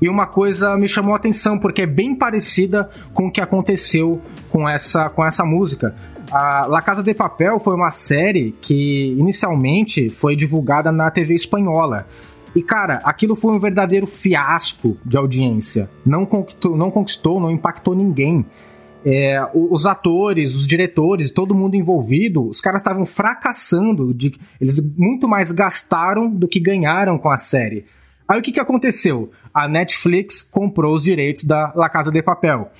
E 0.03 0.09
uma 0.09 0.27
coisa 0.27 0.75
me 0.75 0.85
chamou 0.85 1.13
a 1.13 1.15
atenção, 1.15 1.57
porque 1.57 1.83
é 1.83 1.87
bem 1.87 2.13
parecida 2.13 2.89
com 3.13 3.27
o 3.27 3.31
que 3.31 3.39
aconteceu 3.39 4.21
com 4.49 4.67
essa, 4.67 5.09
com 5.09 5.25
essa 5.25 5.45
música. 5.45 5.95
A 6.29 6.65
La 6.67 6.81
Casa 6.81 7.01
de 7.01 7.13
Papel 7.13 7.57
foi 7.57 7.73
uma 7.73 7.89
série 7.89 8.53
que 8.59 9.15
inicialmente 9.17 10.09
foi 10.09 10.35
divulgada 10.35 10.91
na 10.91 11.09
TV 11.09 11.35
espanhola. 11.35 12.05
E, 12.53 12.61
cara, 12.61 12.95
aquilo 13.05 13.33
foi 13.33 13.53
um 13.53 13.59
verdadeiro 13.59 14.05
fiasco 14.05 14.97
de 15.05 15.15
audiência. 15.15 15.89
Não 16.05 16.25
conquistou, 16.25 16.75
não, 16.75 16.91
conquistou, 16.91 17.39
não 17.39 17.49
impactou 17.49 17.95
ninguém. 17.95 18.45
É, 19.05 19.41
os 19.53 19.85
atores, 19.85 20.53
os 20.53 20.67
diretores, 20.67 21.31
todo 21.31 21.55
mundo 21.55 21.75
envolvido, 21.75 22.45
os 22.49 22.59
caras 22.59 22.81
estavam 22.81 23.05
fracassando. 23.05 24.13
De, 24.13 24.37
eles 24.59 24.81
muito 24.97 25.29
mais 25.29 25.53
gastaram 25.53 26.29
do 26.29 26.45
que 26.45 26.59
ganharam 26.59 27.17
com 27.17 27.29
a 27.29 27.37
série. 27.37 27.85
Aí 28.27 28.39
o 28.39 28.41
que, 28.41 28.51
que 28.51 28.59
aconteceu? 28.59 29.31
A 29.53 29.67
Netflix 29.67 30.41
comprou 30.41 30.95
os 30.95 31.03
direitos 31.03 31.43
da 31.43 31.71
La 31.75 31.87
Casa 31.89 32.11
de 32.11 32.21
Papel. 32.23 32.71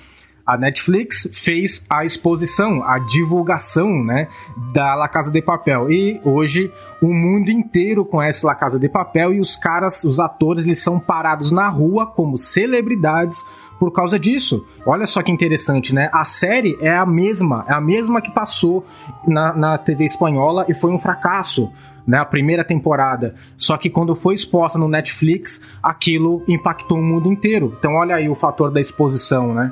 A 0.46 0.58
Netflix 0.58 1.26
fez 1.32 1.86
a 1.88 2.04
exposição, 2.04 2.84
a 2.84 2.98
divulgação, 2.98 4.04
né, 4.04 4.28
da 4.74 4.94
La 4.94 5.08
Casa 5.08 5.30
de 5.30 5.40
Papel. 5.40 5.90
E 5.90 6.20
hoje 6.22 6.70
o 7.00 7.14
mundo 7.14 7.48
inteiro 7.50 8.04
conhece 8.04 8.44
La 8.44 8.54
Casa 8.54 8.78
de 8.78 8.86
Papel 8.86 9.32
e 9.32 9.40
os 9.40 9.56
caras, 9.56 10.04
os 10.04 10.20
atores, 10.20 10.64
eles 10.64 10.82
são 10.82 11.00
parados 11.00 11.50
na 11.50 11.68
rua 11.68 12.06
como 12.06 12.36
celebridades 12.36 13.42
por 13.84 13.92
causa 13.92 14.18
disso. 14.18 14.66
Olha 14.86 15.06
só 15.06 15.22
que 15.22 15.30
interessante, 15.30 15.94
né? 15.94 16.08
A 16.10 16.24
série 16.24 16.74
é 16.80 16.90
a 16.90 17.04
mesma, 17.04 17.66
é 17.68 17.74
a 17.74 17.80
mesma 17.82 18.22
que 18.22 18.30
passou 18.30 18.86
na, 19.28 19.54
na 19.54 19.76
TV 19.76 20.04
espanhola 20.04 20.64
e 20.66 20.72
foi 20.72 20.90
um 20.90 20.98
fracasso 20.98 21.70
né, 22.06 22.16
a 22.16 22.24
primeira 22.24 22.64
temporada. 22.64 23.34
Só 23.58 23.76
que 23.76 23.90
quando 23.90 24.16
foi 24.16 24.34
exposta 24.34 24.78
no 24.78 24.88
Netflix, 24.88 25.68
aquilo 25.82 26.42
impactou 26.48 26.98
o 26.98 27.02
mundo 27.02 27.30
inteiro. 27.30 27.76
Então 27.78 27.94
olha 27.94 28.16
aí 28.16 28.26
o 28.26 28.34
fator 28.34 28.70
da 28.70 28.80
exposição, 28.80 29.52
né? 29.52 29.70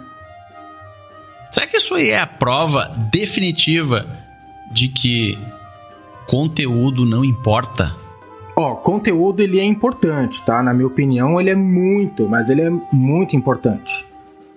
Será 1.50 1.66
que 1.66 1.78
isso 1.78 1.94
aí 1.94 2.10
é 2.10 2.20
a 2.20 2.26
prova 2.26 2.94
definitiva 3.10 4.06
de 4.70 4.88
que 4.88 5.38
conteúdo 6.26 7.06
não 7.06 7.24
importa? 7.24 7.96
Ó, 8.55 8.74
conteúdo 8.74 9.40
ele 9.40 9.59
é 9.59 9.64
importante, 9.64 10.44
tá? 10.44 10.62
Na 10.62 10.74
minha 10.74 10.86
opinião, 10.86 11.40
ele 11.40 11.50
é 11.50 11.55
muito, 11.55 12.28
mas 12.28 12.50
ele 12.50 12.62
é 12.62 12.70
muito 12.92 13.34
importante. 13.34 14.07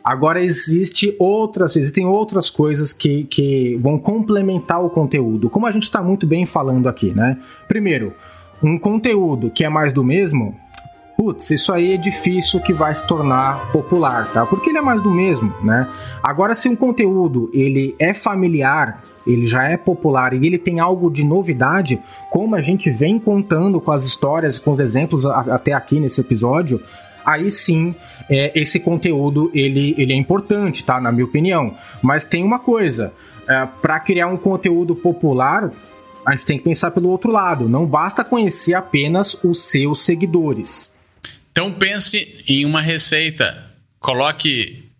Agora 0.03 0.39
existe 0.39 1.15
outras, 1.17 1.75
existem 1.75 2.05
outras 2.05 2.49
coisas 2.49 2.93
que, 2.93 3.23
que 3.23 3.75
vão 3.81 3.97
complementar 3.97 4.83
o 4.83 4.89
conteúdo, 4.89 5.49
como 5.49 5.65
a 5.65 5.71
gente 5.71 5.83
está 5.83 6.03
muito 6.03 6.27
bem 6.27 6.45
falando 6.45 6.87
aqui, 6.87 7.11
né? 7.11 7.39
Primeiro, 7.67 8.13
um 8.61 8.77
conteúdo 8.77 9.49
que 9.49 9.63
é 9.63 9.69
mais 9.69 9.91
do 9.91 10.03
mesmo, 10.03 10.55
putz, 11.25 11.49
isso 11.49 11.73
aí 11.73 11.95
é 11.95 11.97
difícil 11.97 12.59
que 12.59 12.71
vai 12.71 12.93
se 12.93 13.05
tornar 13.07 13.71
popular, 13.71 14.31
tá? 14.31 14.45
Porque 14.45 14.69
ele 14.69 14.77
é 14.77 14.81
mais 14.81 15.01
do 15.01 15.09
mesmo, 15.09 15.51
né? 15.63 15.89
Agora, 16.21 16.53
se 16.53 16.69
um 16.69 16.75
conteúdo 16.75 17.49
ele 17.51 17.95
é 17.97 18.13
familiar, 18.13 19.01
ele 19.25 19.47
já 19.47 19.63
é 19.63 19.75
popular 19.75 20.35
e 20.35 20.45
ele 20.45 20.59
tem 20.59 20.79
algo 20.79 21.09
de 21.09 21.25
novidade, 21.25 21.99
como 22.29 22.55
a 22.55 22.61
gente 22.61 22.91
vem 22.91 23.17
contando 23.17 23.81
com 23.81 23.91
as 23.91 24.05
histórias, 24.05 24.59
com 24.59 24.69
os 24.69 24.79
exemplos 24.79 25.25
até 25.25 25.73
aqui 25.73 25.99
nesse 25.99 26.21
episódio, 26.21 26.79
aí 27.25 27.49
sim 27.49 27.95
é, 28.29 28.51
esse 28.53 28.79
conteúdo 28.79 29.49
ele, 29.51 29.95
ele 29.97 30.13
é 30.13 30.15
importante, 30.15 30.85
tá? 30.85 31.01
Na 31.01 31.11
minha 31.11 31.25
opinião. 31.25 31.73
Mas 32.03 32.23
tem 32.23 32.43
uma 32.43 32.59
coisa, 32.59 33.11
é, 33.49 33.67
para 33.81 33.99
criar 33.99 34.27
um 34.27 34.37
conteúdo 34.37 34.95
popular, 34.95 35.71
a 36.23 36.33
gente 36.33 36.45
tem 36.45 36.59
que 36.59 36.63
pensar 36.63 36.91
pelo 36.91 37.09
outro 37.09 37.31
lado. 37.31 37.67
Não 37.67 37.83
basta 37.83 38.23
conhecer 38.23 38.75
apenas 38.75 39.33
os 39.43 39.63
seus 39.63 40.05
seguidores. 40.05 40.93
Então 41.55 41.71
pense 41.71 42.43
em 42.45 42.65
uma 42.65 42.81
receita. 42.81 43.71
Coloque 43.97 44.91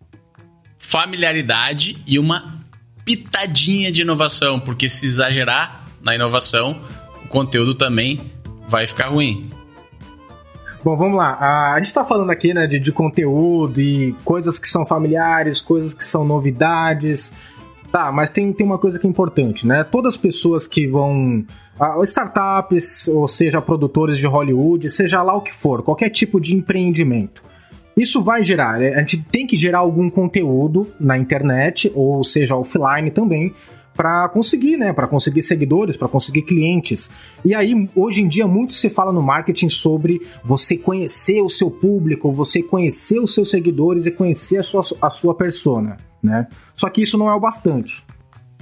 familiaridade 0.78 2.02
e 2.06 2.18
uma 2.18 2.64
pitadinha 3.04 3.92
de 3.92 4.00
inovação, 4.00 4.58
porque 4.58 4.88
se 4.88 5.04
exagerar 5.04 5.84
na 6.00 6.14
inovação, 6.14 6.80
o 7.22 7.28
conteúdo 7.28 7.74
também 7.74 8.32
vai 8.66 8.86
ficar 8.86 9.08
ruim. 9.08 9.50
Bom, 10.82 10.96
vamos 10.96 11.18
lá. 11.18 11.74
A 11.74 11.76
gente 11.76 11.88
está 11.88 12.06
falando 12.06 12.30
aqui 12.30 12.54
né, 12.54 12.66
de, 12.66 12.80
de 12.80 12.90
conteúdo 12.90 13.78
e 13.78 14.14
coisas 14.24 14.58
que 14.58 14.66
são 14.66 14.86
familiares, 14.86 15.60
coisas 15.60 15.92
que 15.92 16.04
são 16.04 16.24
novidades. 16.24 17.34
Tá, 17.92 18.10
mas 18.10 18.30
tem, 18.30 18.50
tem 18.50 18.64
uma 18.64 18.78
coisa 18.78 18.98
que 18.98 19.06
é 19.06 19.10
importante, 19.10 19.66
né? 19.66 19.84
Todas 19.84 20.14
as 20.14 20.18
pessoas 20.18 20.66
que 20.66 20.86
vão. 20.86 21.44
Startups, 22.02 23.08
ou 23.08 23.28
seja, 23.28 23.60
produtores 23.60 24.18
de 24.18 24.26
Hollywood, 24.26 24.88
seja 24.88 25.22
lá 25.22 25.34
o 25.34 25.42
que 25.42 25.52
for, 25.52 25.82
qualquer 25.82 26.10
tipo 26.10 26.40
de 26.40 26.54
empreendimento. 26.54 27.42
Isso 27.96 28.22
vai 28.22 28.44
gerar, 28.44 28.78
né? 28.78 28.94
a 28.94 29.00
gente 29.00 29.22
tem 29.22 29.46
que 29.46 29.56
gerar 29.56 29.78
algum 29.78 30.10
conteúdo 30.10 30.86
na 31.00 31.16
internet, 31.16 31.90
ou 31.94 32.22
seja, 32.22 32.54
offline 32.54 33.10
também, 33.10 33.54
para 33.96 34.28
conseguir, 34.28 34.76
né, 34.76 34.92
para 34.92 35.08
conseguir 35.08 35.40
seguidores, 35.40 35.96
para 35.96 36.06
conseguir 36.06 36.42
clientes. 36.42 37.10
E 37.42 37.54
aí, 37.54 37.88
hoje 37.96 38.20
em 38.20 38.28
dia, 38.28 38.46
muito 38.46 38.74
se 38.74 38.90
fala 38.90 39.10
no 39.10 39.22
marketing 39.22 39.70
sobre 39.70 40.20
você 40.44 40.76
conhecer 40.76 41.40
o 41.40 41.48
seu 41.48 41.70
público, 41.70 42.30
você 42.30 42.62
conhecer 42.62 43.18
os 43.18 43.34
seus 43.34 43.50
seguidores 43.50 44.04
e 44.04 44.10
conhecer 44.10 44.58
a 44.58 44.62
sua, 44.62 44.82
a 45.00 45.08
sua 45.08 45.34
persona, 45.34 45.96
né? 46.22 46.46
Só 46.74 46.90
que 46.90 47.02
isso 47.02 47.16
não 47.16 47.30
é 47.30 47.34
o 47.34 47.40
bastante. 47.40 48.04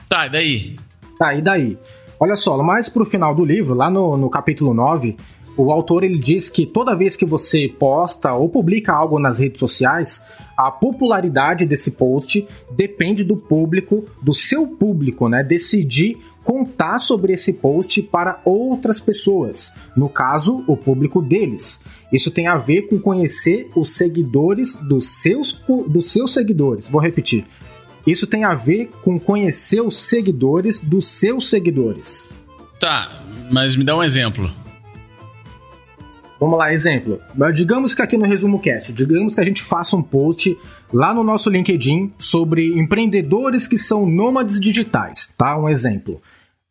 Tá, 0.09 0.27
e 0.27 0.31
daí? 0.31 0.77
Tá, 1.19 1.35
e 1.35 1.43
daí? 1.43 1.77
Olha 2.25 2.37
só, 2.37 2.57
mais 2.63 2.89
pro 2.89 3.05
final 3.05 3.35
do 3.35 3.45
livro, 3.45 3.75
lá 3.75 3.91
no, 3.91 4.17
no 4.17 4.31
capítulo 4.31 4.73
9, 4.73 5.15
o 5.59 5.71
autor 5.71 6.05
ele 6.05 6.19
diz 6.19 6.49
que 6.49 6.65
toda 6.65 6.97
vez 6.97 7.17
que 7.17 7.27
você 7.27 7.69
posta 7.69 8.33
ou 8.33 8.49
publica 8.49 8.95
algo 8.95 9.19
nas 9.19 9.41
redes 9.41 9.61
sociais, 9.61 10.25
a 10.57 10.71
popularidade 10.71 11.67
desse 11.67 11.91
post 11.91 12.49
depende 12.75 13.25
do 13.25 13.37
público, 13.37 14.07
do 14.23 14.33
seu 14.33 14.67
público, 14.67 15.29
né? 15.29 15.45
Decidir 15.45 16.17
contar 16.43 16.99
sobre 16.99 17.35
esse 17.35 17.53
post 17.53 18.01
para 18.05 18.41
outras 18.43 19.03
pessoas, 19.03 19.75
no 19.95 20.09
caso, 20.09 20.65
o 20.67 20.79
público 20.79 21.21
deles. 21.21 21.83
Isso 22.11 22.31
tem 22.31 22.47
a 22.47 22.57
ver 22.57 22.89
com 22.89 22.99
conhecer 22.99 23.69
os 23.77 23.97
seguidores 23.97 24.77
dos 24.77 25.21
seus, 25.21 25.63
dos 25.87 26.11
seus 26.11 26.33
seguidores. 26.33 26.89
Vou 26.89 27.03
repetir. 27.03 27.45
Isso 28.07 28.27
tem 28.27 28.45
a 28.45 28.55
ver 28.55 28.91
com 29.03 29.19
conhecer 29.19 29.81
os 29.81 30.03
seguidores 30.03 30.81
dos 30.81 31.07
seus 31.07 31.49
seguidores. 31.49 32.29
Tá, 32.79 33.23
mas 33.51 33.77
me 33.77 33.85
dá 33.85 33.97
um 33.97 34.03
exemplo. 34.03 34.51
Vamos 36.39 36.59
lá, 36.59 36.73
exemplo. 36.73 37.19
Digamos 37.55 37.95
que 37.95 38.03
aqui 38.03 38.19
no 38.19 38.27
Resumo 38.27 38.59
Cast, 38.59 38.93
digamos 38.93 39.35
que 39.35 39.41
a 39.41 39.45
gente 39.45 39.63
faça 39.63 39.97
um 39.97 40.03
post 40.03 40.59
lá 40.93 41.15
no 41.15 41.25
nosso 41.25 41.49
LinkedIn 41.49 42.13
sobre 42.19 42.79
empreendedores 42.79 43.67
que 43.67 43.79
são 43.79 44.05
nômades 44.05 44.61
digitais, 44.61 45.33
tá? 45.39 45.59
Um 45.59 45.69
exemplo. 45.69 46.21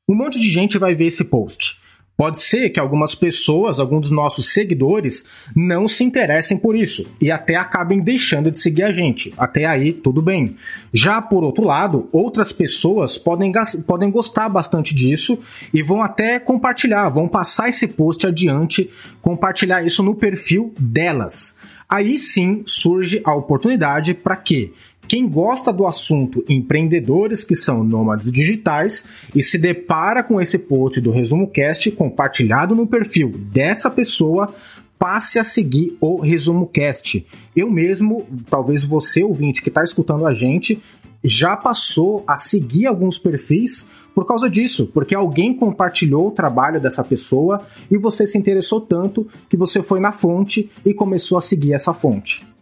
Um 0.07 0.13
monte 0.13 0.39
de 0.39 0.49
gente 0.49 0.77
vai 0.77 0.93
ver 0.93 1.05
esse 1.05 1.23
post. 1.23 1.81
Pode 2.23 2.41
ser 2.41 2.69
que 2.69 2.79
algumas 2.79 3.13
pessoas, 3.13 3.81
alguns 3.81 4.03
dos 4.03 4.11
nossos 4.11 4.53
seguidores, 4.53 5.25
não 5.53 5.89
se 5.89 6.05
interessem 6.05 6.57
por 6.57 6.73
isso 6.73 7.05
e 7.19 7.29
até 7.29 7.57
acabem 7.57 7.99
deixando 7.99 8.49
de 8.49 8.61
seguir 8.61 8.83
a 8.83 8.93
gente. 8.93 9.33
Até 9.37 9.65
aí, 9.65 9.91
tudo 9.91 10.21
bem. 10.21 10.55
Já 10.93 11.21
por 11.21 11.43
outro 11.43 11.65
lado, 11.65 12.07
outras 12.13 12.53
pessoas 12.53 13.17
podem, 13.17 13.51
podem 13.85 14.09
gostar 14.09 14.47
bastante 14.47 14.95
disso 14.95 15.37
e 15.73 15.83
vão 15.83 16.01
até 16.01 16.39
compartilhar, 16.39 17.09
vão 17.09 17.27
passar 17.27 17.67
esse 17.67 17.89
post 17.89 18.25
adiante, 18.25 18.89
compartilhar 19.21 19.85
isso 19.85 20.01
no 20.01 20.15
perfil 20.15 20.73
delas. 20.79 21.57
Aí 21.89 22.17
sim 22.17 22.63
surge 22.65 23.21
a 23.25 23.35
oportunidade 23.35 24.13
para 24.13 24.37
quê? 24.37 24.71
Quem 25.07 25.27
gosta 25.27 25.71
do 25.71 25.85
assunto 25.85 26.43
empreendedores 26.49 27.43
que 27.43 27.55
são 27.55 27.83
nômades 27.83 28.31
digitais 28.31 29.05
e 29.35 29.43
se 29.43 29.57
depara 29.57 30.23
com 30.23 30.41
esse 30.41 30.57
post 30.57 30.99
do 31.01 31.11
Resumo 31.11 31.47
Cast 31.47 31.91
compartilhado 31.91 32.73
no 32.73 32.87
perfil 32.87 33.29
dessa 33.29 33.91
pessoa, 33.91 34.53
passe 34.97 35.37
a 35.37 35.43
seguir 35.43 35.97
o 35.99 36.21
Resumo 36.21 36.65
Cast. 36.65 37.25
Eu 37.55 37.69
mesmo, 37.69 38.25
talvez 38.49 38.85
você 38.85 39.23
ouvinte 39.23 39.61
que 39.61 39.69
está 39.69 39.83
escutando 39.83 40.25
a 40.25 40.33
gente, 40.33 40.81
já 41.23 41.55
passou 41.55 42.23
a 42.27 42.35
seguir 42.35 42.87
alguns 42.87 43.19
perfis 43.19 43.85
por 44.15 44.25
causa 44.25 44.49
disso, 44.49 44.89
porque 44.93 45.15
alguém 45.15 45.53
compartilhou 45.55 46.27
o 46.27 46.31
trabalho 46.31 46.79
dessa 46.79 47.03
pessoa 47.03 47.65
e 47.89 47.97
você 47.97 48.27
se 48.27 48.37
interessou 48.37 48.79
tanto 48.79 49.27
que 49.49 49.57
você 49.57 49.81
foi 49.81 49.99
na 49.99 50.11
fonte 50.11 50.69
e 50.85 50.93
começou 50.93 51.37
a 51.37 51.41
seguir 51.41 51.73
essa 51.73 51.93
fonte. 51.93 52.52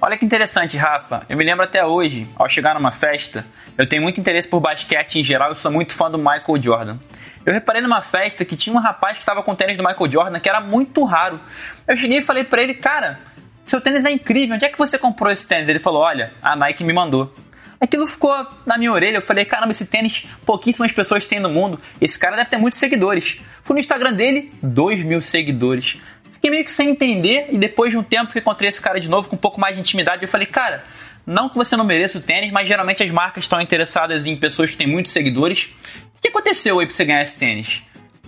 Olha 0.00 0.16
que 0.16 0.24
interessante, 0.24 0.76
Rafa. 0.76 1.26
Eu 1.28 1.36
me 1.36 1.44
lembro 1.44 1.64
até 1.64 1.84
hoje, 1.84 2.28
ao 2.36 2.48
chegar 2.48 2.74
numa 2.74 2.92
festa, 2.92 3.44
eu 3.76 3.84
tenho 3.84 4.00
muito 4.00 4.20
interesse 4.20 4.46
por 4.46 4.60
basquete 4.60 5.18
em 5.18 5.24
geral 5.24 5.50
e 5.50 5.56
sou 5.56 5.72
muito 5.72 5.92
fã 5.92 6.08
do 6.08 6.16
Michael 6.16 6.62
Jordan. 6.62 6.98
Eu 7.44 7.52
reparei 7.52 7.82
numa 7.82 8.00
festa 8.00 8.44
que 8.44 8.54
tinha 8.54 8.76
um 8.76 8.78
rapaz 8.78 9.14
que 9.14 9.22
estava 9.22 9.42
com 9.42 9.56
tênis 9.56 9.76
do 9.76 9.82
Michael 9.82 10.10
Jordan 10.10 10.38
que 10.38 10.48
era 10.48 10.60
muito 10.60 11.02
raro. 11.02 11.40
Eu 11.86 11.96
cheguei 11.96 12.18
e 12.18 12.22
falei 12.22 12.44
para 12.44 12.62
ele, 12.62 12.74
cara, 12.74 13.18
seu 13.66 13.80
tênis 13.80 14.04
é 14.04 14.10
incrível, 14.10 14.54
onde 14.54 14.64
é 14.64 14.68
que 14.68 14.78
você 14.78 14.96
comprou 14.96 15.32
esse 15.32 15.48
tênis? 15.48 15.68
Ele 15.68 15.80
falou, 15.80 16.00
olha, 16.00 16.32
a 16.40 16.54
Nike 16.54 16.84
me 16.84 16.92
mandou. 16.92 17.34
Aquilo 17.80 18.06
ficou 18.06 18.34
na 18.66 18.78
minha 18.78 18.92
orelha, 18.92 19.18
eu 19.18 19.22
falei, 19.22 19.44
caramba, 19.44 19.72
esse 19.72 19.86
tênis 19.86 20.26
pouquíssimas 20.44 20.92
pessoas 20.92 21.26
têm 21.26 21.40
no 21.40 21.48
mundo, 21.48 21.80
esse 22.00 22.18
cara 22.18 22.36
deve 22.36 22.50
ter 22.50 22.56
muitos 22.56 22.78
seguidores. 22.78 23.40
Fui 23.62 23.74
no 23.74 23.80
Instagram 23.80 24.12
dele, 24.12 24.52
2 24.62 25.02
mil 25.02 25.20
seguidores. 25.20 26.00
Fiquei 26.48 26.50
meio 26.50 26.64
que 26.64 26.72
sem 26.72 26.90
entender 26.90 27.48
e 27.50 27.58
depois 27.58 27.90
de 27.90 27.98
um 27.98 28.02
tempo 28.02 28.32
que 28.32 28.38
encontrei 28.38 28.70
esse 28.70 28.80
cara 28.80 28.98
de 28.98 29.08
novo 29.08 29.28
com 29.28 29.36
um 29.36 29.38
pouco 29.38 29.60
mais 29.60 29.74
de 29.74 29.80
intimidade, 29.80 30.22
eu 30.22 30.28
falei, 30.28 30.46
cara, 30.46 30.82
não 31.26 31.48
que 31.48 31.56
você 31.56 31.76
não 31.76 31.84
mereça 31.84 32.18
o 32.18 32.22
tênis, 32.22 32.50
mas 32.50 32.66
geralmente 32.66 33.02
as 33.02 33.10
marcas 33.10 33.44
estão 33.44 33.60
interessadas 33.60 34.24
em 34.24 34.34
pessoas 34.34 34.70
que 34.70 34.76
têm 34.78 34.86
muitos 34.86 35.12
seguidores. 35.12 35.68
O 36.16 36.22
que 36.22 36.28
aconteceu 36.28 36.78
aí 36.78 36.86
pra 36.86 36.94
você 36.94 37.04
ganhar 37.04 37.20
esse 37.20 37.38
tênis? 37.38 37.82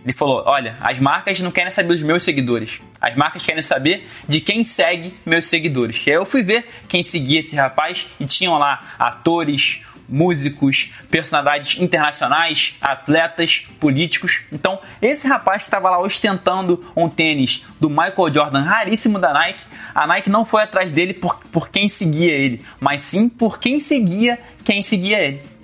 Ele 0.04 0.12
falou: 0.12 0.42
Olha, 0.44 0.76
as 0.80 0.98
marcas 0.98 1.40
não 1.40 1.50
querem 1.50 1.70
saber 1.70 1.88
dos 1.88 2.02
meus 2.02 2.22
seguidores. 2.22 2.80
As 3.00 3.14
marcas 3.16 3.42
querem 3.42 3.62
saber 3.62 4.06
de 4.28 4.40
quem 4.40 4.64
segue 4.64 5.14
meus 5.24 5.46
seguidores. 5.46 6.06
E 6.06 6.10
aí 6.10 6.16
eu 6.16 6.26
fui 6.26 6.42
ver 6.42 6.68
quem 6.88 7.02
seguia 7.02 7.40
esse 7.40 7.56
rapaz 7.56 8.06
e 8.18 8.26
tinham 8.26 8.58
lá 8.58 8.96
atores, 8.98 9.80
músicos, 10.11 10.92
personalidades 11.11 11.80
internacionais, 11.80 12.76
atletas, 12.80 13.66
políticos. 13.78 14.42
Então, 14.52 14.78
esse 15.00 15.28
rapaz 15.28 15.62
que 15.62 15.68
estava 15.68 15.88
lá 15.90 16.00
ostentando 16.00 16.84
um 16.96 17.08
tênis 17.08 17.64
do 17.78 17.88
Michael 17.88 18.34
Jordan 18.34 18.62
raríssimo 18.62 19.18
da 19.18 19.32
Nike, 19.32 19.64
a 19.94 20.06
Nike 20.06 20.28
não 20.28 20.44
foi 20.44 20.62
atrás 20.62 20.92
dele 20.92 21.14
por, 21.14 21.38
por 21.52 21.68
quem 21.68 21.88
seguia 21.88 22.32
ele, 22.32 22.64
mas 22.80 23.02
sim 23.02 23.28
por 23.28 23.58
quem 23.58 23.78
seguia 23.78 24.38
quem 24.64 24.82
seguia 24.82 25.20
ele 25.20 25.59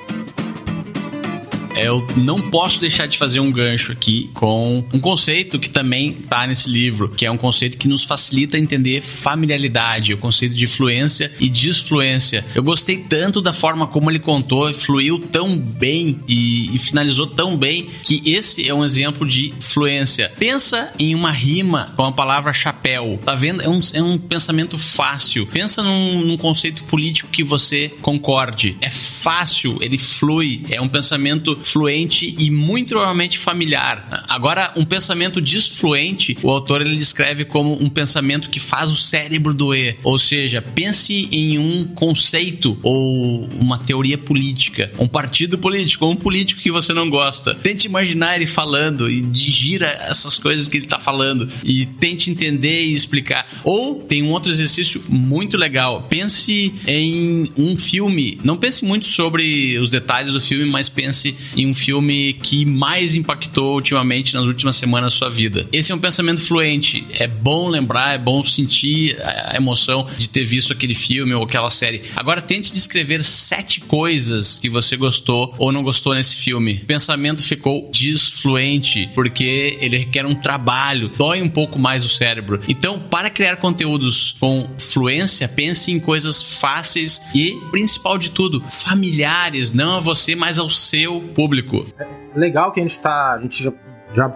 eu 1.76 2.06
não 2.16 2.38
posso 2.50 2.80
deixar 2.80 3.06
de 3.06 3.18
fazer 3.18 3.40
um 3.40 3.50
gancho 3.50 3.92
aqui 3.92 4.30
com 4.34 4.84
um 4.92 5.00
conceito 5.00 5.58
que 5.58 5.68
também 5.68 6.12
tá 6.12 6.46
nesse 6.46 6.68
livro, 6.68 7.08
que 7.08 7.26
é 7.26 7.30
um 7.30 7.36
conceito 7.36 7.78
que 7.78 7.88
nos 7.88 8.02
facilita 8.02 8.58
entender 8.58 9.02
familiaridade, 9.02 10.14
o 10.14 10.18
conceito 10.18 10.54
de 10.54 10.66
fluência 10.66 11.30
e 11.38 11.48
disfluência. 11.48 12.44
Eu 12.54 12.62
gostei 12.62 12.96
tanto 12.96 13.40
da 13.40 13.52
forma 13.52 13.86
como 13.86 14.10
ele 14.10 14.18
contou, 14.18 14.72
fluiu 14.72 15.18
tão 15.18 15.56
bem 15.58 16.20
e, 16.26 16.74
e 16.74 16.78
finalizou 16.78 17.26
tão 17.26 17.56
bem 17.56 17.88
que 18.02 18.22
esse 18.24 18.66
é 18.68 18.74
um 18.74 18.84
exemplo 18.84 19.26
de 19.26 19.52
fluência. 19.60 20.32
Pensa 20.38 20.90
em 20.98 21.14
uma 21.14 21.30
rima 21.30 21.92
com 21.96 22.04
a 22.04 22.12
palavra 22.12 22.52
chapéu. 22.52 23.18
Tá 23.24 23.34
vendo? 23.34 23.62
É 23.62 23.68
um, 23.68 23.80
é 23.92 24.02
um 24.02 24.18
pensamento 24.18 24.78
fácil. 24.78 25.46
Pensa 25.46 25.82
num, 25.82 26.22
num 26.22 26.36
conceito 26.36 26.84
político 26.84 27.30
que 27.30 27.44
você 27.44 27.90
concorde. 28.00 28.76
É 28.80 28.90
fácil, 28.90 29.78
ele 29.80 29.98
flui. 29.98 30.62
É 30.70 30.80
um 30.80 30.88
pensamento 30.88 31.58
fluente 31.66 32.34
e 32.38 32.50
muito 32.50 32.90
provavelmente 32.90 33.38
familiar. 33.38 34.24
Agora, 34.28 34.72
um 34.76 34.84
pensamento 34.84 35.40
disfluente, 35.40 36.36
o 36.42 36.50
autor 36.50 36.80
ele 36.80 36.96
descreve 36.96 37.44
como 37.44 37.82
um 37.82 37.88
pensamento 37.88 38.48
que 38.48 38.60
faz 38.60 38.90
o 38.90 38.96
cérebro 38.96 39.52
doer. 39.52 39.98
Ou 40.02 40.18
seja, 40.18 40.62
pense 40.62 41.28
em 41.30 41.58
um 41.58 41.84
conceito 41.84 42.78
ou 42.82 43.48
uma 43.60 43.78
teoria 43.78 44.16
política, 44.16 44.90
um 44.98 45.08
partido 45.08 45.58
político 45.58 46.04
ou 46.04 46.12
um 46.12 46.16
político 46.16 46.62
que 46.62 46.70
você 46.70 46.92
não 46.92 47.08
gosta. 47.10 47.54
Tente 47.54 47.86
imaginar 47.86 48.36
ele 48.36 48.46
falando 48.46 49.10
e 49.10 49.20
digira 49.20 49.86
essas 50.08 50.38
coisas 50.38 50.68
que 50.68 50.76
ele 50.76 50.86
está 50.86 50.98
falando 50.98 51.48
e 51.64 51.86
tente 51.86 52.30
entender 52.30 52.84
e 52.84 52.92
explicar. 52.92 53.60
Ou 53.64 53.96
tem 53.96 54.22
um 54.22 54.30
outro 54.30 54.50
exercício 54.50 55.02
muito 55.08 55.56
legal. 55.56 56.06
Pense 56.08 56.74
em 56.86 57.50
um 57.56 57.76
filme. 57.76 58.38
Não 58.44 58.56
pense 58.56 58.84
muito 58.84 59.06
sobre 59.06 59.78
os 59.78 59.90
detalhes 59.90 60.32
do 60.32 60.40
filme, 60.40 60.66
mas 60.66 60.88
pense 60.88 61.34
em 61.56 61.66
um 61.66 61.74
filme 61.74 62.34
que 62.34 62.64
mais 62.64 63.14
impactou 63.14 63.74
ultimamente 63.74 64.34
nas 64.34 64.44
últimas 64.44 64.76
semanas 64.76 65.12
da 65.12 65.18
sua 65.18 65.30
vida. 65.30 65.66
Esse 65.72 65.90
é 65.90 65.94
um 65.94 65.98
pensamento 65.98 66.40
fluente. 66.42 67.06
É 67.14 67.26
bom 67.26 67.68
lembrar, 67.68 68.14
é 68.14 68.18
bom 68.18 68.44
sentir 68.44 69.16
a 69.22 69.56
emoção 69.56 70.06
de 70.18 70.28
ter 70.28 70.44
visto 70.44 70.72
aquele 70.72 70.94
filme 70.94 71.32
ou 71.34 71.44
aquela 71.44 71.70
série. 71.70 72.02
Agora 72.14 72.42
tente 72.42 72.72
descrever 72.72 73.22
sete 73.22 73.80
coisas 73.80 74.58
que 74.58 74.68
você 74.68 74.96
gostou 74.96 75.54
ou 75.58 75.72
não 75.72 75.82
gostou 75.82 76.14
nesse 76.14 76.36
filme. 76.36 76.80
O 76.82 76.86
pensamento 76.86 77.42
ficou 77.42 77.90
desfluente 77.92 79.08
porque 79.14 79.78
ele 79.80 79.98
requer 79.98 80.26
um 80.26 80.34
trabalho, 80.34 81.10
dói 81.16 81.40
um 81.40 81.48
pouco 81.48 81.78
mais 81.78 82.04
o 82.04 82.08
cérebro. 82.08 82.60
Então, 82.68 82.98
para 82.98 83.30
criar 83.30 83.56
conteúdos 83.56 84.34
com 84.38 84.68
fluência, 84.78 85.48
pense 85.48 85.90
em 85.90 85.98
coisas 85.98 86.42
fáceis 86.42 87.22
e, 87.34 87.56
principal 87.70 88.18
de 88.18 88.30
tudo, 88.30 88.62
familiares, 88.70 89.72
não 89.72 89.96
a 89.96 90.00
você, 90.00 90.34
mas 90.34 90.58
ao 90.58 90.68
seu 90.68 91.20
público 91.20 91.45
público. 91.46 91.84
É 91.98 92.38
legal 92.38 92.72
que 92.72 92.80
a 92.80 92.82
gente 92.82 92.98
tá. 92.98 93.32
A 93.32 93.38
gente 93.40 93.62
já, 93.62 93.72
já 94.12 94.34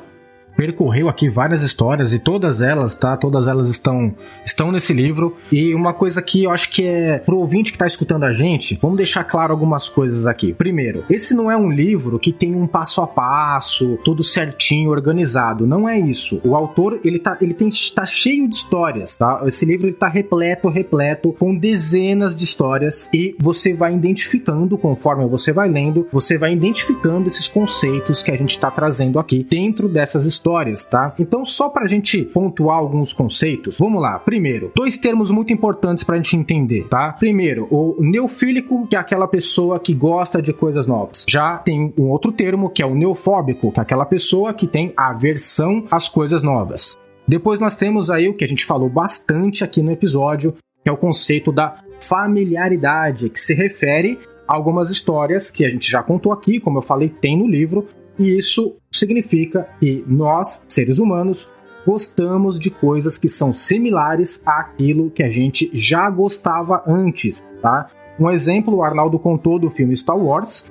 percorreu 0.60 1.08
aqui 1.08 1.26
várias 1.26 1.62
histórias 1.62 2.12
e 2.12 2.18
todas 2.18 2.60
elas, 2.60 2.94
tá? 2.94 3.16
Todas 3.16 3.48
elas 3.48 3.70
estão 3.70 4.14
estão 4.44 4.70
nesse 4.70 4.92
livro. 4.92 5.34
E 5.50 5.74
uma 5.74 5.94
coisa 5.94 6.20
que 6.20 6.44
eu 6.44 6.50
acho 6.50 6.68
que 6.68 6.84
é 6.84 7.16
pro 7.16 7.38
ouvinte 7.38 7.72
que 7.72 7.78
tá 7.78 7.86
escutando 7.86 8.24
a 8.24 8.32
gente, 8.32 8.78
vamos 8.82 8.98
deixar 8.98 9.24
claro 9.24 9.54
algumas 9.54 9.88
coisas 9.88 10.26
aqui. 10.26 10.52
Primeiro, 10.52 11.02
esse 11.08 11.32
não 11.32 11.50
é 11.50 11.56
um 11.56 11.70
livro 11.70 12.18
que 12.18 12.30
tem 12.30 12.54
um 12.54 12.66
passo 12.66 13.00
a 13.00 13.06
passo, 13.06 13.98
tudo 14.04 14.22
certinho, 14.22 14.90
organizado. 14.90 15.66
Não 15.66 15.88
é 15.88 15.98
isso. 15.98 16.42
O 16.44 16.54
autor, 16.54 17.00
ele 17.02 17.18
tá 17.18 17.38
ele 17.40 17.54
tem 17.54 17.70
tá 17.94 18.04
cheio 18.04 18.46
de 18.46 18.54
histórias, 18.54 19.16
tá? 19.16 19.40
Esse 19.46 19.64
livro 19.64 19.86
ele 19.86 19.96
tá 19.96 20.08
repleto, 20.08 20.68
repleto 20.68 21.34
com 21.38 21.56
dezenas 21.56 22.36
de 22.36 22.44
histórias 22.44 23.08
e 23.14 23.34
você 23.38 23.72
vai 23.72 23.94
identificando 23.94 24.76
conforme 24.76 25.26
você 25.26 25.54
vai 25.54 25.70
lendo, 25.70 26.06
você 26.12 26.36
vai 26.36 26.52
identificando 26.52 27.28
esses 27.28 27.48
conceitos 27.48 28.22
que 28.22 28.30
a 28.30 28.36
gente 28.36 28.50
está 28.50 28.70
trazendo 28.70 29.18
aqui 29.18 29.42
dentro 29.42 29.88
dessas 29.88 30.26
histórias 30.26 30.49
histórias, 30.50 30.84
tá? 30.84 31.14
Então, 31.18 31.44
só 31.44 31.68
para 31.68 31.84
a 31.84 31.88
gente 31.88 32.24
pontuar 32.24 32.78
alguns 32.78 33.12
conceitos, 33.12 33.78
vamos 33.78 34.02
lá. 34.02 34.18
Primeiro, 34.18 34.72
dois 34.74 34.96
termos 34.96 35.30
muito 35.30 35.52
importantes 35.52 36.02
para 36.02 36.16
a 36.16 36.18
gente 36.18 36.36
entender, 36.36 36.88
tá? 36.88 37.12
Primeiro, 37.12 37.68
o 37.70 37.96
neofílico, 38.00 38.86
que 38.86 38.96
é 38.96 38.98
aquela 38.98 39.28
pessoa 39.28 39.78
que 39.78 39.94
gosta 39.94 40.42
de 40.42 40.52
coisas 40.52 40.86
novas. 40.86 41.24
Já 41.28 41.58
tem 41.58 41.94
um 41.96 42.08
outro 42.08 42.32
termo, 42.32 42.68
que 42.68 42.82
é 42.82 42.86
o 42.86 42.94
neofóbico, 42.94 43.70
que 43.70 43.78
é 43.78 43.82
aquela 43.82 44.04
pessoa 44.04 44.52
que 44.52 44.66
tem 44.66 44.92
aversão 44.96 45.86
às 45.90 46.08
coisas 46.08 46.42
novas. 46.42 46.96
Depois 47.26 47.60
nós 47.60 47.76
temos 47.76 48.10
aí 48.10 48.28
o 48.28 48.34
que 48.34 48.44
a 48.44 48.48
gente 48.48 48.64
falou 48.64 48.88
bastante 48.88 49.62
aqui 49.62 49.80
no 49.82 49.92
episódio, 49.92 50.54
que 50.82 50.90
é 50.90 50.92
o 50.92 50.96
conceito 50.96 51.52
da 51.52 51.76
familiaridade, 52.00 53.30
que 53.30 53.38
se 53.38 53.54
refere 53.54 54.18
a 54.48 54.56
algumas 54.56 54.90
histórias 54.90 55.48
que 55.48 55.64
a 55.64 55.70
gente 55.70 55.88
já 55.88 56.02
contou 56.02 56.32
aqui, 56.32 56.58
como 56.58 56.78
eu 56.78 56.82
falei, 56.82 57.08
tem 57.08 57.38
no 57.38 57.46
livro, 57.46 57.86
e 58.20 58.36
isso 58.36 58.76
significa 58.92 59.66
que 59.80 60.04
nós, 60.06 60.66
seres 60.68 60.98
humanos, 60.98 61.50
gostamos 61.86 62.60
de 62.60 62.70
coisas 62.70 63.16
que 63.16 63.28
são 63.28 63.54
similares 63.54 64.46
àquilo 64.46 65.10
que 65.10 65.22
a 65.22 65.30
gente 65.30 65.70
já 65.72 66.10
gostava 66.10 66.84
antes, 66.86 67.42
tá? 67.62 67.88
Um 68.18 68.28
exemplo, 68.28 68.76
o 68.76 68.82
Arnaldo 68.82 69.18
contou 69.18 69.58
do 69.58 69.70
filme 69.70 69.96
Star 69.96 70.18
Wars, 70.18 70.70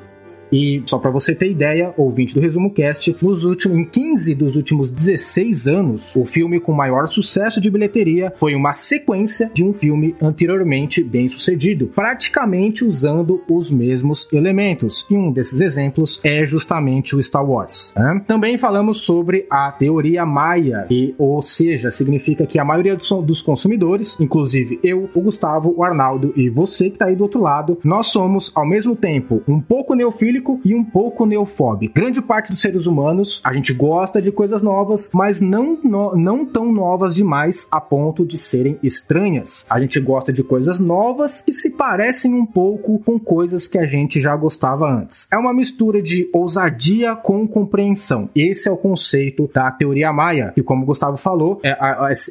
E 0.52 0.82
só 0.86 0.97
para 0.97 1.12
você 1.12 1.36
ter 1.36 1.50
ideia, 1.50 1.93
ouvinte 1.97 2.34
do 2.34 2.39
Resumo 2.39 2.72
Cast, 2.72 3.16
nos 3.22 3.45
últimos, 3.45 3.78
em 3.78 3.84
15 3.84 4.36
dos 4.36 4.56
últimos 4.56 4.91
16 4.91 5.68
anos, 5.68 6.16
o 6.16 6.26
filme 6.26 6.60
com 6.60 6.74
maior 6.74 7.08
sucesso 7.08 7.62
de 7.62 7.70
bilheteria 7.70 8.34
foi 8.39 8.56
uma 8.56 8.74
sequência 8.74 9.52
de 9.54 9.64
um 9.64 9.74
filme 9.74 10.16
anteriormente 10.22 11.04
bem 11.04 11.28
sucedido, 11.28 11.91
praticamente 11.93 12.84
usando 12.84 13.41
os 13.47 13.72
mesmos 13.72 14.28
elementos. 14.32 15.06
E 15.10 15.16
um 15.16 15.32
desses 15.32 15.62
exemplos 15.62 16.20
é 16.24 16.45
justamente 16.45 17.16
o 17.16 17.22
Star 17.22 17.45
Wars. 17.45 17.93
Né? 17.95 18.22
Também 18.28 18.58
falamos 18.58 19.02
sobre 19.02 19.45
a 19.50 19.72
teoria 19.72 20.26
Maia, 20.26 20.86
que, 20.88 21.14
ou 21.18 21.41
seja, 21.41 21.91
significa 21.91 22.45
que 22.45 22.60
a 22.60 22.66
maioria 22.66 22.95
dos 22.95 23.41
consumidores, 23.41 24.20
inclusive 24.20 24.80
eu, 24.84 25.10
o 25.14 25.22
Gustavo, 25.22 25.74
o 25.76 25.84
Arnaldo 25.84 26.34
e 26.36 26.50
você 26.50 26.89
que 26.89 26.95
está 26.95 27.06
aí 27.06 27.16
do 27.16 27.24
outro 27.24 27.41
lado, 27.41 27.78
nós 27.84 28.08
somos 28.08 28.52
ao 28.56 28.68
mesmo 28.68 28.95
tempo 28.95 29.41
um 29.47 29.60
pouco 29.60 29.93
neofílico 29.93 30.39
e 30.64 30.76
um 30.76 30.84
pouco 30.84 31.26
neofóbico. 31.26 31.94
Grande 31.94 32.22
parte 32.22 32.52
dos 32.52 32.62
seres 32.62 32.86
humanos, 32.86 33.42
a 33.44 33.54
gente 33.54 33.74
gosta 33.74 34.22
de 34.22 34.32
coisas 34.32 34.62
novas, 34.62 35.10
mas 35.14 35.42
não, 35.42 35.78
no, 35.84 36.16
não 36.16 36.46
tão 36.46 36.72
novas 36.72 37.16
demais 37.16 37.68
a 37.72 37.82
ponto 37.82 38.26
de 38.26 38.38
serem 38.38 38.78
estranhas. 38.82 39.66
A 39.70 39.80
gente 39.80 40.00
gosta 40.00 40.32
de 40.32 40.44
coisas 40.44 40.80
novas 40.80 41.44
e 41.48 41.54
se 41.54 41.72
parecem 41.72 42.34
um 42.34 42.46
pouco 42.46 43.00
com 43.00 43.20
coisas 43.20 43.68
que 43.68 43.78
a 43.78 43.86
gente 43.86 44.22
já 44.22 44.36
gostava 44.36 44.90
antes. 44.90 45.28
É 45.32 45.38
uma 45.38 45.54
mistura 45.54 46.02
de 46.02 46.30
ousadia 46.34 47.16
com 47.16 47.48
compreensão. 47.48 48.30
Esse 48.36 48.68
é 48.70 48.72
o 48.72 48.78
conceito 48.78 49.50
da 49.54 49.72
teoria 49.72 50.14
Maia, 50.14 50.52
que 50.54 50.64
como 50.64 50.84
o 50.84 50.86
Gustavo 50.86 51.18
falou, 51.18 51.60
é, 51.64 51.78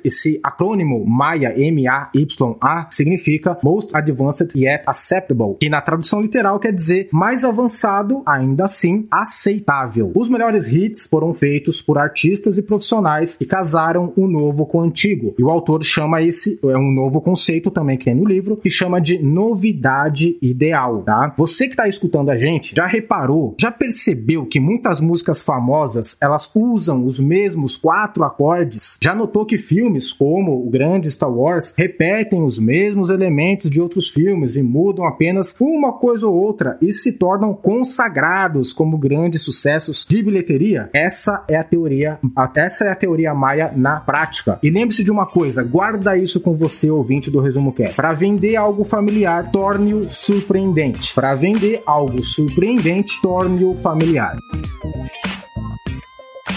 esse 0.05 0.41
acrônimo 0.43 1.05
Maia, 1.07 1.55
M-A-Y-A, 1.57 2.89
significa 2.91 3.59
Most 3.63 3.97
Advanced 3.97 4.55
Yet 4.55 4.85
Acceptable, 4.87 5.57
que 5.59 5.69
na 5.69 5.81
tradução 5.81 6.21
literal 6.21 6.59
quer 6.59 6.73
dizer 6.73 7.09
mais 7.13 7.45
avançado, 7.45 7.98
ainda 8.27 8.65
assim 8.65 9.07
aceitável. 9.11 10.13
Os 10.15 10.29
melhores 10.29 10.73
hits 10.73 11.07
foram 11.07 11.33
feitos 11.33 11.81
por 11.81 11.99
artistas 11.99 12.59
e 12.59 12.63
profissionais 12.63 13.37
que 13.37 13.47
casaram 13.47 14.13
o 14.17 14.27
novo 14.27 14.67
com 14.67 14.79
o 14.79 14.83
antigo. 14.83 15.35
E 15.39 15.43
o 15.43 15.51
autor 15.51 15.83
chama 15.83 16.23
esse, 16.23 16.59
é 16.63 16.77
um 16.77 16.93
novo 16.93 17.21
conceito 17.21 17.71
também 17.71 17.97
que 17.97 18.07
tem 18.07 18.15
no 18.15 18.27
livro, 18.27 18.57
que 18.57 18.71
chama 18.71 19.01
de 19.01 19.19
novidade 19.19 20.37
ideal, 20.41 21.03
tá? 21.03 21.35
Você 21.37 21.67
que 21.67 21.73
está 21.73 21.89
escutando 21.89 22.31
a 22.31 22.37
gente, 22.37 22.75
já 22.77 22.87
reparou, 22.87 23.55
já 23.59 23.71
percebeu 23.71 24.47
que 24.47 24.61
muitas 24.61 25.01
músicas 25.01 25.43
famosas, 25.43 26.17
elas 26.21 26.51
usam 26.55 27.05
os 27.05 27.21
mesmos 27.21 27.77
quatro 27.77 28.25
acordes? 28.25 28.99
Já 29.03 29.15
notou 29.15 29.47
que 29.47 29.59
filmes 29.59 30.13
como 30.13 30.67
o 30.67 30.71
grande 30.71 31.11
Star 31.11 31.33
Wars 31.33 31.75
repetem 31.77 32.43
os 32.43 32.59
mesmos 32.59 33.11
elementos 33.11 33.71
de 33.71 33.81
outros 33.81 34.09
filmes 34.09 34.57
e 34.57 34.63
mudam 34.63 35.07
apenas 35.07 35.55
uma 35.61 35.93
coisa 35.93 36.27
ou 36.27 36.35
outra 36.35 36.79
e 36.81 36.93
se 36.93 37.13
tornam 37.13 37.55
consagrados 37.89 38.75
como 38.75 38.99
grandes 38.99 39.41
sucessos 39.41 40.05
de 40.07 40.23
bilheteria? 40.23 40.91
Essa 40.93 41.43
é 41.49 41.57
a 41.57 41.65
teoria, 41.65 42.19
essa 42.55 42.85
é 42.85 42.91
a 42.91 42.95
teoria 42.95 43.33
maia 43.33 43.73
na 43.75 43.99
prática. 43.99 44.59
E 44.63 44.69
lembre-se 44.69 45.03
de 45.03 45.11
uma 45.11 45.25
coisa, 45.25 45.63
guarda 45.63 46.17
isso 46.17 46.39
com 46.39 46.55
você, 46.55 46.91
ouvinte 46.91 47.31
do 47.31 47.41
Resumo 47.41 47.73
Cast. 47.73 47.97
Para 47.97 48.13
vender 48.13 48.57
algo 48.57 48.85
familiar, 48.85 49.51
torne-o 49.51 50.07
surpreendente. 50.07 51.15
Para 51.15 51.35
vender 51.35 51.83
algo 51.87 52.23
surpreendente, 52.23 53.21
torne-o 53.23 53.75
familiar. 53.77 54.37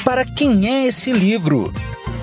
Para 0.03 0.25
quem 0.25 0.67
é 0.67 0.87
esse 0.87 1.13
livro? 1.13 1.71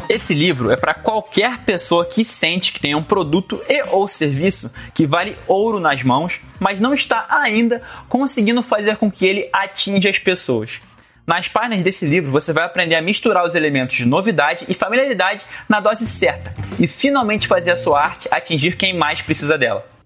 Esse 0.08 0.32
livro 0.32 0.70
é 0.70 0.76
para 0.76 0.94
qualquer 0.94 1.58
pessoa 1.58 2.06
que 2.06 2.24
sente 2.24 2.72
que 2.72 2.80
tem 2.80 2.94
um 2.94 3.02
produto 3.02 3.60
e 3.68 3.82
ou 3.90 4.08
serviço 4.08 4.72
que 4.94 5.06
vale 5.06 5.36
ouro 5.46 5.78
nas 5.78 6.02
mãos, 6.02 6.40
mas 6.58 6.80
não 6.80 6.94
está 6.94 7.26
ainda 7.28 7.82
conseguindo 8.08 8.62
fazer 8.62 8.96
com 8.96 9.10
que 9.10 9.26
ele 9.26 9.50
atinja 9.52 10.08
as 10.08 10.18
pessoas. 10.18 10.80
Nas 11.26 11.46
páginas 11.46 11.82
desse 11.82 12.06
livro, 12.06 12.30
você 12.30 12.54
vai 12.54 12.64
aprender 12.64 12.94
a 12.94 13.02
misturar 13.02 13.44
os 13.44 13.54
elementos 13.54 13.98
de 13.98 14.06
novidade 14.06 14.64
e 14.66 14.72
familiaridade 14.72 15.44
na 15.68 15.78
dose 15.78 16.06
certa 16.06 16.54
e 16.80 16.86
finalmente 16.86 17.46
fazer 17.46 17.72
a 17.72 17.76
sua 17.76 18.00
arte 18.02 18.28
atingir 18.30 18.78
quem 18.78 18.96
mais 18.96 19.20
precisa 19.20 19.58
dela. 19.58 19.97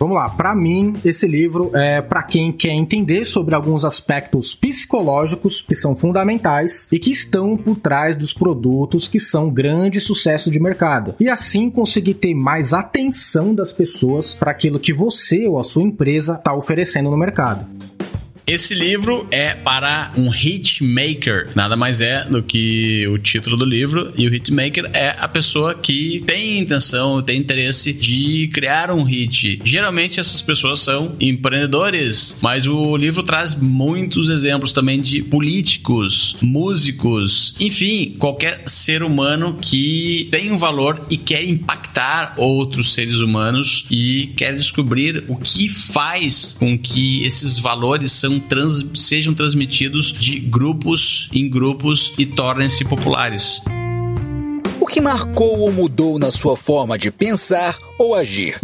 Vamos 0.00 0.16
lá, 0.16 0.30
para 0.30 0.54
mim 0.54 0.94
esse 1.04 1.28
livro 1.28 1.70
é 1.74 2.00
para 2.00 2.22
quem 2.22 2.50
quer 2.50 2.70
entender 2.70 3.26
sobre 3.26 3.54
alguns 3.54 3.84
aspectos 3.84 4.54
psicológicos 4.54 5.60
que 5.60 5.74
são 5.74 5.94
fundamentais 5.94 6.88
e 6.90 6.98
que 6.98 7.10
estão 7.10 7.54
por 7.54 7.76
trás 7.76 8.16
dos 8.16 8.32
produtos 8.32 9.06
que 9.06 9.20
são 9.20 9.50
grande 9.50 10.00
sucesso 10.00 10.50
de 10.50 10.58
mercado. 10.58 11.14
E 11.20 11.28
assim 11.28 11.70
conseguir 11.70 12.14
ter 12.14 12.32
mais 12.32 12.72
atenção 12.72 13.54
das 13.54 13.74
pessoas 13.74 14.32
para 14.32 14.50
aquilo 14.50 14.80
que 14.80 14.94
você 14.94 15.46
ou 15.46 15.58
a 15.58 15.64
sua 15.64 15.82
empresa 15.82 16.36
está 16.36 16.54
oferecendo 16.54 17.10
no 17.10 17.16
mercado. 17.18 17.66
Esse 18.50 18.74
livro 18.74 19.28
é 19.30 19.54
para 19.54 20.12
um 20.16 20.28
hitmaker, 20.34 21.50
nada 21.54 21.76
mais 21.76 22.00
é 22.00 22.24
do 22.24 22.42
que 22.42 23.06
o 23.06 23.16
título 23.16 23.56
do 23.56 23.64
livro, 23.64 24.12
e 24.18 24.26
o 24.26 24.34
hitmaker 24.34 24.90
é 24.92 25.14
a 25.16 25.28
pessoa 25.28 25.72
que 25.72 26.20
tem 26.26 26.58
intenção, 26.58 27.22
tem 27.22 27.38
interesse 27.38 27.92
de 27.92 28.50
criar 28.52 28.90
um 28.90 29.04
hit. 29.04 29.60
Geralmente 29.64 30.18
essas 30.18 30.42
pessoas 30.42 30.80
são 30.80 31.14
empreendedores, 31.20 32.36
mas 32.42 32.66
o 32.66 32.96
livro 32.96 33.22
traz 33.22 33.54
muitos 33.54 34.28
exemplos 34.28 34.72
também 34.72 35.00
de 35.00 35.22
políticos, 35.22 36.36
músicos, 36.42 37.54
enfim, 37.60 38.16
qualquer 38.18 38.64
ser 38.66 39.04
humano 39.04 39.58
que 39.62 40.26
tem 40.32 40.50
um 40.50 40.58
valor 40.58 41.06
e 41.08 41.16
quer 41.16 41.44
impactar 41.44 42.34
outros 42.36 42.94
seres 42.94 43.20
humanos 43.20 43.86
e 43.88 44.32
quer 44.36 44.56
descobrir 44.56 45.22
o 45.28 45.36
que 45.36 45.68
faz 45.68 46.56
com 46.58 46.76
que 46.76 47.24
esses 47.24 47.56
valores 47.56 48.10
são 48.10 48.39
trans, 48.40 48.84
sejam 48.96 49.34
transmitidos 49.34 50.12
de 50.12 50.40
grupos 50.40 51.28
em 51.32 51.48
grupos 51.48 52.12
e 52.18 52.26
tornem-se 52.26 52.84
populares. 52.84 53.62
O 54.80 54.86
que 54.86 55.00
marcou 55.00 55.60
ou 55.60 55.70
mudou 55.70 56.18
na 56.18 56.30
sua 56.30 56.56
forma 56.56 56.98
de 56.98 57.10
pensar 57.10 57.78
ou 57.98 58.14
agir? 58.14 58.58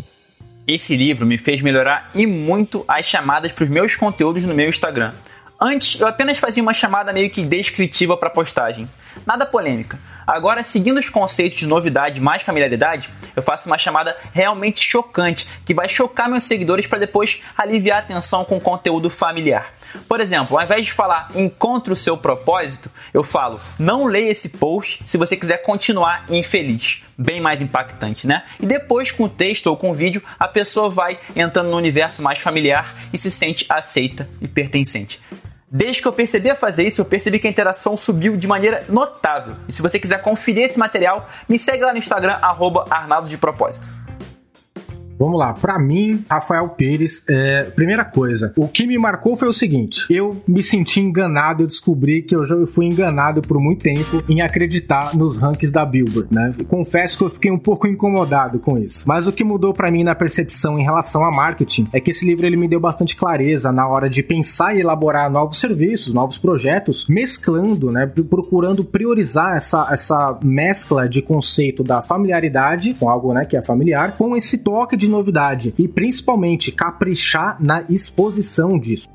Esse 0.67 0.97
livro 0.97 1.25
me 1.25 1.39
fez 1.39 1.63
melhorar 1.63 2.11
e 2.15 2.27
muito 2.27 2.85
as 2.89 3.07
chamadas 3.07 3.53
para 3.53 3.65
os 3.65 3.71
meus 3.71 3.95
conteúdos 3.95 4.43
no 4.43 4.55
meu 4.55 4.69
Instagram. 4.69 5.13
Antes, 5.61 6.01
eu 6.01 6.07
apenas 6.07 6.39
fazia 6.39 6.63
uma 6.63 6.75
chamada 6.75 7.13
meio 7.13 7.31
que 7.31 7.43
descritiva 7.43 8.17
para 8.17 8.29
postagem. 8.29 8.89
Nada 9.25 9.47
polêmica 9.47 9.99
Agora, 10.27 10.63
seguindo 10.65 10.99
os 10.99 11.09
conceitos 11.09 11.59
de 11.59 11.67
novidade 11.67 12.21
mais 12.21 12.43
familiaridade, 12.43 13.09
eu 13.35 13.43
faço 13.43 13.69
uma 13.69 13.79
chamada 13.79 14.17
realmente 14.33 14.81
chocante, 14.81 15.47
que 15.65 15.73
vai 15.73 15.89
chocar 15.89 16.29
meus 16.29 16.45
seguidores 16.45 16.87
para 16.87 16.99
depois 16.99 17.41
aliviar 17.57 17.99
a 17.99 18.01
atenção 18.01 18.45
com 18.45 18.59
conteúdo 18.59 19.09
familiar. 19.09 19.73
Por 20.09 20.21
exemplo, 20.21 20.59
ao 20.59 20.65
invés 20.65 20.87
de 20.87 20.93
falar 20.93 21.31
encontre 21.35 21.93
o 21.93 21.97
seu 21.97 22.17
propósito, 22.17 22.91
eu 23.15 23.23
falo 23.23 23.61
não 23.79 24.07
leia 24.07 24.31
esse 24.31 24.51
post 24.51 25.03
se 25.07 25.17
você 25.17 25.37
quiser 25.37 25.59
continuar 25.59 26.25
infeliz. 26.29 27.03
Bem 27.19 27.41
mais 27.41 27.63
impactante, 27.63 28.27
né? 28.27 28.45
E 28.61 28.67
depois, 28.67 29.11
com 29.11 29.25
o 29.25 29.29
texto 29.29 29.69
ou 29.69 29.77
com 29.77 29.91
o 29.91 29.95
vídeo, 29.95 30.23
a 30.39 30.47
pessoa 30.47 30.91
vai 30.91 31.19
entrando 31.35 31.71
no 31.71 31.77
universo 31.77 32.23
mais 32.23 32.39
familiar 32.39 32.95
e 33.11 33.17
se 33.17 33.31
sente 33.31 33.65
aceita 33.71 34.29
e 34.41 34.47
pertencente. 34.47 35.19
Desde 35.71 36.01
que 36.01 36.07
eu 36.07 36.13
percebi 36.13 36.49
a 36.49 36.55
fazer 36.55 36.87
isso, 36.87 37.01
eu 37.01 37.05
percebi 37.05 37.41
que 37.41 37.47
a 37.47 37.51
interação 37.51 37.97
subiu 37.97 38.37
de 38.37 38.47
maneira 38.47 38.85
notável. 38.89 39.57
E 39.69 39.73
se 39.73 39.83
você 39.83 39.99
quiser 39.99 40.23
conferir 40.23 40.65
esse 40.65 40.79
material, 40.79 41.29
me 41.49 41.59
segue 41.59 41.85
lá 41.85 41.93
no 41.93 41.99
Instagram, 41.99 42.35
arroba 42.41 42.87
Arnaldo 42.89 43.29
de 43.29 43.37
Propósito. 43.37 43.87
Vamos 45.19 45.39
lá, 45.39 45.53
para 45.55 45.79
mim, 45.79 46.25
Rafael 46.29 46.69
Pires, 46.71 47.25
é, 47.29 47.65
primeira 47.65 48.05
coisa, 48.05 48.53
o 48.57 48.69
que 48.69 48.87
me 48.87 48.99
marcou 48.99 49.37
foi 49.37 49.49
o 49.49 49.53
seguinte: 49.53 50.07
eu 50.11 50.37
me 50.47 50.63
senti 50.63 51.01
enganado, 51.01 51.63
eu 51.63 51.67
descobri 51.67 52.23
que 52.23 52.35
eu 52.35 52.45
já 52.45 52.57
fui 52.67 52.87
enganado 52.87 53.41
por 53.43 53.59
muito 53.59 53.83
tempo 53.83 54.23
em 54.29 54.41
acreditar 54.41 55.15
nos 55.15 55.37
rankings 55.41 55.73
da 55.73 55.85
Billboard, 55.85 56.33
né? 56.33 56.55
Confesso 56.69 57.19
que 57.19 57.25
eu 57.25 57.31
fiquei 57.31 57.51
um 57.51 57.59
pouco 57.59 57.87
incomodado 57.87 58.59
com 58.59 58.79
isso. 58.79 59.05
Mas 59.07 59.27
o 59.27 59.33
que 59.33 59.45
mudou 59.45 59.73
para 59.73 59.91
mim 59.91 60.05
na 60.05 60.15
percepção 60.15 60.79
em 60.79 60.83
relação 60.83 61.25
a 61.25 61.31
marketing 61.31 61.89
é 61.93 62.01
que 62.01 62.11
esse 62.11 62.27
livro 62.27 62.47
ele 62.47 62.57
me 62.57 62.69
deu 62.69 62.81
bastante 62.81 63.17
clareza 63.17 63.73
na 63.73 63.87
hora 63.87 64.09
de 64.09 64.23
pensar 64.23 64.77
e 64.77 64.81
elaborar 64.81 65.31
novos 65.31 65.59
serviços, 65.59 66.13
novos 66.13 66.39
projetos, 66.39 67.07
mesclando, 67.09 67.91
né, 67.91 68.07
procurando 68.07 68.85
priorizar 68.85 69.57
essa, 69.57 69.89
essa 69.91 70.39
mescla 70.43 71.09
de 71.09 71.23
conceito 71.23 71.83
da 71.83 72.03
familiaridade 72.03 72.95
com 72.95 73.09
algo, 73.09 73.33
né, 73.33 73.45
que 73.45 73.57
é 73.57 73.63
familiar, 73.63 74.17
com 74.17 74.37
esse 74.37 74.59
toque 74.59 74.97
de 74.97 75.06
de 75.07 75.11
novidade 75.11 75.75
e 75.79 75.89
principalmente 75.89 76.71
caprichar 76.71 77.57
na 77.61 77.83
exposição 77.89 78.79
disso. 78.79 79.09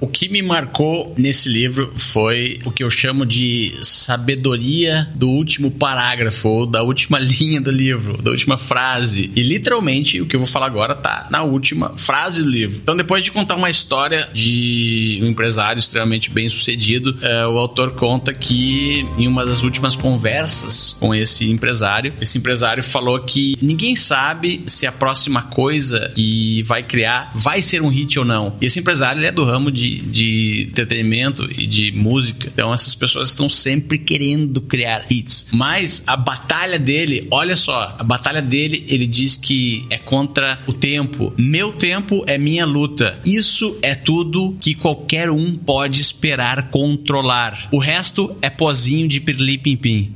O 0.00 0.06
que 0.06 0.30
me 0.30 0.40
marcou 0.40 1.14
nesse 1.18 1.46
livro 1.48 1.92
foi 1.94 2.58
o 2.64 2.70
que 2.70 2.82
eu 2.82 2.88
chamo 2.88 3.26
de 3.26 3.74
sabedoria 3.82 5.06
do 5.14 5.28
último 5.28 5.70
parágrafo, 5.70 6.48
ou 6.48 6.66
da 6.66 6.82
última 6.82 7.18
linha 7.20 7.60
do 7.60 7.70
livro, 7.70 8.20
da 8.22 8.30
última 8.30 8.56
frase. 8.56 9.30
E 9.36 9.42
literalmente 9.42 10.20
o 10.20 10.26
que 10.26 10.34
eu 10.34 10.40
vou 10.40 10.46
falar 10.46 10.66
agora 10.66 10.94
tá 10.94 11.28
na 11.30 11.42
última 11.42 11.96
frase 11.98 12.42
do 12.42 12.48
livro. 12.48 12.80
Então, 12.82 12.96
depois 12.96 13.22
de 13.22 13.30
contar 13.30 13.56
uma 13.56 13.68
história 13.68 14.30
de 14.32 15.20
um 15.22 15.26
empresário 15.26 15.78
extremamente 15.78 16.30
bem 16.30 16.48
sucedido, 16.48 17.18
é, 17.20 17.46
o 17.46 17.58
autor 17.58 17.92
conta 17.92 18.32
que 18.32 19.06
em 19.18 19.28
uma 19.28 19.44
das 19.44 19.62
últimas 19.62 19.96
conversas 19.96 20.96
com 20.98 21.14
esse 21.14 21.50
empresário, 21.50 22.14
esse 22.20 22.38
empresário 22.38 22.82
falou 22.82 23.20
que 23.20 23.54
ninguém 23.60 23.94
sabe 23.94 24.62
se 24.64 24.86
a 24.86 24.92
próxima 24.92 25.42
coisa 25.42 26.10
que 26.14 26.62
vai 26.62 26.82
criar 26.82 27.32
vai 27.34 27.60
ser 27.60 27.82
um 27.82 27.88
hit 27.88 28.18
ou 28.18 28.24
não. 28.24 28.56
E 28.60 28.66
esse 28.66 28.78
empresário 28.78 29.22
é 29.22 29.30
do 29.30 29.44
ramo 29.44 29.70
de 29.70 29.89
de, 29.98 30.66
entretenimento 30.68 31.50
e 31.50 31.66
de 31.66 31.92
música. 31.92 32.50
Então 32.52 32.72
essas 32.72 32.94
pessoas 32.94 33.28
estão 33.28 33.48
sempre 33.48 33.98
querendo 33.98 34.60
criar 34.60 35.06
hits. 35.10 35.48
Mas 35.52 36.02
a 36.06 36.16
batalha 36.16 36.78
dele, 36.78 37.26
olha 37.30 37.56
só, 37.56 37.94
a 37.98 38.04
batalha 38.04 38.42
dele, 38.42 38.84
ele 38.88 39.06
diz 39.06 39.36
que 39.36 39.84
é 39.90 39.98
contra 39.98 40.58
o 40.66 40.72
tempo. 40.72 41.32
Meu 41.36 41.72
tempo 41.72 42.24
é 42.26 42.38
minha 42.38 42.66
luta. 42.66 43.18
Isso 43.24 43.76
é 43.82 43.94
tudo 43.94 44.56
que 44.60 44.74
qualquer 44.74 45.30
um 45.30 45.56
pode 45.56 46.00
esperar 46.00 46.70
controlar. 46.70 47.68
O 47.72 47.78
resto 47.78 48.36
é 48.40 48.50
pozinho 48.50 49.08
de 49.08 49.20
pirli 49.20 49.58
pim 49.58 49.76
pim. 49.76 50.14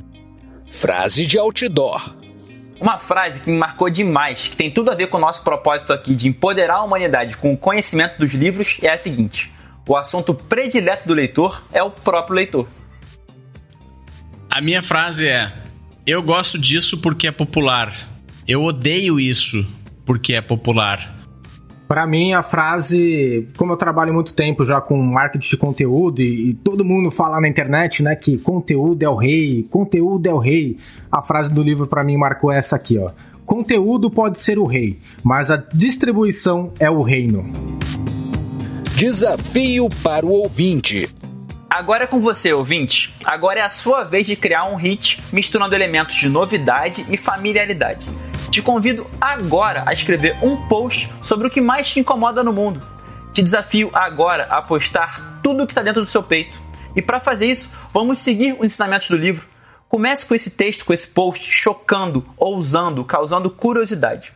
Frase 0.69 1.25
de 1.25 1.39
outdoor. 1.39 2.15
Uma 2.81 2.99
frase 2.99 3.41
que 3.41 3.51
me 3.51 3.57
marcou 3.57 3.89
demais, 3.89 4.49
que 4.49 4.57
tem 4.57 4.71
tudo 4.71 4.91
a 4.91 4.95
ver 4.95 5.07
com 5.07 5.17
o 5.17 5.21
nosso 5.21 5.43
propósito 5.45 5.93
aqui 5.93 6.15
de 6.15 6.29
empoderar 6.29 6.77
a 6.77 6.83
humanidade 6.83 7.37
com 7.37 7.53
o 7.53 7.57
conhecimento 7.57 8.19
dos 8.19 8.33
livros, 8.35 8.79
é 8.83 8.91
a 8.91 8.99
seguinte: 8.99 9.51
o 9.87 9.97
assunto 9.97 10.35
predileto 10.35 11.07
do 11.07 11.15
leitor 11.15 11.63
é 11.73 11.83
o 11.83 11.91
próprio 11.91 12.37
leitor. 12.37 12.67
A 14.51 14.61
minha 14.61 14.81
frase 14.81 15.27
é: 15.27 15.53
Eu 16.07 16.23
gosto 16.23 16.59
disso 16.59 16.99
porque 16.99 17.27
é 17.27 17.33
popular. 17.33 17.93
Eu 18.47 18.63
odeio 18.63 19.19
isso 19.19 19.67
porque 20.05 20.35
é 20.35 20.41
popular. 20.41 21.15
Para 21.87 22.07
mim, 22.07 22.33
a 22.33 22.43
frase, 22.43 23.47
como 23.59 23.73
eu 23.73 23.77
trabalho 23.77 24.13
muito 24.13 24.33
tempo 24.33 24.65
já 24.65 24.81
com 24.81 25.01
marketing 25.03 25.49
de 25.51 25.57
conteúdo 25.57 26.23
e, 26.23 26.51
e, 26.51 26.55
todo 26.55 26.85
mundo 26.85 27.11
fala 27.11 27.41
na 27.41 27.47
internet, 27.47 28.03
né, 28.03 28.17
que 28.17 28.39
conteúdo 28.39 29.03
é 29.03 29.09
o 29.09 29.15
rei, 29.15 29.67
conteúdo 29.71 30.27
é 30.27 30.33
o 30.33 30.39
rei. 30.39 30.79
A 31.13 31.21
frase 31.21 31.53
do 31.53 31.63
livro 31.63 31.87
para 31.87 32.03
mim 32.03 32.17
marcou 32.17 32.51
essa 32.51 32.77
aqui, 32.77 32.97
ó. 32.97 33.11
Conteúdo 33.45 34.11
pode 34.11 34.39
ser 34.39 34.59
o 34.59 34.65
rei, 34.65 34.99
mas 35.23 35.51
a 35.51 35.57
distribuição 35.57 36.73
é 36.81 36.91
o 36.91 37.03
reino. 37.03 37.45
Desafio 39.07 39.91
para 40.03 40.25
o 40.25 40.31
ouvinte. 40.31 41.15
Agora 41.69 42.05
é 42.05 42.07
com 42.07 42.23
você, 42.23 42.55
ouvinte. 42.55 43.15
Agora 43.23 43.61
é 43.61 43.63
a 43.63 43.69
sua 43.69 44.03
vez 44.03 44.27
de 44.27 44.35
criar 44.35 44.65
um 44.65 44.77
hit 44.77 45.23
misturando 45.31 45.75
elementos 45.75 46.17
de 46.17 46.27
novidade 46.27 47.05
e 47.11 47.19
familiaridade. 47.19 48.07
Te 48.51 48.63
convido 48.63 49.07
agora 49.21 49.85
a 49.87 49.93
escrever 49.93 50.39
um 50.43 50.57
post 50.69 51.11
sobre 51.21 51.47
o 51.47 51.51
que 51.51 51.61
mais 51.61 51.91
te 51.91 52.01
incomoda 52.01 52.43
no 52.43 52.51
mundo. 52.51 52.81
Te 53.35 53.43
desafio 53.43 53.91
agora 53.93 54.45
a 54.45 54.63
postar 54.63 55.39
tudo 55.43 55.65
o 55.65 55.67
que 55.67 55.73
está 55.73 55.83
dentro 55.83 56.01
do 56.01 56.09
seu 56.09 56.23
peito. 56.23 56.59
E 56.97 57.03
para 57.03 57.21
fazer 57.21 57.45
isso, 57.45 57.71
vamos 57.93 58.21
seguir 58.21 58.55
os 58.55 58.65
ensinamentos 58.65 59.11
do 59.11 59.19
livro. 59.19 59.47
Comece 59.87 60.25
com 60.25 60.35
esse 60.35 60.51
texto, 60.53 60.83
com 60.83 60.95
esse 60.95 61.09
post, 61.09 61.45
chocando, 61.51 62.25
ousando, 62.39 63.05
causando 63.05 63.51
curiosidade. 63.51 64.33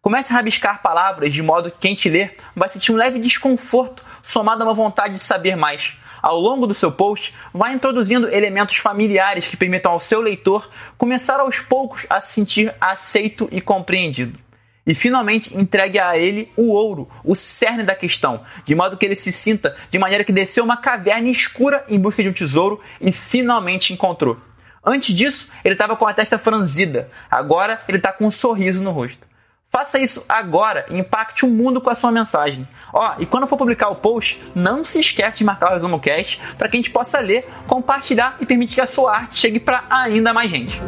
Comece 0.00 0.32
a 0.32 0.36
rabiscar 0.36 0.80
palavras 0.80 1.32
de 1.32 1.42
modo 1.42 1.70
que 1.70 1.78
quem 1.78 1.94
te 1.94 2.08
lê 2.08 2.30
vai 2.56 2.68
sentir 2.68 2.92
um 2.92 2.96
leve 2.96 3.18
desconforto 3.18 4.07
somado 4.28 4.62
a 4.62 4.66
uma 4.66 4.74
vontade 4.74 5.14
de 5.14 5.24
saber 5.24 5.56
mais. 5.56 5.96
Ao 6.20 6.38
longo 6.38 6.66
do 6.66 6.74
seu 6.74 6.92
post, 6.92 7.34
vai 7.52 7.72
introduzindo 7.72 8.28
elementos 8.28 8.76
familiares 8.76 9.48
que 9.48 9.56
permitam 9.56 9.92
ao 9.92 10.00
seu 10.00 10.20
leitor 10.20 10.68
começar 10.98 11.40
aos 11.40 11.60
poucos 11.60 12.04
a 12.10 12.20
se 12.20 12.32
sentir 12.32 12.74
aceito 12.78 13.48
e 13.50 13.60
compreendido. 13.60 14.38
E 14.86 14.94
finalmente 14.94 15.56
entregue 15.56 15.98
a 15.98 16.16
ele 16.18 16.52
o 16.56 16.72
ouro, 16.72 17.08
o 17.24 17.34
cerne 17.34 17.84
da 17.84 17.94
questão, 17.94 18.42
de 18.64 18.74
modo 18.74 18.98
que 18.98 19.06
ele 19.06 19.16
se 19.16 19.32
sinta 19.32 19.74
de 19.90 19.98
maneira 19.98 20.24
que 20.24 20.32
desceu 20.32 20.62
uma 20.62 20.76
caverna 20.76 21.28
escura 21.28 21.84
em 21.88 21.98
busca 21.98 22.22
de 22.22 22.28
um 22.28 22.32
tesouro 22.32 22.80
e 23.00 23.10
finalmente 23.10 23.94
encontrou. 23.94 24.36
Antes 24.84 25.14
disso, 25.14 25.50
ele 25.64 25.74
estava 25.74 25.96
com 25.96 26.06
a 26.06 26.14
testa 26.14 26.38
franzida, 26.38 27.10
agora 27.30 27.82
ele 27.88 27.98
está 27.98 28.12
com 28.12 28.26
um 28.26 28.30
sorriso 28.30 28.82
no 28.82 28.90
rosto. 28.90 29.26
Faça 29.70 29.98
isso 29.98 30.24
agora 30.28 30.86
e 30.88 30.98
impacte 30.98 31.44
o 31.44 31.48
mundo 31.48 31.80
com 31.80 31.90
a 31.90 31.94
sua 31.94 32.10
mensagem. 32.10 32.66
Ó, 32.92 33.14
e 33.18 33.26
quando 33.26 33.46
for 33.46 33.58
publicar 33.58 33.90
o 33.90 33.96
post, 33.96 34.40
não 34.54 34.84
se 34.84 34.98
esquece 34.98 35.38
de 35.38 35.44
marcar 35.44 35.70
o 35.70 35.72
Resumo 35.74 36.00
Cast 36.00 36.40
para 36.56 36.68
que 36.68 36.76
a 36.76 36.80
gente 36.80 36.90
possa 36.90 37.20
ler, 37.20 37.46
compartilhar 37.66 38.36
e 38.40 38.46
permitir 38.46 38.76
que 38.76 38.80
a 38.80 38.86
sua 38.86 39.14
arte 39.14 39.38
chegue 39.38 39.60
para 39.60 39.84
ainda 39.90 40.32
mais 40.32 40.50
gente. 40.50 40.80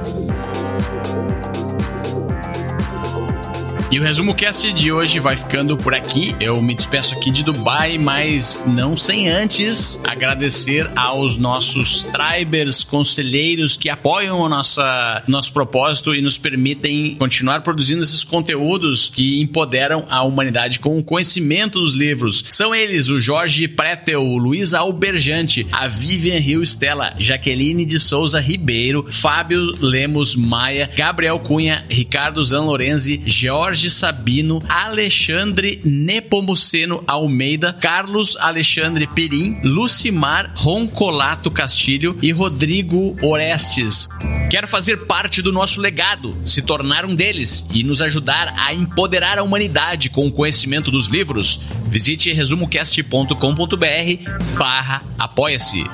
E 3.93 3.99
o 3.99 4.05
resumo 4.05 4.33
cast 4.37 4.73
de 4.73 4.93
hoje 4.93 5.19
vai 5.19 5.37
ficando 5.37 5.77
por 5.77 5.93
aqui. 5.93 6.33
Eu 6.39 6.63
me 6.63 6.77
despeço 6.77 7.13
aqui 7.13 7.29
de 7.29 7.43
Dubai, 7.43 7.99
mas 7.99 8.63
não 8.65 8.97
sem 8.97 9.29
antes 9.29 10.01
agradecer 10.07 10.89
aos 10.95 11.37
nossos 11.37 12.05
tribers, 12.05 12.85
conselheiros 12.85 13.77
que 13.77 13.91
apoiam 13.91 14.43
o 14.43 14.49
nossa, 14.49 15.25
nosso 15.27 15.53
propósito 15.53 16.15
e 16.15 16.23
nos 16.23 16.39
permitem 16.39 17.17
continuar 17.17 17.63
produzindo 17.63 18.01
esses 18.01 18.23
conteúdos 18.23 19.09
que 19.09 19.43
empoderam 19.43 20.05
a 20.09 20.23
humanidade 20.23 20.79
com 20.79 20.97
o 20.97 21.03
conhecimento 21.03 21.81
dos 21.81 21.93
livros. 21.93 22.45
São 22.49 22.73
eles 22.73 23.09
o 23.09 23.19
Jorge 23.19 23.67
Pretel, 23.67 24.23
o 24.23 24.39
Luiz 24.39 24.73
Alberjante, 24.73 25.67
a 25.73 25.89
Vivian 25.89 26.39
Rio 26.39 26.63
Stella, 26.63 27.17
Jaqueline 27.19 27.85
de 27.85 27.99
Souza 27.99 28.39
Ribeiro, 28.39 29.09
Fábio 29.11 29.73
Lemos 29.81 30.37
Maia, 30.37 30.89
Gabriel 30.95 31.41
Cunha, 31.41 31.85
Ricardo 31.91 32.45
Zan 32.45 32.63
Lorenzi, 32.63 33.21
Jorge 33.27 33.80
Jorge 33.81 33.89
Sabino, 33.89 34.59
Alexandre 34.69 35.81
Nepomuceno 35.83 37.03
Almeida, 37.07 37.73
Carlos 37.73 38.37
Alexandre 38.37 39.07
Perim, 39.07 39.59
Lucimar 39.65 40.53
Roncolato 40.55 41.51
Castilho 41.51 42.19
e 42.21 42.31
Rodrigo 42.31 43.17
Orestes. 43.23 44.07
Quer 44.51 44.67
fazer 44.67 45.07
parte 45.07 45.41
do 45.41 45.51
nosso 45.51 45.81
legado, 45.81 46.37
se 46.45 46.61
tornar 46.61 47.07
um 47.07 47.15
deles 47.15 47.67
e 47.73 47.83
nos 47.83 48.03
ajudar 48.03 48.53
a 48.59 48.75
empoderar 48.75 49.39
a 49.39 49.43
humanidade 49.43 50.11
com 50.11 50.27
o 50.27 50.33
conhecimento 50.33 50.91
dos 50.91 51.09
livros? 51.09 51.63
Visite 51.87 52.31
resumocast.com.br 52.35 54.59
barra 54.59 55.03
apoia-se. 55.19 55.85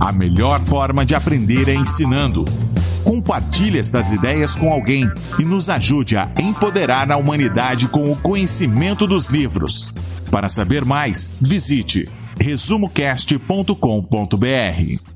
A 0.00 0.12
melhor 0.12 0.64
forma 0.64 1.04
de 1.04 1.14
aprender 1.14 1.68
é 1.68 1.74
ensinando. 1.74 2.46
Compartilhe 3.26 3.80
estas 3.80 4.12
ideias 4.12 4.54
com 4.54 4.72
alguém 4.72 5.10
e 5.36 5.44
nos 5.44 5.68
ajude 5.68 6.16
a 6.16 6.30
empoderar 6.40 7.10
a 7.10 7.16
humanidade 7.16 7.88
com 7.88 8.12
o 8.12 8.14
conhecimento 8.14 9.04
dos 9.04 9.26
livros. 9.26 9.92
Para 10.30 10.48
saber 10.48 10.84
mais, 10.84 11.36
visite 11.42 12.08
resumocast.com.br. 12.38 15.15